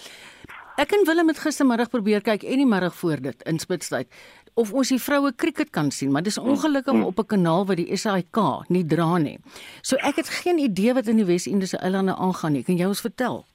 Ek 0.77 0.91
en 0.93 1.07
Willem 1.09 1.31
het 1.31 1.39
gistermiddag 1.41 1.89
probeer 1.89 2.21
kyk 2.21 2.43
en 2.45 2.61
die 2.61 2.67
middag 2.69 2.93
voor 2.99 3.17
dit 3.17 3.39
in 3.49 3.57
Spitstyd 3.57 4.11
of 4.57 4.73
ons 4.73 4.89
die 4.89 5.01
vroue 5.01 5.31
krieket 5.37 5.69
kan 5.69 5.91
sien, 5.93 6.11
maar 6.11 6.25
dis 6.25 6.37
ongelukkig 6.37 6.93
mm. 6.93 7.03
op 7.11 7.19
'n 7.19 7.29
kanaal 7.33 7.65
wat 7.65 7.77
die 7.77 7.95
SAK 7.95 8.65
nie 8.73 8.85
dra 8.85 9.17
nie. 9.17 9.37
So 9.81 9.95
ek 9.95 10.15
het 10.15 10.29
geen 10.29 10.57
idee 10.57 10.93
wat 10.93 11.07
in 11.07 11.21
die 11.21 11.25
Wes-Indiese 11.25 11.77
eilande 11.77 12.15
aangaan 12.15 12.51
nie. 12.51 12.63
Kan 12.63 12.77
jy 12.77 12.85
ons 12.85 13.01
vertel? 13.01 13.45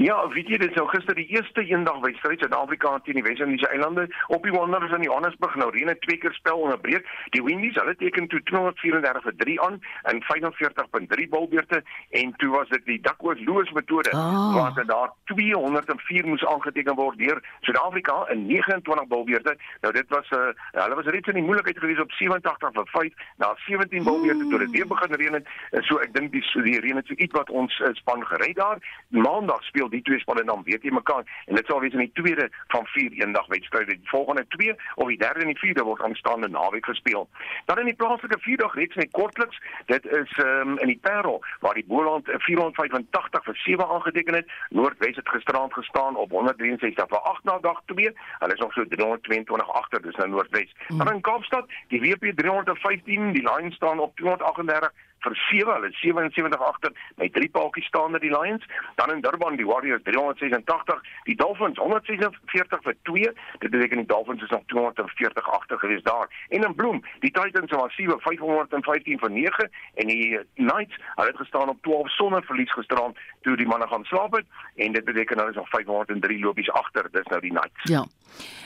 Ja, 0.00 0.28
weet 0.32 0.48
jy 0.48 0.56
dit 0.56 0.70
is 0.70 0.76
nou 0.78 0.86
gister 0.88 1.12
die 1.12 1.26
eerste 1.28 1.60
eendag 1.68 1.98
wedstryd 2.00 2.40
Suid-Afrika 2.40 2.94
teen 3.04 3.18
die 3.18 3.24
Wes-Indiese 3.26 3.68
eilande 3.68 4.06
op 4.32 4.46
die 4.46 4.52
Wanderers 4.54 4.94
in 4.96 5.02
Johannesburg 5.04 5.58
nou 5.60 5.66
Rene 5.74 5.92
twee 6.06 6.16
keer 6.16 6.32
spel 6.32 6.62
onderbreek. 6.64 7.04
Die 7.34 7.42
Windies, 7.44 7.76
hulle 7.76 7.92
teken 8.00 8.30
toe 8.32 8.40
234 8.48 9.26
vir 9.26 9.36
3 9.42 9.56
aan 9.66 9.76
in 10.08 10.22
45.3 10.24 11.26
balbeurte 11.34 11.82
en 12.22 12.32
toe 12.40 12.48
was 12.54 12.72
dit 12.72 12.86
die 12.86 12.96
Duckworth 13.04 13.42
Lewis 13.44 13.72
metode 13.76 14.14
oh. 14.16 14.54
waar 14.54 14.72
dit 14.78 14.88
daar 14.88 15.12
204 15.34 16.30
moes 16.32 16.46
aangeteken 16.54 16.96
word 16.96 17.20
deur 17.20 17.44
Suid-Afrika 17.68 18.16
in 18.32 18.46
29 18.46 19.04
balbeurte. 19.12 19.56
Nou 19.84 19.92
dit 19.92 20.08
was 20.08 20.30
'n 20.30 20.40
uh, 20.40 20.48
eh, 20.48 20.82
hulle 20.86 20.94
was 20.94 21.12
reeds 21.12 21.28
in 21.28 21.38
die 21.42 21.44
moeilikheid 21.44 21.78
gewees 21.78 22.00
op 22.00 22.12
87 22.12 22.72
vir 22.72 22.88
5 22.96 23.12
na 23.36 23.52
17 23.66 24.08
balbeurte 24.08 24.48
toe 24.48 24.64
dit 24.64 24.70
weer 24.70 24.86
begin 24.86 25.14
reën 25.14 25.36
het. 25.36 25.46
So 25.84 26.00
ek 26.00 26.14
dink 26.14 26.32
die 26.32 26.44
die 26.64 26.80
reën 26.80 26.96
het 26.96 27.06
so 27.06 27.14
iets 27.14 27.36
wat 27.36 27.50
ons 27.50 27.80
uh, 27.80 27.92
span 27.92 28.26
gered 28.26 28.56
daar. 28.56 28.80
Maandag 29.08 29.62
speel 29.62 29.88
die 29.90 30.02
twee 30.02 30.18
spanne 30.18 30.44
dan 30.44 30.62
weet 30.64 30.82
jy 30.82 30.92
mekaar 30.94 31.24
en 31.46 31.58
dit 31.58 31.66
sal 31.66 31.80
wees 31.80 31.96
in 31.96 32.04
die 32.04 32.12
tweede 32.18 32.48
van 32.74 32.86
vier 32.94 33.12
eendag 33.12 33.46
wedstryde. 33.46 33.96
Die 33.96 34.12
volgende 34.12 34.44
twee 34.48 34.74
of 34.94 35.08
die 35.08 35.18
derde 35.18 35.40
en 35.40 35.52
die 35.52 35.58
vierde 35.58 35.84
word 35.84 36.02
aanstaande 36.02 36.48
naweek 36.48 36.86
gespeel. 36.86 37.28
Dan 37.66 37.78
in 37.78 37.90
die 37.90 37.96
plaaslike 37.96 38.38
vierdag 38.40 38.74
reeks 38.74 38.96
net 38.96 39.10
kortliks, 39.10 39.60
dit 39.86 40.06
is 40.06 40.38
um, 40.44 40.78
in 40.78 40.92
die 40.92 40.98
Parel 41.02 41.42
waar 41.60 41.74
die 41.74 41.84
Boland 41.86 42.28
485 42.30 43.44
vir 43.44 43.56
7 43.64 43.88
aangeteken 43.88 44.34
het. 44.34 44.50
Noordwes 44.68 45.16
het 45.16 45.28
gisterand 45.28 45.74
gestaan 45.74 46.16
op 46.16 46.30
163 46.30 47.08
vir 47.08 47.18
8 47.34 47.44
na 47.44 47.58
dag 47.58 47.82
2. 47.92 48.12
Hulle 48.38 48.52
is 48.52 48.60
nog 48.60 48.72
so 48.72 48.84
322 48.84 49.72
agter, 49.82 50.02
dis 50.02 50.16
nou 50.16 50.28
Noordwes. 50.28 50.74
Mm. 50.88 50.98
Dan 50.98 51.14
in 51.14 51.20
Kaapstad, 51.20 51.68
die 51.88 52.00
WP 52.00 52.32
315, 52.36 53.32
die 53.32 53.42
Lions 53.42 53.74
staan 53.74 53.98
op 53.98 54.16
238 54.16 54.92
vir 55.24 55.36
7, 55.50 55.72
hulle 55.74 55.90
77 55.92 56.60
agter 56.60 56.92
met 57.16 57.32
drie 57.32 57.48
paaltjies 57.50 57.86
staan 57.86 58.10
met 58.10 58.20
die 58.20 58.32
Lions. 58.32 58.64
Dan 58.94 59.12
in 59.14 59.20
Durban 59.20 59.56
die 59.56 59.66
Warriors 59.66 60.02
386, 60.02 61.02
die 61.24 61.36
Dolphins 61.36 61.78
146 61.78 62.82
vir 62.82 62.96
2. 63.02 63.32
Dit 63.58 63.70
beteken 63.70 64.02
die 64.02 64.06
Dolphins 64.06 64.42
is 64.42 64.50
nog 64.50 64.62
240 64.66 65.50
agter 65.50 65.78
gewees 65.78 66.02
daar. 66.02 66.28
En 66.48 66.64
in 66.64 66.74
Bloem, 66.74 67.02
die 67.20 67.30
Titans 67.30 67.70
was 67.70 67.94
7 67.94 68.20
515 68.20 69.18
vir 69.18 69.30
9 69.30 69.70
en 69.94 70.06
die 70.06 70.38
Knights, 70.54 70.96
hulle 71.14 71.28
het 71.28 71.36
gestaan 71.36 71.68
op 71.68 71.82
12 71.82 72.10
sonder 72.10 72.44
verlies 72.44 72.72
gisterand 72.72 73.18
toe 73.40 73.56
die 73.56 73.66
manne 73.66 73.86
gaan 73.86 74.04
slaap 74.04 74.32
het 74.36 74.46
en 74.76 74.92
dit 74.92 75.04
beteken 75.04 75.38
hulle 75.38 75.50
is 75.50 75.56
nog 75.56 75.68
503 75.68 76.40
lopies 76.40 76.70
agter. 76.70 77.08
Dis 77.12 77.26
nou 77.32 77.40
die 77.40 77.50
Knights. 77.50 77.82
Ja. 77.82 78.06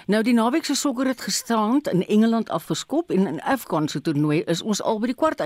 Nou 0.07 0.23
die 0.23 0.35
naweek 0.35 0.65
se 0.65 0.75
sokker 0.75 1.07
het 1.07 1.21
gisterand 1.21 1.89
in 1.89 2.07
Engeland 2.07 2.51
afgeskop 2.51 3.11
en 3.11 3.27
in 3.27 3.43
Afghan 3.43 3.89
se 3.89 4.01
toernooi 4.01 4.43
is 4.43 4.63
ons 4.63 4.83
al 4.83 5.01
by 5.01 5.07
die 5.07 5.17
kwartfinale. 5.17 5.43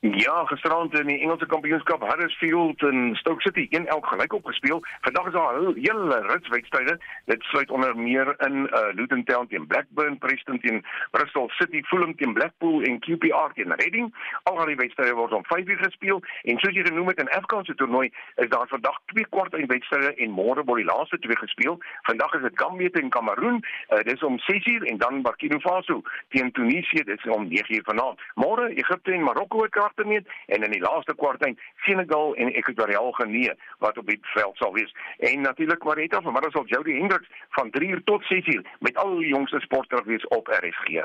Ja, 0.00 0.44
gisterand 0.44 0.98
in 0.98 1.06
die 1.06 1.20
Engelse 1.20 1.46
Kampioenskap 1.46 2.02
Huddersfield 2.04 2.82
en 2.82 3.14
Stoke 3.16 3.40
City 3.40 3.68
1-1 3.70 3.86
gelyk 4.00 4.32
opgespeel. 4.32 4.82
Vandag 5.00 5.26
is 5.26 5.32
daar 5.32 5.60
'n 5.62 5.74
hele 5.74 6.20
rits 6.26 6.48
wedstryde. 6.48 7.00
Dit 7.24 7.42
sluit 7.42 7.70
onder 7.70 7.96
meer 7.98 8.34
in 8.46 8.56
uh, 8.56 8.94
Luton 8.94 9.24
Town 9.24 9.46
teen 9.46 9.66
Blackburn, 9.66 10.18
Preston 10.18 10.60
teen 10.60 10.84
Bristol 11.10 11.48
City, 11.48 11.82
Fulham 11.82 12.16
teen 12.16 12.32
Blackpool 12.32 12.82
en 12.82 12.98
QPR 12.98 13.52
teen 13.54 13.72
Reading. 13.74 14.14
Al 14.42 14.64
die 14.64 14.76
wedstryde 14.76 15.14
word 15.14 15.32
om 15.32 15.44
5:00 15.44 15.76
gespeel 15.76 16.22
en 16.42 16.58
soos 16.58 16.74
jy 16.74 16.84
genoem 16.84 17.06
het 17.06 17.18
in 17.18 17.30
Afghan 17.30 17.64
se 17.64 17.74
toernooi 17.74 18.12
is 18.34 18.48
daar 18.48 18.68
vandag 18.68 18.98
twee 19.04 19.26
kwart 19.28 19.66
wedstryde 19.66 20.14
en 20.14 20.30
môre 20.30 20.64
word 20.64 20.76
die 20.76 20.92
laaste 20.92 21.18
twee 21.18 21.36
gespeel. 21.36 21.78
Vandag 22.02 22.34
is 22.34 22.42
dit 22.42 22.60
Gambia 22.60 22.88
teen 22.88 23.08
Kameroen, 23.08 23.64
uh, 23.88 23.98
dis 23.98 24.22
om 24.22 24.38
6:00 24.38 24.84
en 24.84 24.98
dan 24.98 25.22
Burkina 25.22 25.58
Faso 25.58 26.02
teen 26.28 26.52
Tunesië, 26.52 27.04
dis 27.04 27.24
om 27.24 27.48
9:00 27.48 27.82
vanaand. 27.82 28.20
Môre 28.34 28.68
Egipte 28.74 29.12
en 29.12 29.22
Marokko 29.22 29.62
het 29.62 29.85
meet 29.94 30.28
en 30.46 30.62
in 30.62 30.70
die 30.70 30.80
laaste 30.80 31.14
kwartfinale 31.14 31.58
Senegal 31.76 32.34
en 32.34 32.52
Ekwatoriaal 32.52 33.12
Guinea 33.12 33.54
wat 33.78 33.98
op 33.98 34.06
die 34.06 34.18
veld 34.22 34.56
sal 34.56 34.72
wees. 34.72 34.94
En 35.18 35.40
natuurlik 35.40 35.84
Marita 35.84 36.20
van 36.20 36.32
Marcel 36.32 36.66
Jody 36.66 36.92
Hendricks 36.98 37.28
van 37.48 37.70
3uur 37.70 38.04
tot 38.04 38.22
6uur 38.22 38.62
met 38.78 38.96
al 38.96 39.18
die 39.18 39.28
jongste 39.28 39.60
sportterug 39.60 40.04
wees 40.04 40.26
op 40.28 40.46
RSG. 40.46 41.04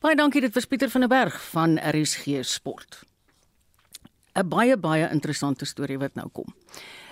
Baie 0.00 0.16
dankie 0.16 0.40
dit 0.40 0.54
was 0.54 0.64
Pieter 0.64 0.90
van 0.90 1.00
der 1.00 1.08
Berg 1.08 1.50
van 1.50 1.78
RSG 1.78 2.44
Sport. 2.44 3.02
'n 4.34 4.48
Baie 4.48 4.76
baie 4.76 5.10
interessante 5.10 5.64
storie 5.64 5.98
wat 5.98 6.14
nou 6.14 6.28
kom. 6.32 6.54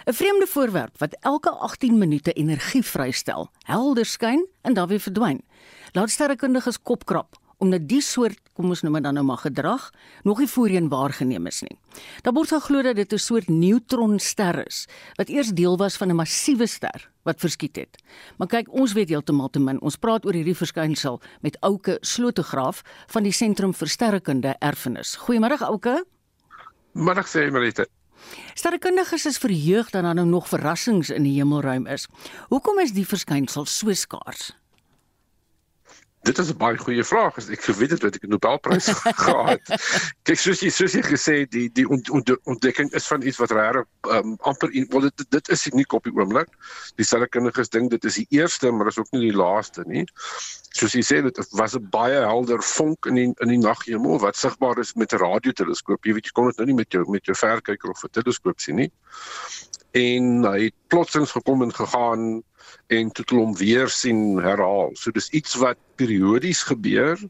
'n 0.04 0.12
Vreemde 0.12 0.46
voorwerp 0.46 0.98
wat 0.98 1.16
elke 1.20 1.50
18 1.50 1.98
minute 1.98 2.32
energie 2.32 2.82
vrystel, 2.82 3.50
helder 3.62 4.04
skyn 4.04 4.46
en 4.62 4.74
dan 4.74 4.88
weer 4.88 5.00
verdwyn. 5.00 5.44
Laat 5.92 6.10
sterrekundiges 6.10 6.82
kopkrap 6.82 7.41
omdat 7.62 7.86
die 7.86 8.02
soort, 8.02 8.40
kom 8.58 8.72
ons 8.74 8.82
noem 8.82 8.98
dit 8.98 9.06
dan 9.06 9.14
nou 9.18 9.24
maar 9.28 9.42
gedrag, 9.44 9.88
nog 10.26 10.42
nie 10.42 10.50
voorheen 10.50 10.88
waargeneem 10.90 11.46
is 11.46 11.62
nie. 11.62 11.76
Daar 12.26 12.34
word 12.34 12.50
geglo 12.50 12.82
dat 12.82 12.96
dit 12.96 13.12
'n 13.12 13.18
soort 13.18 13.48
neutronster 13.48 14.66
is 14.66 14.86
wat 15.16 15.28
eers 15.28 15.52
deel 15.54 15.76
was 15.76 15.96
van 15.96 16.10
'n 16.10 16.16
massiewe 16.16 16.66
ster 16.66 17.10
wat 17.24 17.40
verskiet 17.40 17.76
het. 17.76 18.02
Maar 18.36 18.48
kyk, 18.48 18.72
ons 18.72 18.92
weet 18.92 19.08
heeltemal 19.08 19.50
te 19.50 19.60
min. 19.60 19.80
Ons 19.80 19.96
praat 19.96 20.24
oor 20.26 20.34
hierdie 20.34 20.56
verskynsel 20.56 21.20
met 21.40 21.56
Ouke 21.60 21.98
Slotegraaf 22.00 22.82
van 23.06 23.22
die 23.22 23.32
Sentrum 23.32 23.74
vir 23.74 23.88
Sterrekunde 23.88 24.56
Erfenis. 24.58 25.16
Goeiemôre 25.16 25.58
Ouke. 25.60 26.04
Middag 26.92 27.28
sê 27.28 27.50
Marite. 27.50 27.86
Sterrekundiges 28.54 29.26
is 29.26 29.38
verheug 29.38 29.90
dat 29.90 30.02
daar 30.02 30.14
nou 30.14 30.26
nog 30.26 30.48
verrassings 30.48 31.10
in 31.10 31.22
die 31.22 31.38
hemelruim 31.38 31.86
is. 31.86 32.08
Hoekom 32.48 32.78
is 32.78 32.92
die 32.92 33.06
verskynsel 33.06 33.64
so 33.66 33.92
skaars? 33.92 34.61
Dit 36.22 36.38
is 36.38 36.50
'n 36.50 36.56
baie 36.56 36.78
goeie 36.78 37.04
vraag. 37.04 37.36
Ek 37.50 37.62
geweet 37.62 37.90
het 37.90 38.00
dat 38.00 38.14
ek 38.14 38.22
'n 38.22 38.30
Nobelprys 38.30 38.86
gehad. 39.26 39.60
Kyk, 40.22 40.38
soos 40.38 40.60
jy 40.62 40.70
soos 40.70 40.92
jy 40.94 41.02
gesê 41.02 41.34
het, 41.42 41.50
die 41.50 41.66
die 41.74 41.86
ontdekking 42.44 42.92
is 42.94 43.06
van 43.10 43.22
iets 43.26 43.40
wat 43.42 43.50
rare 43.50 43.86
um, 44.06 44.36
amper 44.38 44.70
wel 44.70 45.00
dit 45.00 45.24
dit 45.28 45.48
is 45.48 45.66
uniek 45.66 45.92
op 45.92 46.04
die 46.04 46.14
oomblik. 46.14 46.48
Die 46.94 47.04
sterrekundiges 47.04 47.68
dink 47.68 47.90
dit 47.90 48.04
is 48.04 48.14
die 48.14 48.26
eerste, 48.30 48.70
maar 48.70 48.86
is 48.86 48.98
ook 48.98 49.10
nie 49.10 49.30
die 49.30 49.36
laaste 49.36 49.82
nie. 49.86 50.06
Soos 50.78 50.94
jy 50.94 51.02
sê, 51.02 51.22
dit 51.22 51.42
was 51.50 51.74
'n 51.74 51.90
baie 51.90 52.22
helder 52.22 52.62
vonk 52.62 53.06
in 53.06 53.14
die 53.14 53.34
in 53.42 53.48
die 53.48 53.58
naghemel 53.58 54.22
wat 54.22 54.36
sigbaar 54.36 54.78
is 54.78 54.94
met 54.94 55.12
'n 55.12 55.18
radioteleskoop. 55.18 56.04
Jy 56.04 56.14
weet 56.14 56.30
jy 56.30 56.32
kon 56.38 56.46
dit 56.46 56.56
nou 56.56 56.66
nie 56.66 56.78
met 56.84 56.92
jou 56.92 57.04
met 57.10 57.24
jou 57.26 57.34
verkyker 57.34 57.90
of 57.90 58.04
'n 58.04 58.14
teleskoop 58.14 58.60
sien 58.60 58.76
nie. 58.76 58.92
En 59.92 60.44
hy 60.44 60.70
het 60.70 60.74
plotsins 60.86 61.34
gekom 61.34 61.62
en 61.62 61.74
gegaan 61.74 62.42
en 62.86 63.10
toe 63.10 63.24
hulle 63.28 63.44
hom 63.44 63.54
weer 63.56 63.88
sien 63.88 64.38
herhaal. 64.42 64.90
So 64.94 65.10
dis 65.10 65.30
iets 65.30 65.54
wat 65.60 65.78
periodies 65.96 66.62
gebeur. 66.62 67.20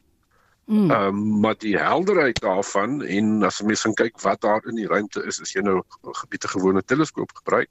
Hmm. 0.70 0.90
Ehm 0.90 1.07
um, 1.07 1.40
maar 1.40 1.59
die 1.59 1.74
helderheid 1.78 2.38
daarvan 2.40 3.03
en 3.03 3.43
as 3.43 3.59
jy 3.59 3.66
mens 3.66 3.82
gaan 3.82 3.97
kyk 3.99 4.20
wat 4.22 4.40
daar 4.40 4.62
in 4.70 4.78
die 4.78 4.86
ruimte 4.86 5.24
is, 5.26 5.40
as 5.43 5.53
jy 5.53 5.61
nou 5.61 5.80
'n 5.82 6.14
gebiede 6.22 6.49
gewone 6.49 6.82
teleskoop 6.82 7.34
gebruik, 7.34 7.68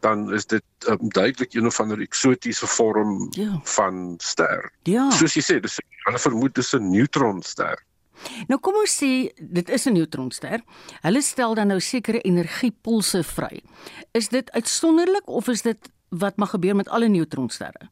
dan 0.00 0.32
is 0.34 0.46
dit 0.46 0.64
um, 0.88 1.08
duidelik 1.08 1.54
een 1.54 1.66
of 1.66 1.80
ander 1.80 2.00
eksotiese 2.00 2.66
vorm 2.66 3.28
ja. 3.30 3.60
van 3.64 4.14
ster. 4.18 4.72
Ja. 4.82 5.10
Soos 5.10 5.34
jy 5.34 5.42
sê, 5.42 5.60
dis 5.60 5.80
hulle 6.04 6.18
vermoed 6.18 6.54
dis 6.54 6.74
'n 6.74 6.90
neutronster. 6.90 7.80
Nou 8.48 8.58
kom 8.60 8.78
ons 8.80 8.94
sê 9.02 9.32
dit 9.38 9.68
is 9.68 9.86
'n 9.86 9.92
neutronster. 9.92 10.62
Hulle 11.00 11.22
stel 11.22 11.54
dan 11.54 11.66
nou 11.66 11.80
sekere 11.80 12.20
energiepulse 12.20 13.22
vry. 13.24 13.62
Is 14.12 14.28
dit 14.28 14.50
uitsonderlik 14.50 15.26
of 15.26 15.48
is 15.48 15.62
dit 15.62 15.90
wat 16.08 16.36
mag 16.36 16.50
gebeur 16.50 16.76
met 16.76 16.88
alle 16.88 17.08
neutronsterre? 17.08 17.90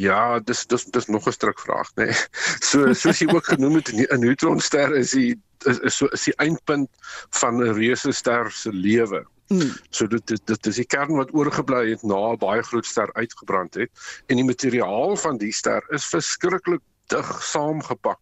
Ja, 0.00 0.40
dis 0.40 0.66
dis 0.66 0.84
dis 0.84 1.06
nog 1.06 1.26
'n 1.26 1.32
stryk 1.32 1.60
vraag, 1.60 1.90
nê. 1.94 2.04
Nee. 2.04 2.14
So 2.70 2.92
soos 2.92 3.18
jy 3.18 3.28
ook 3.34 3.44
genoem 3.44 3.74
het, 3.74 3.92
'n 3.92 4.20
neutronster 4.20 4.94
is 4.96 5.10
die 5.10 5.40
is, 5.66 5.78
is 5.78 5.96
so 5.96 6.06
is 6.06 6.24
die 6.24 6.36
eindpunt 6.36 6.88
van 7.30 7.60
'n 7.60 7.74
reuse 7.74 8.12
ster 8.12 8.50
se 8.50 8.72
lewe. 8.72 9.26
Mm. 9.50 9.72
So 9.90 10.06
dit 10.06 10.26
dit 10.26 10.46
dit 10.46 10.66
is 10.66 10.76
die 10.76 10.86
kern 10.86 11.16
wat 11.18 11.34
oorgebly 11.34 11.90
het 11.90 12.02
na 12.02 12.32
'n 12.32 12.38
baie 12.38 12.62
groot 12.62 12.86
ster 12.86 13.12
uitgebrand 13.12 13.74
het 13.74 13.90
en 14.26 14.36
die 14.36 14.44
materiaal 14.44 15.16
van 15.16 15.38
die 15.38 15.52
ster 15.52 15.82
is 15.90 16.06
verskriklik 16.06 16.82
dig 17.06 17.42
saamgepak. 17.42 18.20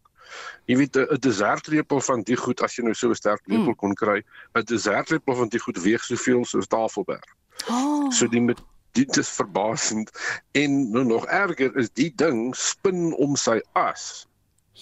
Jy 0.65 0.77
weet 0.77 0.97
'n 0.97 1.21
desertlepel 1.21 2.01
van 2.01 2.23
die 2.23 2.37
goed 2.37 2.63
as 2.63 2.77
jy 2.77 2.85
nou 2.85 2.95
so 2.95 3.11
'n 3.11 3.15
sterk 3.15 3.45
lepel 3.47 3.75
mm. 3.75 3.77
kon 3.77 3.95
kry, 3.95 4.23
'n 4.55 4.65
desertlepel 4.65 5.35
van 5.35 5.49
die 5.49 5.61
goed 5.61 5.79
weeg 5.83 6.05
soveel 6.05 6.45
soos 6.45 6.67
Tafelberg. 6.67 7.38
Oh. 7.67 8.11
So 8.13 8.29
die 8.29 8.41
met 8.41 8.61
dit 8.93 9.17
is 9.17 9.29
verbasend 9.29 10.11
en 10.53 10.91
nou 10.91 11.05
nog 11.05 11.27
erger 11.27 11.77
is 11.77 11.91
die 11.91 12.13
ding 12.17 12.55
spin 12.57 13.13
om 13.15 13.37
sy 13.37 13.61
as 13.73 14.27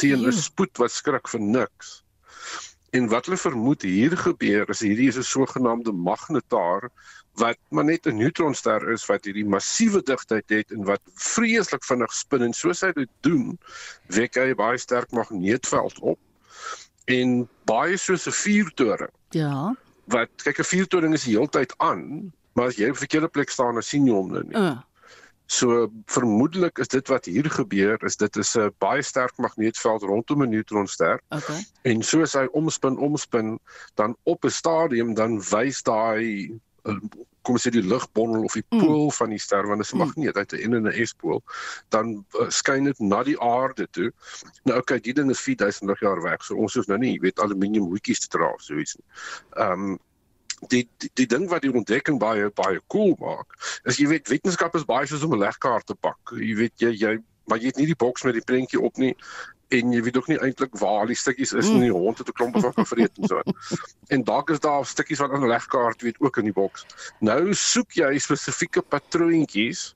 teen 0.00 0.26
'n 0.26 0.32
spoed 0.32 0.76
wat 0.78 0.92
skrik 0.92 1.28
vir 1.28 1.40
niks. 1.40 2.02
En 2.90 3.08
wat 3.08 3.26
hulle 3.26 3.36
vermoed 3.40 3.82
hier 3.82 4.16
gebeur 4.16 4.70
is 4.70 4.80
hierdie 4.80 5.08
is 5.08 5.18
'n 5.18 5.22
sogenaamde 5.22 5.92
magnetaar 5.92 6.90
wat 7.36 7.58
maar 7.68 7.84
net 7.84 8.06
'n 8.06 8.16
neutronster 8.16 8.90
is 8.92 9.06
wat 9.06 9.24
hierdie 9.24 9.48
massiewe 9.48 10.02
digtheid 10.02 10.48
het 10.48 10.70
en 10.70 10.84
wat 10.84 11.02
vreeslik 11.14 11.84
vinnig 11.84 12.12
spin 12.12 12.42
en 12.42 12.52
soos 12.52 12.80
hy 12.80 12.92
dit 12.92 13.10
doen, 13.20 13.58
wek 14.06 14.34
hy 14.34 14.54
baie 14.54 14.78
sterk 14.78 15.10
magneetveld 15.10 15.98
op 16.00 16.18
en 17.04 17.48
baie 17.64 17.96
soos 17.96 18.26
'n 18.26 18.32
vuurtoring. 18.32 19.12
Ja. 19.30 19.76
Wat 20.04 20.30
kyk 20.42 20.58
'n 20.58 20.70
vuurtoring 20.72 21.14
is 21.14 21.24
die 21.24 21.36
hele 21.36 21.48
tyd 21.48 21.74
aan, 21.78 22.32
Maar 22.56 22.72
as 22.72 22.78
jy 22.80 22.88
op 22.88 22.96
'n 22.96 23.04
verkeerde 23.04 23.28
plek 23.28 23.50
staan, 23.52 23.74
dan 23.76 23.82
sien 23.82 24.06
jy 24.06 24.12
hom 24.12 24.32
nou 24.32 24.44
nie. 24.44 24.56
Uh. 24.56 24.78
So 25.46 25.88
vermoedelik 26.10 26.78
is 26.82 26.88
dit 26.88 27.08
wat 27.08 27.24
hier 27.24 27.50
gebeur, 27.50 28.02
is 28.04 28.16
dit 28.16 28.36
is 28.36 28.56
'n 28.56 28.72
baie 28.78 29.02
sterk 29.02 29.36
magneetveld 29.36 30.02
rondom 30.02 30.42
'n 30.42 30.50
neutronster. 30.50 31.20
Okay. 31.28 31.60
En 31.82 32.02
soos 32.02 32.32
hy 32.32 32.48
omspin, 32.52 32.98
omspin, 32.98 33.58
dan 33.94 34.16
op 34.22 34.44
'n 34.44 34.50
stadium 34.50 35.14
dan 35.14 35.40
wys 35.50 35.82
daai 35.82 36.58
eh, 36.84 36.98
kom 37.42 37.54
ons 37.54 37.66
sê 37.66 37.70
die 37.70 37.82
ligbondel 37.82 38.42
of 38.44 38.56
die 38.58 38.64
mm. 38.70 38.80
pool 38.80 39.04
mm. 39.04 39.14
van 39.18 39.30
die 39.30 39.38
ster 39.38 39.66
want 39.66 39.78
dit 39.78 39.86
is 39.86 39.92
'n 39.92 39.96
mm. 39.96 40.04
magneet 40.04 40.36
uit 40.36 40.52
'n 40.52 40.70
N 40.70 40.74
en 40.74 40.88
'n 40.88 41.06
S 41.06 41.12
pool, 41.12 41.42
dan 41.88 42.24
uh, 42.40 42.48
skyn 42.48 42.84
dit 42.84 42.98
na 42.98 43.22
die 43.22 43.38
aarde 43.40 43.86
toe. 43.90 44.10
Nou 44.64 44.78
okay, 44.78 44.98
die 45.00 45.14
ding 45.14 45.30
is 45.30 45.40
4000 45.40 45.98
jaar 46.00 46.22
weg. 46.22 46.42
So 46.42 46.56
ons 46.56 46.74
hoef 46.74 46.86
nou 46.86 46.98
nie, 46.98 47.12
jy 47.12 47.20
weet, 47.20 47.38
aluminium 47.38 47.86
hoetjies 47.92 48.26
te 48.26 48.28
dra 48.28 48.50
of 48.50 48.62
so 48.62 48.74
iets 48.74 48.96
nie. 48.96 49.06
Ehm 49.62 49.90
um, 49.90 49.98
die, 50.68 50.88
die 50.98 51.10
die 51.14 51.26
ding 51.26 51.48
wat 51.48 51.62
die 51.62 51.72
ontdekking 51.72 52.18
baie 52.18 52.50
baie 52.50 52.80
cool 52.92 53.16
maak 53.20 53.46
is 53.84 53.98
jy 54.00 54.06
weet 54.08 54.28
wetenskap 54.28 54.74
is 54.74 54.84
baie 54.84 55.06
soos 55.06 55.22
om 55.22 55.34
'n 55.34 55.38
legkaart 55.38 55.86
te 55.86 55.94
pak 55.94 56.18
jy 56.32 56.54
weet 56.56 56.72
jy 56.80 56.92
jy 56.96 57.18
maar 57.46 57.58
jy 57.58 57.66
het 57.66 57.76
nie 57.76 57.86
die 57.86 57.96
boks 57.96 58.24
met 58.24 58.34
die 58.34 58.44
prentjie 58.44 58.80
op 58.80 58.96
nie 58.96 59.14
en 59.74 59.92
jy 59.92 60.02
weet 60.02 60.16
ook 60.16 60.28
nie 60.30 60.38
eintlik 60.38 60.76
waar 60.78 61.06
die 61.06 61.16
stukkies 61.18 61.52
is 61.52 61.68
nie. 61.68 61.80
Die 61.88 61.90
hond 61.94 62.18
het 62.18 62.28
'n 62.28 62.32
klomp 62.38 62.58
van 62.60 62.72
gevreet 62.72 63.18
en 63.18 63.26
so. 63.28 63.42
En 64.08 64.22
dalk 64.24 64.50
is 64.50 64.60
daar 64.60 64.86
stukkies 64.86 65.18
wat 65.18 65.30
aan 65.30 65.42
'n 65.42 65.48
legkaart 65.48 66.02
weet 66.02 66.20
ook 66.20 66.36
in 66.36 66.44
die 66.44 66.52
boks. 66.52 66.86
Nou 67.20 67.54
soek 67.54 67.92
jy 67.92 68.18
spesifieke 68.18 68.82
patroontjies 68.82 69.94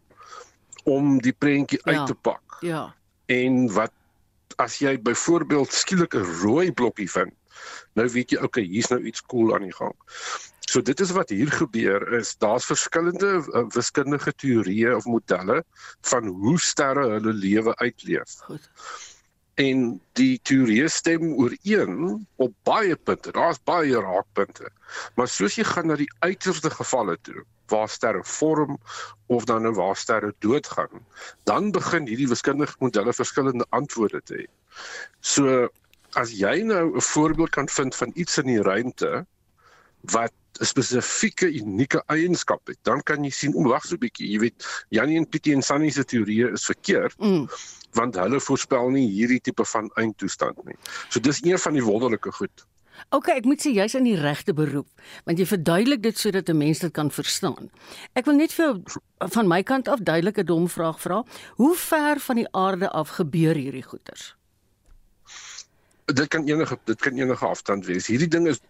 om 0.84 1.20
die 1.20 1.32
prentjie 1.32 1.78
uit 1.84 1.96
Ja. 1.96 2.04
te 2.04 2.14
pak. 2.14 2.42
Ja. 2.60 2.94
En 3.26 3.72
wat 3.72 3.92
as 4.56 4.78
jy 4.78 4.98
byvoorbeeld 5.02 5.72
skielik 5.72 6.14
'n 6.14 6.26
rooi 6.42 6.72
blokkie 6.72 7.10
vind, 7.10 7.32
nou 7.94 8.08
weet 8.08 8.30
jy 8.30 8.38
okay, 8.38 8.64
hier's 8.64 8.88
nou 8.88 9.02
iets 9.02 9.22
cool 9.22 9.54
aan 9.54 9.62
die 9.62 9.74
gang. 9.74 9.94
So 10.70 10.82
dit 10.86 11.00
is 11.02 11.10
wat 11.16 11.32
hier 11.34 11.50
gebeur 11.50 12.04
is 12.14 12.36
daar's 12.38 12.68
verskillende 12.70 13.30
uh, 13.42 13.64
wiskundige 13.74 14.32
teorieë 14.38 14.94
of 14.94 15.08
modelle 15.10 15.64
van 16.06 16.28
hoe 16.30 16.58
sterre 16.62 17.08
hulle 17.16 17.32
lewe 17.34 17.74
uitleef. 17.82 18.36
Goed. 18.46 18.68
En 19.58 19.80
die 20.18 20.36
teorieë 20.46 20.86
stem 20.88 21.32
ooreen 21.32 22.26
op 22.36 22.54
baie 22.68 22.94
punte. 22.96 23.32
Daar's 23.34 23.58
baie 23.66 23.98
raakpunte. 23.98 24.70
Maar 25.18 25.28
soos 25.28 25.58
jy 25.58 25.66
gaan 25.66 25.90
na 25.90 25.98
die 25.98 26.10
uiterste 26.22 26.70
gevalle 26.70 27.18
toe 27.26 27.42
waar 27.70 27.90
sterre 27.90 28.22
vorm 28.26 28.78
of 29.26 29.44
dan 29.46 29.62
nou 29.62 29.74
waar 29.74 29.96
sterre 29.96 30.32
doodgaan, 30.42 31.04
dan 31.46 31.70
begin 31.70 32.08
hierdie 32.10 32.26
wiskundige 32.30 32.74
modelle 32.82 33.14
verskillende 33.14 33.66
antwoorde 33.78 34.18
te 34.26 34.40
hê. 34.40 34.46
So 35.20 35.68
as 36.18 36.34
jy 36.34 36.62
nou 36.66 36.96
'n 36.96 37.06
voorbeeld 37.12 37.54
kan 37.54 37.68
vind 37.68 37.94
van 37.94 38.10
iets 38.14 38.38
in 38.38 38.50
die 38.50 38.62
ruimte 38.62 39.26
wat 40.00 40.34
'n 40.60 40.68
spesifieke 40.68 41.48
unieke 41.48 42.02
eienskap 42.06 42.66
het, 42.68 42.78
dan 42.82 43.02
kan 43.02 43.24
jy 43.24 43.30
sien, 43.30 43.54
o, 43.54 43.68
wag 43.68 43.84
so 43.84 43.94
'n 43.94 44.04
bietjie, 44.04 44.28
jy 44.32 44.38
weet, 44.38 44.66
Janie 44.90 45.16
en 45.16 45.28
Pietie 45.28 45.54
en 45.54 45.62
Sunny 45.62 45.90
se 45.90 46.04
teorieë 46.04 46.52
is 46.52 46.64
verkeerd. 46.64 47.16
Mm. 47.18 47.48
want 47.98 48.14
hulle 48.14 48.38
voorspel 48.40 48.90
nie 48.94 49.08
hierdie 49.10 49.40
tipe 49.42 49.64
van 49.64 49.90
eindtoestand 49.98 50.58
nie. 50.64 50.76
So 51.08 51.20
dis 51.20 51.42
een 51.42 51.58
van 51.58 51.74
die 51.74 51.82
wonderlike 51.82 52.32
goed. 52.32 52.66
OK, 53.08 53.30
ek 53.32 53.46
moet 53.48 53.62
sê 53.64 53.72
jy's 53.72 53.96
in 53.96 54.04
die 54.04 54.18
regte 54.20 54.52
beroep, 54.54 54.88
want 55.24 55.40
jy 55.40 55.46
verduidelik 55.48 56.02
dit 56.04 56.18
sodat 56.18 56.48
'n 56.48 56.58
mens 56.58 56.78
dit 56.78 56.92
kan 56.92 57.10
verstaan. 57.10 57.70
Ek 58.14 58.26
wil 58.26 58.36
net 58.36 58.52
vir 58.52 58.80
van 59.18 59.48
my 59.48 59.62
kant 59.62 59.88
af 59.88 60.00
duidelike 60.00 60.44
dom 60.44 60.68
vraag 60.68 61.00
vra. 61.00 61.24
Hoe 61.56 61.76
ver 61.76 62.20
van 62.20 62.36
die 62.36 62.48
aarde 62.52 62.90
af 62.90 63.08
gebeur 63.08 63.54
hierdie 63.54 63.82
goeters? 63.82 64.34
Dit 66.12 66.28
kan 66.28 66.44
enige 66.48 66.78
dit 66.84 67.00
kan 67.00 67.12
enige 67.18 67.46
afstand 67.46 67.86
wees. 67.86 68.06
Hierdie 68.06 68.28
ding 68.28 68.46
is 68.48 68.60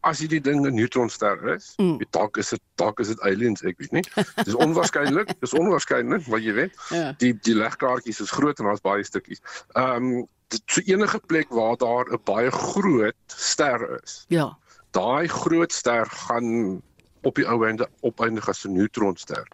as 0.00 0.18
hierdie 0.18 0.40
ding 0.40 0.66
'n 0.66 0.74
neutronster 0.74 1.48
is, 1.54 1.74
Mm. 1.76 1.86
mm. 1.86 2.00
dalk 2.10 2.36
is 2.36 2.48
dit 2.50 2.60
dalk 2.74 3.00
is 3.00 3.08
dit 3.08 3.20
aliens, 3.20 3.62
ek 3.62 3.78
weet 3.78 3.92
nie. 3.92 4.04
Dis 4.44 4.54
onwaarskynlik, 4.54 5.34
dis 5.40 5.52
onwaarskynlik, 5.54 6.26
maar 6.26 6.40
jy 6.40 6.52
weet, 6.52 6.74
Ja. 6.90 7.12
die 7.18 7.32
die 7.42 7.54
legkaartjies 7.54 8.20
is 8.20 8.30
groot 8.30 8.58
en 8.58 8.64
daar's 8.64 8.80
baie 8.80 9.04
stukkies. 9.04 9.40
Ehm 9.74 10.12
um, 10.12 10.26
so 10.66 10.80
enige 10.84 11.20
plek 11.26 11.48
waar 11.48 11.76
daar 11.76 12.06
'n 12.12 12.20
baie 12.24 12.50
groot 12.50 13.14
ster 13.26 14.00
is. 14.02 14.24
Ja. 14.28 14.56
Daai 14.90 15.28
groot 15.28 15.72
ster 15.72 16.06
gaan 16.06 16.82
op 17.24 17.34
die 17.40 17.46
ou 17.48 17.64
einde 17.66 17.88
opeindig 18.00 18.48
as 18.48 18.64
'n 18.64 18.72
neutronster. 18.72 19.46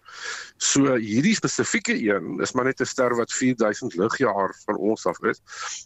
So 0.57 0.95
hierdie 0.97 1.35
spesifieke 1.35 1.95
een 1.95 2.41
is 2.41 2.53
maar 2.53 2.64
net 2.64 2.81
'n 2.81 2.85
ster 2.87 3.16
wat 3.16 3.33
4000 3.33 3.95
ligjaar 3.95 4.55
van 4.64 4.77
ons 4.77 5.07
af 5.07 5.18
is. 5.23 5.41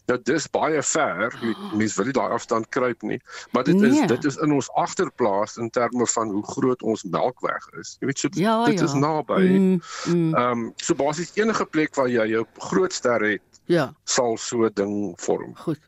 Nou 0.05 0.19
dis 0.23 0.49
baie 0.49 0.83
ver. 0.83 1.33
Mens 1.75 1.95
wil 1.95 2.05
nie 2.05 2.13
daai 2.13 2.31
afstand 2.31 2.69
kruip 2.69 3.01
nie, 3.01 3.21
maar 3.51 3.63
dit 3.63 3.75
Nee. 3.75 4.01
is 4.01 4.07
dit 4.07 4.23
is 4.25 4.35
in 4.35 4.51
ons 4.51 4.71
agterplaas 4.71 5.57
in 5.57 5.69
terme 5.69 6.07
van 6.07 6.29
hoe 6.29 6.43
groot 6.43 6.81
ons 6.81 7.03
Melkweg 7.03 7.69
is. 7.79 7.97
Jy 7.99 8.05
weet 8.07 8.19
so 8.19 8.27
Ja, 8.31 8.65
dit 8.65 8.79
ja. 8.79 8.85
is 8.85 8.93
naby. 8.93 9.41
Mm, 9.41 9.81
mm. 10.05 10.33
Ehm 10.35 10.51
um, 10.51 10.73
so 10.75 10.95
basies 10.95 11.31
enige 11.35 11.65
plek 11.65 11.95
waar 11.95 12.09
jy 12.09 12.27
jou 12.27 12.45
groot 12.57 12.93
ster 12.93 13.21
het, 13.21 13.41
Ja. 13.65 13.93
sal 14.03 14.37
so 14.37 14.69
ding 14.69 15.13
vorm. 15.17 15.55
Goed. 15.57 15.79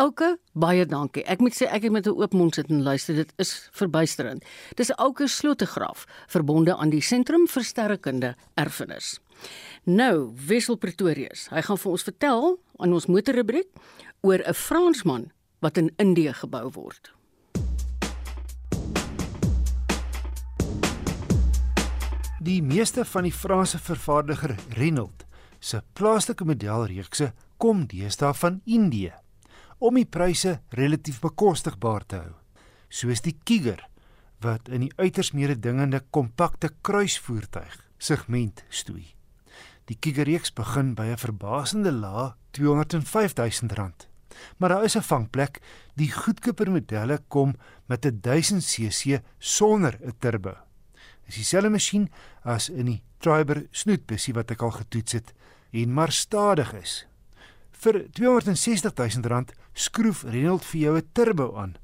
Ouke, 0.00 0.38
baie 0.56 0.86
dankie. 0.88 1.24
Ek 1.28 1.42
moet 1.44 1.52
sê 1.52 1.68
ek 1.68 1.82
het 1.82 1.92
met 1.92 2.06
'n 2.06 2.16
oop 2.16 2.32
mond 2.32 2.54
sit 2.54 2.70
en 2.70 2.82
luister. 2.82 3.14
Dit 3.14 3.32
is 3.36 3.68
verbuisterend. 3.72 4.44
Dis 4.76 4.90
Ouke 4.96 5.28
Slotegraaf, 5.28 6.06
verbonde 6.26 6.76
aan 6.76 6.90
die 6.90 7.00
Sentrum 7.00 7.46
vir 7.46 7.62
Sterrekunde 7.62 8.36
Erfenis. 8.54 9.20
Nou, 9.84 10.32
Wessel 10.46 10.76
Pretorius. 10.76 11.48
Hy 11.50 11.60
gaan 11.62 11.78
vir 11.78 11.90
ons 11.92 12.02
vertel 12.02 12.58
aan 12.78 12.92
ons 12.92 13.06
motorrubriek 13.06 13.68
oor 14.22 14.38
'n 14.38 14.54
Fransman 14.54 15.32
wat 15.60 15.76
in 15.76 15.92
Indië 15.96 16.32
gebou 16.32 16.70
word. 16.70 17.12
Die 22.40 22.62
meeste 22.62 23.04
van 23.04 23.22
die 23.22 23.32
Franse 23.32 23.78
vervaardiger 23.78 24.54
Renault 24.70 25.27
se 25.60 25.80
plaaslike 25.94 26.44
modelreekse 26.44 27.32
kom 27.56 27.86
deesdae 27.90 28.34
van 28.34 28.60
Indië 28.64 29.12
om 29.78 29.94
die 29.94 30.06
pryse 30.06 30.58
relatief 30.74 31.20
bekostigbaar 31.22 32.06
te 32.06 32.22
hou. 32.22 32.34
Soos 32.88 33.22
die 33.22 33.36
Kiger 33.44 33.84
wat 34.42 34.68
in 34.70 34.86
die 34.86 34.92
uiters 34.98 35.32
mededingende 35.34 36.00
kompakte 36.14 36.70
kruisvoertuig 36.82 37.76
segment 37.98 38.64
stoei. 38.70 39.14
Die 39.88 39.96
Kiger 39.96 40.28
reeks 40.28 40.52
begin 40.52 40.94
by 40.94 41.06
'n 41.10 41.16
verbasende 41.16 41.92
lae 41.92 42.34
R205 42.52 43.34
000. 43.34 43.90
Maar 44.58 44.68
daar 44.68 44.84
is 44.84 44.96
'n 44.96 45.02
vangplek. 45.02 45.60
Die 45.94 46.12
goedkoper 46.12 46.70
modelle 46.70 47.18
kom 47.28 47.54
met 47.86 48.06
'n 48.06 48.20
1000 48.20 48.62
cc 48.62 49.20
sonder 49.38 49.98
'n 50.02 50.14
turbo. 50.18 50.56
Dis 51.26 51.34
dieselfde 51.34 51.70
masjien 51.70 52.08
as 52.42 52.68
in 52.68 52.86
die 52.86 53.02
Triber 53.18 53.66
snoetbussie 53.70 54.34
wat 54.34 54.50
ek 54.50 54.62
al 54.62 54.70
getoets 54.70 55.12
het 55.12 55.32
en 55.70 55.92
maar 55.92 56.12
stadig 56.12 56.72
is. 56.72 57.06
Vir 57.70 58.04
R260 58.18 58.94
000 59.22 59.44
skroef 59.72 60.24
Renault 60.26 60.64
vir 60.64 60.80
jou 60.80 60.96
'n 60.96 61.08
turbo 61.12 61.56
aan 61.56 61.76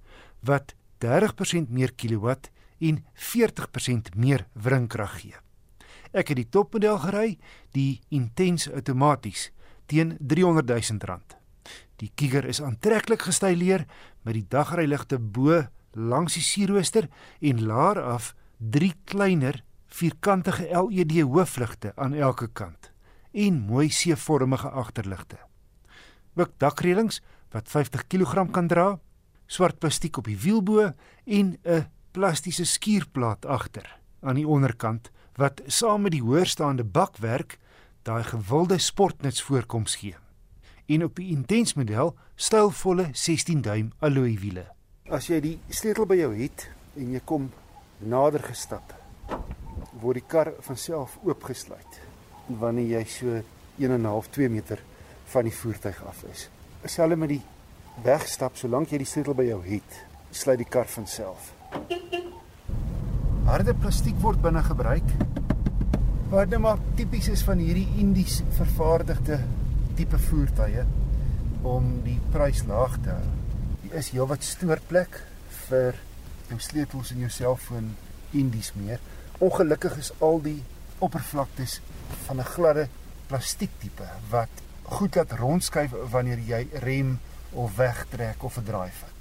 wat 0.43 0.75
30% 0.99 1.71
meer 1.71 1.93
kilowatt 1.95 2.51
en 2.81 3.05
40% 3.15 4.15
meer 4.17 4.47
wringkrag 4.53 5.21
gee. 5.21 5.37
Ek 6.13 6.29
het 6.29 6.37
die 6.37 6.49
topmodel 6.49 6.99
gery, 6.99 7.39
die 7.73 8.01
Intense 8.09 8.73
outomaties 8.73 9.51
teen 9.87 10.19
R300 10.19 10.65
000. 10.65 11.21
Die 11.97 12.11
Kiger 12.15 12.45
is 12.45 12.63
aantreklik 12.63 13.23
gestyleer 13.23 13.87
met 14.23 14.35
die 14.35 14.47
dagryligte 14.49 15.19
bo 15.19 15.67
langs 15.93 16.35
die 16.35 16.43
sierrooster 16.43 17.09
en 17.41 17.67
laer 17.67 18.03
af 18.03 18.35
drie 18.59 18.95
kleiner 19.05 19.63
vierkantige 19.87 20.67
LED 20.71 21.21
hoofligte 21.23 21.93
aan 21.97 22.15
elke 22.15 22.49
kant 22.49 22.94
en 23.35 23.59
mooi 23.67 23.89
C-vormige 23.89 24.71
agterligte. 24.71 25.39
Ook 26.35 26.55
dakreëlings 26.59 27.21
wat 27.55 27.69
50 27.69 28.07
kg 28.07 28.47
kan 28.51 28.69
dra, 28.71 28.99
swart 29.47 29.79
plastiek 29.79 30.17
op 30.19 30.31
die 30.31 30.39
wielbo 30.39 30.93
en 31.25 31.59
'n 31.63 31.87
plastiese 32.13 32.65
skuurplaat 32.65 33.47
agter 33.47 33.99
aan 34.21 34.35
die 34.35 34.49
onderkant 34.49 35.11
wat 35.37 35.63
saam 35.67 36.03
met 36.03 36.13
die 36.13 36.23
hoërstaande 36.23 36.85
bakwerk 36.85 37.59
daai 38.03 38.23
gewilde 38.23 38.79
sportnuts 38.79 39.43
voorkoms 39.43 39.97
gee. 39.97 40.17
En 40.87 41.05
op 41.05 41.17
die 41.17 41.29
intens 41.29 41.75
model 41.75 42.15
stylvolle 42.37 43.09
16 43.13 43.61
duim 43.61 43.93
alloy 43.99 44.39
wiele. 44.39 44.67
As 45.09 45.27
jy 45.27 45.41
die 45.41 45.59
sleutel 45.69 46.07
by 46.07 46.17
jou 46.17 46.35
het 46.37 46.71
en 46.97 47.13
jy 47.13 47.21
kom 47.25 47.51
nader 47.99 48.43
gestap, 48.43 48.95
word 50.01 50.15
die 50.15 50.29
kar 50.29 50.53
van 50.61 50.77
self 50.77 51.19
oopgesluit 51.23 52.04
wanneer 52.47 52.99
jy 52.99 53.05
so 53.09 53.41
1.5 53.81 54.31
2 54.31 54.49
meter 54.49 54.83
van 55.33 55.49
die 55.49 55.55
voertuig 55.55 56.01
af 56.07 56.25
is. 56.31 56.49
Selfs 56.85 57.17
met 57.17 57.33
die 57.33 57.43
wegstap, 58.05 58.57
solank 58.57 58.93
jy 58.93 59.01
die 59.01 59.09
sleutel 59.09 59.37
by 59.39 59.47
jou 59.49 59.61
het, 59.65 60.01
sluit 60.35 60.61
die 60.61 60.69
kar 60.69 60.89
van 60.91 61.07
self. 61.09 61.53
Harde 63.45 63.75
plastiek 63.77 64.17
word 64.23 64.41
binne 64.43 64.63
gebruik. 64.65 65.09
Wat 66.33 66.51
nou 66.51 66.61
maar 66.65 66.81
tipies 66.99 67.29
is 67.33 67.45
van 67.47 67.61
hierdie 67.63 67.87
Indies 68.01 68.41
vervaardigde 68.57 69.39
tipe 69.95 70.19
voertuie 70.19 70.85
om 71.65 72.01
die 72.05 72.19
prys 72.33 72.65
laag 72.69 72.97
te 73.05 73.13
hou. 73.15 73.29
Hier 73.85 73.99
is 74.01 74.11
heelwat 74.13 74.45
stoorplek 74.45 75.21
vir 75.69 76.01
jou 76.51 76.59
sleutels 76.61 77.13
en 77.15 77.23
jou 77.25 77.31
selfoon 77.33 77.93
Indies 78.35 78.73
meer. 78.77 79.01
Ongelukkig 79.45 79.97
is 80.03 80.11
al 80.25 80.41
die 80.45 80.59
oppervlaktes 81.05 81.79
van 82.27 82.37
'n 82.39 82.51
gladde 82.55 82.89
plastiek 83.27 83.71
tipe 83.79 84.09
wat 84.31 84.63
goed 84.83 85.15
laat 85.15 85.33
rondskuif 85.33 85.93
wanneer 86.11 86.39
jy 86.39 86.69
rem 86.73 87.19
of 87.53 87.77
wegtrek 87.77 88.43
of 88.43 88.59
'n 88.59 88.65
draai 88.65 88.91
vat. 88.91 89.21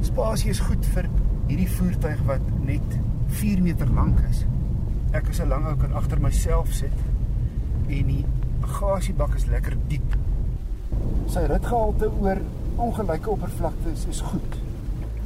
Spasie 0.00 0.50
is 0.50 0.60
goed 0.60 0.86
vir 0.86 1.08
hierdie 1.46 1.70
voertuig 1.70 2.20
wat 2.26 2.44
net 2.64 2.98
4 3.28 3.62
meter 3.62 3.90
lank 3.90 4.18
is. 4.30 4.44
Ek 5.12 5.28
is 5.28 5.40
'n 5.40 5.48
lang 5.48 5.66
ou 5.66 5.76
kan 5.76 5.92
agter 5.92 6.20
myself 6.20 6.72
sit 6.72 6.98
en 7.88 8.06
die 8.06 8.24
bagasiebak 8.60 9.34
is 9.34 9.46
lekker 9.46 9.76
diep. 9.88 10.16
Sy 11.26 11.46
ritgehalte 11.46 12.10
oor 12.20 12.40
ongelyke 12.76 13.30
oppervlaktes 13.30 14.06
is 14.08 14.20
goed 14.20 14.56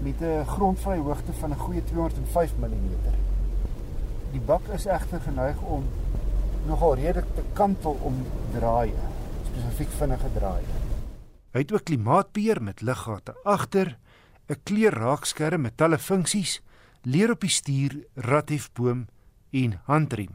met 0.02 0.20
'n 0.20 0.44
grondvrye 0.46 1.00
hoogte 1.00 1.32
van 1.32 1.50
'n 1.50 1.58
goeie 1.58 1.84
205 1.84 2.52
mm. 2.58 2.90
Die 4.32 4.40
bak 4.40 4.62
is 4.72 4.86
egter 4.86 5.20
geneig 5.20 5.60
om 5.60 5.84
nogal 6.68 6.94
redelik 7.00 7.30
te 7.34 7.44
kantel 7.54 7.98
om 8.04 8.20
draaie. 8.54 9.06
spesifiek 9.48 9.90
vinnig 9.98 10.20
gedraai. 10.20 10.62
Hy 11.52 11.62
het 11.64 11.72
ook 11.72 11.84
klimaatbeheer 11.88 12.60
met 12.62 12.82
liggate 12.84 13.34
agter, 13.44 13.98
'n 14.48 14.60
kleurraakskerm 14.64 15.60
met 15.60 15.76
talle 15.76 15.98
funksies, 15.98 16.60
leer 17.02 17.30
op 17.30 17.40
die 17.40 17.50
stuur, 17.50 18.04
radhefboom 18.14 19.06
en 19.50 19.80
handrem. 19.84 20.34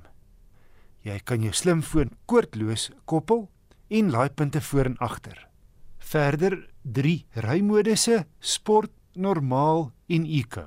Jy 1.02 1.20
kan 1.24 1.42
jou 1.42 1.54
slimfoon 1.54 2.12
koordloos 2.26 2.92
koppel 3.06 3.50
en 3.88 4.12
laaipunte 4.12 4.62
voor 4.62 4.86
en 4.86 4.98
agter. 4.98 5.48
Verder 5.98 6.70
3 6.82 7.26
rymodusse: 7.34 8.26
sport, 8.40 8.92
normaal 9.14 9.92
en 10.08 10.26
eco. 10.26 10.64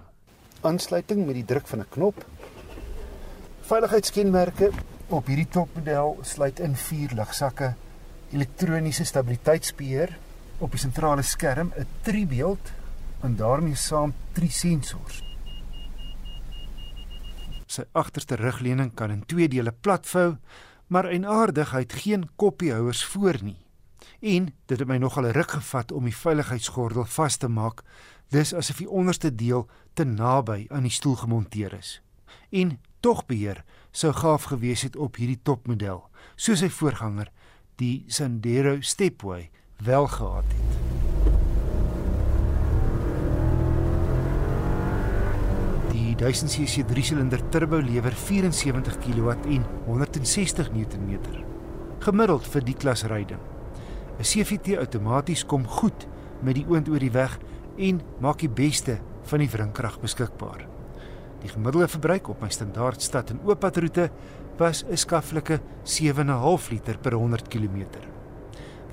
Aansluiting 0.60 1.26
met 1.26 1.34
die 1.34 1.44
druk 1.44 1.66
van 1.66 1.80
'n 1.80 1.88
knop. 1.88 2.24
Veiligheidskenmerke 3.60 4.70
op 5.08 5.28
hierdie 5.30 5.48
topmodel 5.48 6.16
sluit 6.26 6.60
in 6.60 6.74
vier 6.76 7.12
ligsakke, 7.14 7.74
elektroniese 8.34 9.04
stabiliteitsbeheer 9.06 10.16
op 10.58 10.72
die 10.74 10.80
sentrale 10.80 11.22
skerm, 11.22 11.72
'n 11.76 11.86
driebeeld 12.02 12.72
en 13.22 13.36
daarmee 13.36 13.74
saam 13.74 14.14
drie 14.32 14.50
sensors. 14.50 15.22
Sy 17.66 17.82
agterste 17.92 18.36
rugleuning 18.36 18.94
kan 18.94 19.10
in 19.10 19.26
twee 19.26 19.48
dele 19.48 19.72
platvou, 19.72 20.36
maar 20.86 21.04
en 21.04 21.26
aardigheid 21.26 21.92
geen 21.92 22.28
koppiehouers 22.36 23.04
voor 23.04 23.38
nie. 23.42 23.66
En 24.20 24.54
dit 24.66 24.78
het 24.78 24.88
my 24.88 24.96
nogal 24.96 25.24
'n 25.24 25.32
ruk 25.32 25.50
gevat 25.50 25.92
om 25.92 26.04
die 26.04 26.16
veiligheidsgordel 26.16 27.04
vas 27.04 27.36
te 27.36 27.48
maak, 27.48 27.82
dis 28.28 28.54
asof 28.54 28.76
die 28.76 28.90
onderste 28.90 29.34
deel 29.34 29.68
te 29.94 30.04
naby 30.04 30.66
aan 30.68 30.82
die 30.82 30.90
stoel 30.90 31.14
gemonteer 31.14 31.72
is. 31.72 32.02
En 32.50 32.80
tog 33.00 33.26
beheer 33.26 33.64
sou 33.96 34.12
gaaf 34.12 34.50
gewees 34.50 34.82
het 34.84 34.96
op 35.00 35.16
hierdie 35.16 35.38
topmodel, 35.40 36.02
soos 36.36 36.60
sy 36.60 36.68
voorganger, 36.68 37.30
die 37.80 38.04
Sandero 38.12 38.76
Stepway, 38.84 39.48
wel 39.84 40.08
gehad 40.12 40.52
het. 40.52 40.76
Die 45.94 46.12
1000cc 46.20 46.84
3-silinder 46.92 47.40
turbo 47.52 47.80
lewer 47.80 48.12
74 48.12 49.00
kW 49.00 49.32
en 49.56 49.64
160 49.88 50.72
Nm. 50.76 51.16
Gemiddeld 52.04 52.52
vir 52.52 52.68
die 52.68 52.76
klas 52.76 53.04
ryding. 53.08 53.40
'n 54.18 54.24
CVT 54.24 54.76
outomaties 54.76 55.44
kom 55.44 55.66
goed 55.66 56.06
met 56.42 56.54
die 56.54 56.68
oond 56.68 56.88
oor 56.88 57.00
die 57.00 57.12
weg 57.12 57.38
en 57.76 58.00
maak 58.20 58.40
die 58.44 58.52
beste 58.52 59.00
van 59.24 59.38
die 59.40 59.50
wrinkrag 59.50 60.00
beskikbaar. 60.00 60.75
Die 61.40 61.48
gemiddelde 61.48 61.88
verbruik 61.88 62.28
op 62.28 62.40
my 62.40 62.48
standaard 62.50 63.02
stad 63.02 63.30
en 63.30 63.40
ooppadroete 63.44 64.10
was 64.56 64.84
'n 64.84 64.96
skaflike 64.96 65.60
7.5 65.82 66.70
liter 66.70 66.98
per 66.98 67.12
100 67.12 67.48
km. 67.48 67.84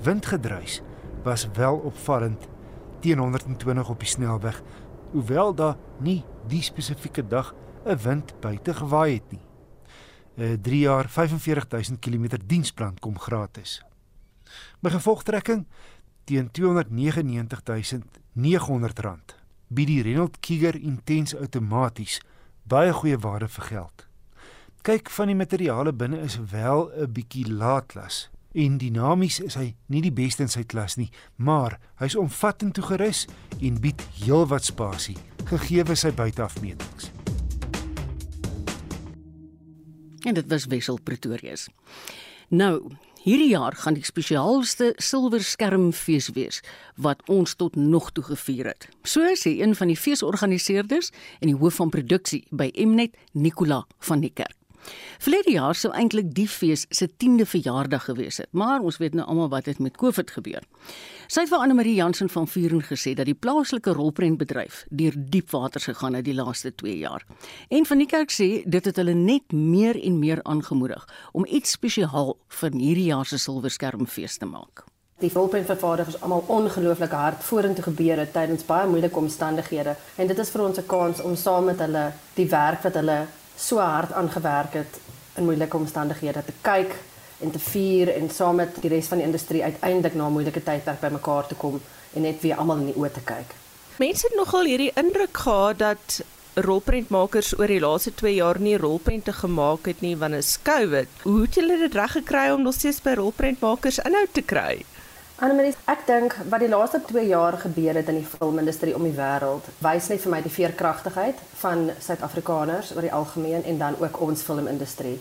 Windgedruis 0.02 0.82
was 1.22 1.48
wel 1.52 1.76
opvallend 1.76 2.48
teen 3.00 3.18
120 3.18 3.88
op 3.88 3.98
die 3.98 4.08
snelweg, 4.08 4.62
hoewel 5.12 5.54
daar 5.54 5.76
nie 5.98 6.24
die 6.46 6.62
spesifieke 6.62 7.26
dag 7.26 7.54
'n 7.84 7.96
wind 7.96 8.40
buite 8.40 8.74
gewaai 8.74 9.14
het 9.14 9.30
nie. 9.30 9.40
'n 10.36 10.60
3 10.60 10.78
jaar 10.78 11.08
45000 11.08 11.98
km 11.98 12.26
diensplan 12.46 12.98
kom 12.98 13.18
gratis. 13.18 13.82
My 14.80 14.90
gevolgtrekking 14.90 15.66
teen 16.24 16.48
R299900 16.48 16.52
bied 19.68 19.86
die 19.86 20.02
Renault 20.02 20.40
Kiger 20.40 20.74
Intense 20.74 21.38
outomaties 21.38 22.20
baie 22.68 22.92
goeie 22.92 23.18
waarde 23.18 23.48
vir 23.48 23.64
geld. 23.64 24.06
Kyk 24.84 25.10
van 25.10 25.30
die 25.32 25.36
materiale 25.36 25.92
binne 25.92 26.20
is 26.20 26.38
wel 26.50 26.90
'n 26.92 27.12
bietjie 27.12 27.48
laatlas 27.52 28.28
en 28.52 28.78
dinamies 28.78 29.40
is 29.40 29.54
hy 29.54 29.74
nie 29.86 30.02
die 30.02 30.12
beste 30.12 30.42
in 30.42 30.48
sy 30.48 30.62
klas 30.62 30.96
nie, 30.96 31.10
maar 31.36 31.78
hy's 31.98 32.14
omvattend 32.16 32.74
toegerus 32.74 33.26
en 33.60 33.80
bied 33.80 34.02
heelwat 34.20 34.64
spasie 34.64 35.16
gegee 35.44 35.96
sy 35.96 36.12
buiteafmetings. 36.12 37.10
En 40.24 40.34
dit 40.34 40.46
was 40.48 40.66
Wessel 40.66 41.00
Pretorius. 41.02 41.68
Nou, 42.48 42.90
hierdie 43.24 43.54
jaar 43.54 43.72
gaan 43.80 43.96
die 43.96 44.04
spesiaalste 44.04 44.90
silwer 45.00 45.42
skermfees 45.44 46.28
wees 46.36 46.60
wat 47.00 47.22
ons 47.32 47.56
tot 47.56 47.76
nog 47.76 48.10
toe 48.12 48.24
gevier 48.24 48.68
het. 48.74 48.88
So 49.02 49.24
sê 49.40 49.56
een 49.60 49.72
van 49.78 49.88
die 49.88 49.96
feesorganiseerders 49.96 51.08
en 51.40 51.48
die 51.48 51.56
hoof 51.56 51.80
van 51.80 51.94
produksie 51.94 52.44
by 52.52 52.68
Mnet, 52.76 53.16
Nicola 53.32 53.84
van 54.04 54.20
die 54.20 54.32
Kerk. 54.34 54.63
Verlede 55.18 55.54
jaar 55.54 55.74
sou 55.74 55.92
eintlik 55.94 56.32
die 56.34 56.48
fees 56.48 56.86
se 56.90 57.08
10de 57.08 57.46
verjaardag 57.46 58.04
gewees 58.04 58.36
het, 58.42 58.50
maar 58.52 58.80
ons 58.80 58.98
weet 59.00 59.14
nou 59.14 59.26
almal 59.26 59.48
wat 59.48 59.66
het 59.66 59.78
met 59.78 59.96
COVID 59.96 60.30
gebeur. 60.30 60.62
Sy 61.26 61.44
het 61.44 61.48
vir 61.48 61.62
Anne 61.64 61.74
Marie 61.74 61.94
Jansen 61.96 62.28
van 62.28 62.48
Vuren 62.48 62.82
gesê 62.84 63.14
dat 63.16 63.24
die 63.26 63.34
plaaslike 63.34 63.94
rolprentbedryf 63.96 64.84
deur 64.90 65.14
diep 65.16 65.50
waters 65.50 65.88
gegaan 65.88 66.18
het 66.18 66.26
die 66.26 66.34
laaste 66.36 66.74
2 66.74 66.98
jaar. 66.98 67.24
En 67.68 67.86
van 67.86 68.02
die 68.02 68.08
kerk 68.10 68.32
sê 68.32 68.48
dit 68.66 68.84
het 68.84 68.96
hulle 69.00 69.14
net 69.14 69.52
meer 69.52 69.96
en 69.96 70.18
meer 70.18 70.42
aangemoedig 70.42 71.06
om 71.32 71.46
iets 71.48 71.78
spesiaal 71.78 72.36
vir 72.60 72.76
hierdie 72.76 73.08
jaar 73.08 73.26
se 73.26 73.38
silverskermfees 73.38 74.36
te 74.38 74.46
maak. 74.46 74.84
Die 75.22 75.30
rolprentvervaardigers 75.32 76.20
almal 76.20 76.44
ongelooflik 76.52 77.12
hard 77.14 77.44
vorentoe 77.46 77.84
gebeur 77.86 78.18
het 78.18 78.32
tydens 78.34 78.66
baie 78.66 78.88
moeilike 78.90 79.16
omstandighede 79.16 79.94
en 80.18 80.28
dit 80.28 80.38
is 80.38 80.50
vir 80.50 80.62
ons 80.64 80.78
'n 80.78 80.86
kans 80.86 81.22
om 81.22 81.36
saam 81.36 81.64
met 81.64 81.78
hulle 81.78 82.12
die 82.34 82.48
werk 82.48 82.82
wat 82.82 82.94
hulle 82.94 83.26
so 83.56 83.78
hard 83.78 84.12
aangewerk 84.12 84.72
het 84.72 85.00
in 85.34 85.44
moeilike 85.44 85.76
omstandighede 85.76 86.44
te 86.44 86.52
kyk 86.60 86.94
en 87.40 87.50
te 87.50 87.58
vier 87.58 88.14
en 88.14 88.30
saam 88.30 88.56
met 88.62 88.76
die 88.80 88.90
res 88.90 89.10
van 89.10 89.18
die 89.18 89.26
industrie 89.26 89.62
uiteindelik 89.62 90.14
na 90.14 90.26
'n 90.26 90.32
moeilike 90.32 90.62
tydperk 90.62 91.00
bymekaar 91.00 91.46
te 91.46 91.54
kom 91.54 91.80
en 92.12 92.22
net 92.22 92.40
weer 92.40 92.56
almal 92.56 92.76
in 92.76 92.86
die 92.92 92.96
oë 92.96 93.12
te 93.12 93.20
kyk. 93.20 93.54
Mense 93.98 94.26
het 94.26 94.36
nogal 94.36 94.64
hierdie 94.64 94.92
indruk 94.94 95.36
gehad 95.36 95.78
dat 95.78 96.24
rolprentmakers 96.54 97.58
oor 97.58 97.66
die 97.66 97.80
laaste 97.80 98.14
2 98.14 98.34
jaar 98.34 98.60
nie 98.60 98.76
rolprente 98.78 99.32
gemaak 99.32 99.86
het 99.86 100.00
nie 100.00 100.16
wanneer 100.16 100.42
skou 100.42 100.94
het. 100.94 101.08
Hoe 101.22 101.40
het 101.42 101.54
julle 101.54 101.78
dit 101.78 101.94
reg 101.94 102.12
gekry 102.12 102.50
om 102.50 102.62
nog 102.62 102.74
steeds 102.74 103.02
by 103.02 103.14
rolprentmakers 103.18 103.98
inhoud 103.98 104.32
te 104.32 104.42
kry? 104.42 104.84
Annemarie, 105.42 105.72
ek 105.90 106.04
dink 106.06 106.34
wat 106.46 106.62
die 106.62 106.68
laaste 106.70 107.00
2 107.08 107.24
jaar 107.26 107.56
gebeur 107.58 107.96
het 107.98 108.10
in 108.12 108.20
die 108.20 108.28
filmindustrie 108.36 108.92
om 108.94 109.02
die 109.02 109.16
wêreld, 109.16 109.66
wys 109.82 110.06
net 110.12 110.20
vir 110.22 110.30
my 110.30 110.38
die 110.44 110.52
veerkragtigheid 110.54 111.40
van 111.58 111.88
Suid-Afrikaners 112.06 112.92
oor 112.94 113.02
die 113.02 113.10
algemeen 113.16 113.66
en 113.66 113.80
dan 113.80 113.98
ook 113.98 114.20
ons 114.22 114.44
filmindustrie. 114.46 115.16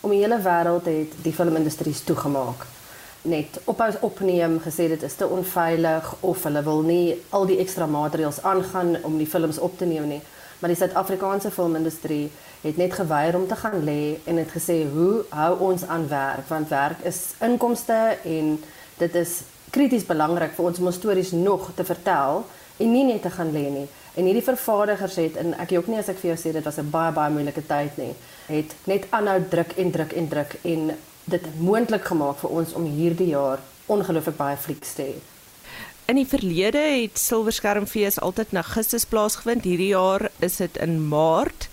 Om 0.00 0.14
die 0.16 0.22
hele 0.22 0.38
wêreld 0.40 0.88
het 0.88 1.18
die 1.26 1.34
filmindustrie 1.36 1.92
toegemaak. 2.08 2.64
Net 3.28 3.60
ophou 3.68 3.90
opneem, 4.08 4.56
gesê 4.64 4.88
dit 4.94 5.04
is 5.04 5.18
te 5.20 5.28
onveilig 5.28 6.08
of 6.24 6.48
hulle 6.48 6.64
wil 6.64 6.80
nie 6.88 7.20
al 7.36 7.44
die 7.52 7.60
ekstra 7.60 7.84
maatreëls 7.84 8.40
aangaan 8.40 8.96
om 9.04 9.20
die 9.20 9.28
films 9.28 9.60
op 9.60 9.76
te 9.76 9.84
neem 9.84 10.08
nie. 10.08 10.22
Maar 10.64 10.72
die 10.72 10.80
Suid-Afrikaanse 10.80 11.52
filmindustrie 11.52 12.30
het 12.64 12.80
net 12.80 12.96
geweier 12.96 13.36
om 13.36 13.44
te 13.48 13.60
gaan 13.60 13.84
lê 13.84 14.16
en 14.24 14.40
het 14.40 14.56
gesê, 14.56 14.88
"Hoe 14.88 15.24
hou 15.28 15.54
ons 15.68 15.84
aan 15.84 16.08
werk? 16.08 16.48
Want 16.48 16.68
werk 16.68 17.04
is 17.04 17.34
inkomste 17.44 18.16
en 18.24 18.62
dit 19.00 19.14
is 19.14 19.40
krities 19.70 20.06
belangrik 20.06 20.54
vir 20.56 20.66
ons 20.66 20.78
om 20.78 20.90
ons 20.90 20.98
stories 20.98 21.32
nog 21.32 21.70
te 21.74 21.84
vertel 21.84 22.44
en 22.80 22.92
nie 22.92 23.04
net 23.04 23.22
te 23.22 23.30
gaan 23.30 23.52
lê 23.52 23.66
nie. 23.70 23.86
En 24.18 24.26
hierdie 24.26 24.44
vervaardigers 24.44 25.16
het 25.22 25.36
en 25.36 25.54
ek 25.62 25.76
ook 25.78 25.90
nie 25.90 25.98
as 26.00 26.08
ek 26.10 26.18
vir 26.22 26.32
jou 26.32 26.38
sê 26.42 26.52
dit 26.52 26.64
was 26.64 26.78
'n 26.78 26.90
baie 26.90 27.12
baie 27.12 27.30
moeilike 27.30 27.66
tyd 27.66 27.96
nie, 27.98 28.14
het 28.46 28.74
net 28.86 29.06
aanhou 29.10 29.40
druk 29.48 29.72
en 29.76 29.90
druk 29.90 30.12
en 30.12 30.28
druk 30.28 30.56
en 30.64 30.96
dit 31.24 31.44
moontlik 31.58 32.04
gemaak 32.04 32.38
vir 32.38 32.50
ons 32.50 32.72
om 32.72 32.84
hierdie 32.84 33.28
jaar 33.28 33.58
ongelooflik 33.86 34.36
baie 34.36 34.56
flieks 34.56 34.94
te 34.94 35.02
hê. 35.02 35.14
In 36.10 36.16
die 36.18 36.26
verlede 36.26 36.80
het 36.80 37.18
Silverskermfees 37.22 38.16
altyd 38.18 38.50
in 38.50 38.58
Augustus 38.58 39.04
plaasgevind. 39.06 39.62
Hierdie 39.62 39.92
jaar 39.92 40.24
is 40.42 40.56
dit 40.58 40.78
in 40.82 40.96
Maart. 41.06 41.68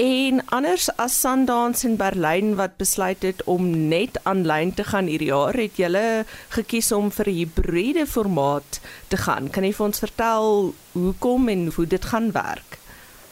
En 0.00 0.40
anders 0.56 0.86
as 0.96 1.18
Sundance 1.20 1.84
in 1.84 1.98
Berlyn 2.00 2.54
wat 2.56 2.78
besluit 2.80 3.20
het 3.28 3.42
om 3.44 3.66
net 3.90 4.16
aanlyn 4.22 4.72
te 4.74 4.86
gaan 4.88 5.10
hierdie 5.12 5.28
jaar, 5.28 5.58
het 5.60 5.76
julle 5.76 6.24
gekies 6.56 6.88
om 6.96 7.10
vir 7.12 7.28
'n 7.28 7.36
hibriede 7.40 8.06
formaat 8.06 8.80
te 9.08 9.16
gaan. 9.16 9.50
Kan 9.50 9.64
jy 9.64 9.72
vir 9.72 9.86
ons 9.86 9.98
vertel 9.98 10.74
hoekom 10.92 11.48
en 11.48 11.72
hoe 11.76 11.86
dit 11.86 12.04
gaan 12.04 12.32
werk? 12.32 12.78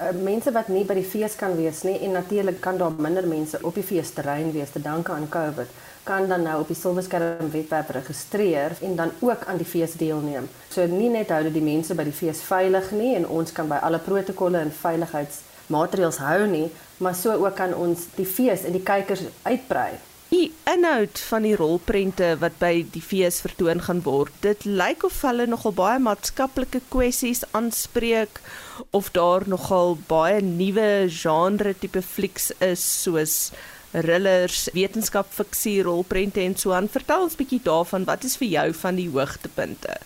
Uh, 0.01 0.11
mense 0.23 0.53
wat 0.53 0.69
nie 0.69 0.85
by 0.85 0.95
die 0.95 1.11
fees 1.15 1.35
kan 1.37 1.57
wees 1.57 1.83
nie 1.83 1.99
en 2.01 2.13
natuurlik 2.13 2.61
kan 2.61 2.77
daar 2.77 2.93
minder 2.93 3.27
mense 3.27 3.59
op 3.63 3.75
die 3.75 3.85
feesterrein 3.87 4.53
wees 4.53 4.71
te 4.71 4.81
danke 4.83 5.13
aan 5.13 5.29
COVID 5.29 5.69
kan 6.03 6.29
dan 6.29 6.43
nou 6.43 6.61
op 6.61 6.71
die 6.71 6.77
Silverskerm 6.77 7.51
webwerf 7.51 7.91
registreer 7.95 8.77
en 8.81 8.97
dan 8.97 9.11
ook 9.21 9.45
aan 9.47 9.57
die 9.57 9.67
fees 9.67 9.95
deelneem. 9.99 10.49
So 10.69 10.87
nie 10.87 11.11
net 11.13 11.31
hou 11.31 11.43
dit 11.47 11.55
die 11.55 11.65
mense 11.65 11.95
by 11.95 12.07
die 12.09 12.17
fees 12.17 12.43
veilig 12.47 12.91
nie 12.97 13.15
en 13.17 13.29
ons 13.29 13.53
kan 13.55 13.71
by 13.71 13.79
alle 13.87 14.03
protokolle 14.03 14.63
en 14.63 14.73
veiligheidsmaatreëls 14.83 16.23
hou 16.27 16.47
nie, 16.51 16.69
maar 16.99 17.15
so 17.15 17.37
ook 17.39 17.59
kan 17.59 17.75
ons 17.75 18.09
die 18.17 18.27
fees 18.27 18.67
en 18.67 18.75
die 18.75 18.83
kykers 18.87 19.29
uitbrei. 19.47 19.93
Die 20.33 20.49
inhoud 20.65 21.19
van 21.29 21.45
die 21.45 21.57
rolprente 21.61 22.31
wat 22.41 22.55
by 22.57 22.87
die 22.95 23.03
fees 23.05 23.43
vertoon 23.45 23.83
gaan 23.85 24.01
word, 24.07 24.33
dit 24.41 24.65
lyk 24.65 25.05
of 25.05 25.19
hulle 25.27 25.45
nogal 25.47 25.75
baie 25.77 25.99
maatskaplike 26.01 26.81
kwessies 26.95 27.45
aanspreek 27.53 28.41
of 28.97 29.11
daar 29.13 29.45
nogal 29.45 29.99
baie 30.09 30.41
nuwe 30.41 30.89
genre 31.13 31.75
tipe 31.77 32.01
flieks 32.01 32.49
is 32.65 32.87
soos 33.03 33.37
thrillers, 33.93 34.69
wetenskap, 34.73 35.29
fiksie, 35.31 35.83
rolprente 35.83 36.41
en 36.41 36.57
so 36.57 36.73
aan. 36.73 36.89
Vertel 36.89 37.29
ons 37.29 37.37
bietjie 37.37 37.61
daarvan, 37.65 38.07
wat 38.09 38.25
is 38.25 38.39
vir 38.41 38.49
jou 38.49 38.67
van 38.81 38.99
die 38.99 39.09
hoogtepunte? 39.13 39.99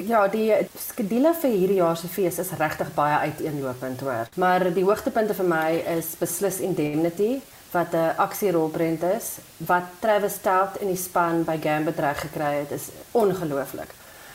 Ja, 0.00 0.24
die 0.32 0.48
skedule 0.80 1.34
vir 1.36 1.50
hierdie 1.52 1.80
jaar 1.82 1.96
se 2.00 2.08
fees 2.08 2.38
is 2.40 2.52
regtig 2.56 2.94
baie 2.96 3.18
uiteenlopend 3.28 4.00
hoor. 4.00 4.30
Maar 4.40 4.70
die 4.72 4.84
hoogtepunte 4.84 5.36
vir 5.36 5.48
my 5.48 5.66
is 5.98 6.14
beslis 6.20 6.62
Indemnity 6.64 7.42
wat 7.72 7.92
'n 7.92 8.16
aksierolprent 8.16 9.02
is 9.02 9.36
wat 9.56 9.84
Travis 10.00 10.34
Stout 10.40 10.80
in 10.80 10.88
die 10.88 10.96
span 10.96 11.44
by 11.44 11.58
Gambit 11.60 11.98
reg 11.98 12.20
gekry 12.20 12.54
het 12.64 12.70
is 12.70 12.88
ongelooflik. 13.10 13.88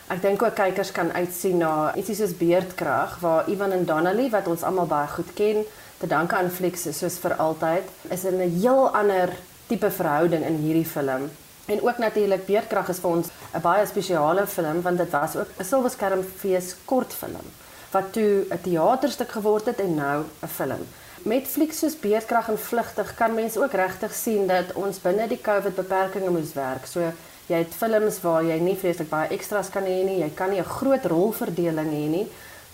Ek 0.07 0.21
dink 0.21 0.41
ook 0.41 0.55
kykers 0.55 0.91
kan 0.91 1.11
uitsien 1.11 1.57
na 1.57 1.95
ietsie 1.95 2.15
soos 2.15 2.37
Beerdkrag 2.37 3.19
waar 3.19 3.49
Ivan 3.49 3.71
en 3.71 3.85
Donnelly 3.85 4.29
wat 4.29 4.47
ons 4.47 4.63
almal 4.63 4.85
baie 4.85 5.07
goed 5.07 5.33
ken, 5.33 5.65
te 5.97 6.07
danke 6.07 6.35
aan 6.35 6.51
Flix 6.51 6.87
soos 6.91 7.17
vir 7.17 7.35
altyd, 7.35 7.83
is 8.09 8.23
in 8.23 8.41
'n 8.41 8.59
heel 8.59 8.89
ander 8.89 9.29
tipe 9.67 9.91
verhouding 9.91 10.45
in 10.45 10.55
hierdie 10.55 10.85
film. 10.85 11.29
En 11.67 11.81
ook 11.81 11.97
natuurlik 11.97 12.45
Beerdkrag 12.45 12.89
is 12.89 12.99
vir 12.99 13.09
ons 13.09 13.27
'n 13.53 13.61
baie 13.61 13.85
spesiale 13.85 14.47
film 14.47 14.81
want 14.81 14.97
dit 14.97 15.09
was 15.11 15.35
ook 15.35 15.49
'n 15.59 15.63
silverskermfees 15.63 16.75
kortfilm 16.85 17.47
wat 17.91 18.13
toe 18.13 18.45
'n 18.49 18.61
teaterstuk 18.61 19.31
geword 19.31 19.65
het 19.65 19.79
en 19.79 19.95
nou 19.95 20.23
'n 20.43 20.47
film. 20.47 20.87
Met 21.23 21.47
Flix 21.47 21.79
soos 21.79 21.99
Beerdkrag 21.99 22.49
en 22.49 22.59
Vlugtig 22.59 23.15
kan 23.15 23.33
mense 23.33 23.59
ook 23.63 23.71
regtig 23.71 24.13
sien 24.13 24.47
dat 24.47 24.73
ons 24.73 25.01
binne 25.01 25.27
die 25.27 25.41
COVID 25.41 25.75
beperkings 25.75 26.29
moes 26.29 26.53
werk. 26.53 26.85
So 26.85 26.99
jy 27.47 27.57
het 27.57 27.73
films 27.77 28.21
waar 28.21 28.43
jy 28.43 28.59
nie 28.59 28.75
vreeslik 28.75 29.09
baie 29.09 29.29
extras 29.29 29.69
kan 29.69 29.83
hê 29.83 30.03
nie, 30.03 30.19
jy 30.19 30.31
kan 30.35 30.49
nie 30.49 30.59
'n 30.59 30.63
groot 30.63 31.05
rolverdeling 31.05 31.91
hê 31.91 32.07
nie. 32.09 32.27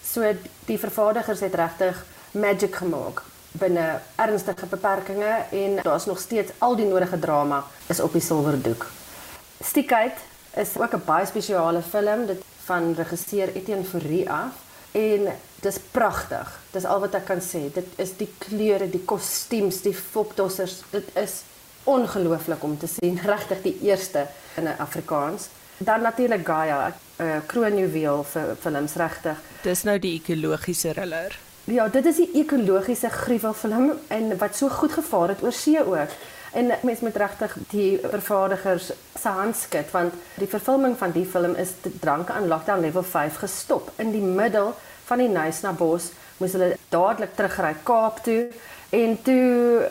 So 0.04 0.34
die 0.66 0.78
vervaardigers 0.78 1.40
het 1.40 1.56
regtig 1.56 2.06
magic 2.34 2.76
gemaak 2.76 3.24
binne 3.54 4.00
ernstige 4.16 4.66
beperkings 4.66 5.52
en 5.52 5.80
daar's 5.82 6.06
nog 6.06 6.20
steeds 6.20 6.52
al 6.58 6.76
die 6.76 6.86
nodige 6.86 7.20
drama 7.20 7.64
is 7.88 8.00
op 8.00 8.14
die 8.14 8.22
silwerdoek. 8.22 8.88
Stiekheid 9.64 10.18
is 10.58 10.78
ook 10.78 10.94
'n 10.94 11.06
baie 11.06 11.26
spesiale 11.26 11.82
film 11.82 12.26
dit 12.26 12.42
van 12.66 12.94
regisseur 12.94 13.54
Etienne 13.56 13.84
Fourie 13.84 14.30
af 14.30 14.54
en 14.92 15.28
dis 15.62 15.80
pragtig. 15.92 16.60
Dis 16.72 16.86
al 16.86 17.00
wat 17.00 17.14
ek 17.14 17.26
kan 17.26 17.42
sê. 17.42 17.72
Dit 17.74 17.88
is 17.96 18.18
die 18.18 18.30
kleure, 18.38 18.90
die 18.90 19.06
kostuums, 19.06 19.82
die 19.82 19.94
foptossers. 19.94 20.82
Dit 20.90 21.16
is 21.16 21.42
ongelooflik 21.84 22.64
om 22.64 22.78
te 22.78 22.88
sien, 22.88 23.20
regtig 23.26 23.62
die 23.62 23.78
eerste 23.82 24.28
in 24.56 24.64
'n 24.64 24.76
Afrikaans. 24.78 25.48
Dan 25.78 26.02
natuurlik 26.02 26.46
Gaia, 26.46 26.94
'n 27.18 27.42
kroonjuweel 27.46 28.24
vir 28.24 28.56
films 28.60 28.94
regtig. 28.94 29.38
Dis 29.62 29.84
nou 29.84 30.00
die 30.00 30.14
ekologiese 30.14 30.94
thriller. 30.94 31.40
Ja, 31.66 31.86
dit 31.88 32.06
is 32.06 32.18
die 32.20 32.30
ekologiese 32.42 33.08
gruwelfilm 33.10 33.94
en 34.12 34.34
wat 34.38 34.56
so 34.60 34.68
goed 34.70 34.92
gevaar 34.92 35.32
het 35.32 35.44
oor 35.44 35.54
see 35.56 35.80
ook. 35.80 36.12
En 36.52 36.72
mens 36.84 37.00
moet 37.00 37.16
regtig 37.16 37.56
die 37.72 38.00
vervaardigers 38.04 38.90
se 39.20 39.32
hand 39.32 39.56
skud 39.56 39.92
want 39.92 40.14
die 40.36 40.48
vervulling 40.48 40.98
van 41.00 41.16
die 41.16 41.24
film 41.26 41.56
is 41.56 41.72
te 41.82 41.92
drank 42.00 42.30
aan 42.30 42.48
lockdown 42.52 42.84
level 42.84 43.04
5 43.04 43.40
gestop 43.46 43.92
in 43.96 44.12
die 44.12 44.22
middel 44.22 44.74
van 45.06 45.24
die 45.24 45.30
Nysna 45.32 45.72
bos 45.72 46.10
moes 46.38 46.52
hulle 46.52 46.76
dadelik 46.92 47.32
terugry 47.36 47.72
Kaap 47.88 48.20
toe 48.28 48.50
en 48.90 49.16
toe 49.24 49.88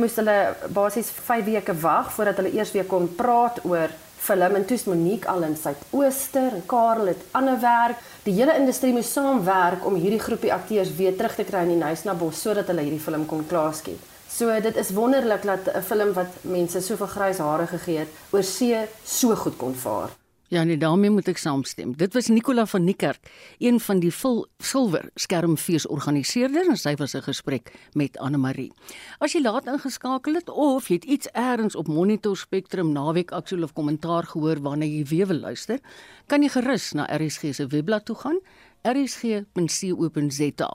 moes 0.00 0.16
hulle 0.16 0.38
basies 0.72 1.12
5 1.28 1.44
weke 1.52 1.76
wag 1.84 2.12
voordat 2.16 2.40
hulle 2.40 2.56
eers 2.56 2.72
weer 2.72 2.88
kon 2.88 3.12
praat 3.20 3.60
oor 3.68 3.92
film 4.20 4.54
en 4.54 4.64
toets 4.68 4.84
Monique 4.84 5.28
al 5.28 5.46
in 5.48 5.56
Suidooster 5.56 6.54
en 6.58 6.66
Karel 6.68 7.12
het 7.14 7.24
ander 7.32 7.60
werk. 7.60 8.04
Die 8.26 8.36
hele 8.36 8.56
industrie 8.60 8.92
moes 8.92 9.12
saamwerk 9.12 9.86
om 9.88 9.96
hierdie 9.96 10.20
groepie 10.20 10.52
akteurs 10.52 10.92
weer 10.98 11.16
terug 11.16 11.34
te 11.38 11.48
kry 11.48 11.64
in 11.64 11.74
die 11.74 11.80
Nysnabos 11.80 12.42
sodat 12.44 12.68
hulle 12.70 12.84
hierdie 12.86 13.02
film 13.02 13.26
kon 13.26 13.46
klaarskiet. 13.48 14.00
So 14.30 14.52
dit 14.62 14.76
is 14.76 14.94
wonderlik 14.94 15.42
dat 15.42 15.74
'n 15.74 15.82
film 15.82 16.12
wat 16.12 16.32
mense 16.42 16.80
soveel 16.80 17.12
grys 17.16 17.38
hare 17.38 17.66
gegee 17.66 17.98
het, 17.98 18.08
oor 18.30 18.42
see 18.42 18.88
so 19.04 19.34
goed 19.34 19.56
kon 19.56 19.74
vaar. 19.74 20.19
Ja, 20.50 20.64
nee, 20.66 20.74
daarmee 20.76 21.12
moet 21.14 21.28
ek 21.30 21.38
saamstem. 21.38 21.92
Dit 21.94 22.10
was 22.16 22.26
Nicola 22.26 22.64
van 22.66 22.82
Niekerk, 22.82 23.28
een 23.62 23.76
van 23.80 24.00
die 24.02 24.10
vol 24.10 24.40
silwer 24.58 25.04
skermfees 25.14 25.84
organiseerders 25.86 26.66
en 26.72 26.78
sy 26.80 26.94
was 26.98 27.14
'n 27.14 27.22
gesprek 27.22 27.70
met 27.94 28.18
Anne 28.18 28.38
Marie. 28.38 28.72
As 29.20 29.32
jy 29.32 29.40
laat 29.42 29.66
ingeskakel 29.66 30.34
het 30.34 30.48
of 30.48 30.88
jy 30.88 30.94
het 30.94 31.04
iets 31.04 31.28
eers 31.32 31.76
op 31.76 31.86
Monitor 31.86 32.36
Spectrum 32.36 32.92
naweek 32.92 33.30
aktueel 33.30 33.62
of 33.62 33.72
kommentaar 33.72 34.26
gehoor 34.26 34.60
waarna 34.60 34.84
jy 34.84 35.04
weer 35.04 35.26
wil 35.26 35.38
luister, 35.38 35.78
kan 36.26 36.42
jy 36.42 36.48
gerus 36.48 36.92
na 36.92 37.06
RSG 37.06 37.54
se 37.54 37.66
webblad 37.66 38.04
toe 38.04 38.16
gaan, 38.16 38.38
rsg.co.za. 38.82 40.70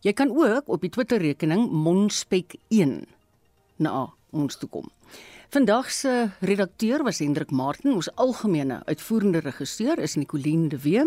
Jy 0.00 0.12
kan 0.12 0.30
ook 0.30 0.68
op 0.68 0.80
die 0.80 0.90
Twitter 0.90 1.18
rekening 1.18 1.68
monspek1 1.70 3.04
na 3.76 4.12
ons 4.30 4.56
toe 4.56 4.68
kom. 4.68 4.90
Vandag 5.50 5.90
se 5.90 6.30
redakteur 6.40 7.02
was 7.02 7.18
Hendrik 7.18 7.50
Martin, 7.50 7.96
ons 7.98 8.08
algemene 8.14 8.76
uitvoerende 8.86 9.40
regisseur 9.42 9.98
is 9.98 10.14
Nicoline 10.14 10.68
de 10.70 10.78
Wee. 10.78 11.02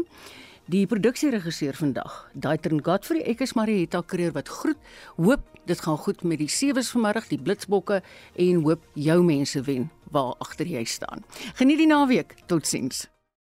Die 0.67 0.81
produksieregisseur 0.87 1.77
vandag, 1.79 2.17
Daitrin 2.33 2.83
Godfrey, 2.83 3.21
ek 3.23 3.45
is 3.47 3.55
Marieta 3.55 4.01
Kreer 4.03 4.35
wat 4.35 4.51
groet. 4.51 4.91
Hoop 5.15 5.47
dit 5.63 5.85
gaan 5.85 6.01
goed 6.03 6.27
met 6.27 6.43
die 6.43 6.51
sewes 6.51 6.91
vanmiddag, 6.91 7.31
die 7.31 7.39
blitsbokke 7.39 8.01
en 8.35 8.67
hoop 8.67 8.83
jou 8.99 9.21
mense 9.23 9.63
wen 9.63 9.87
waar 10.11 10.35
agter 10.43 10.67
jy 10.67 10.83
staan. 10.83 11.23
Geniet 11.55 11.79
die 11.79 11.87
naweek. 11.87 12.35
Totsiens. 12.51 13.05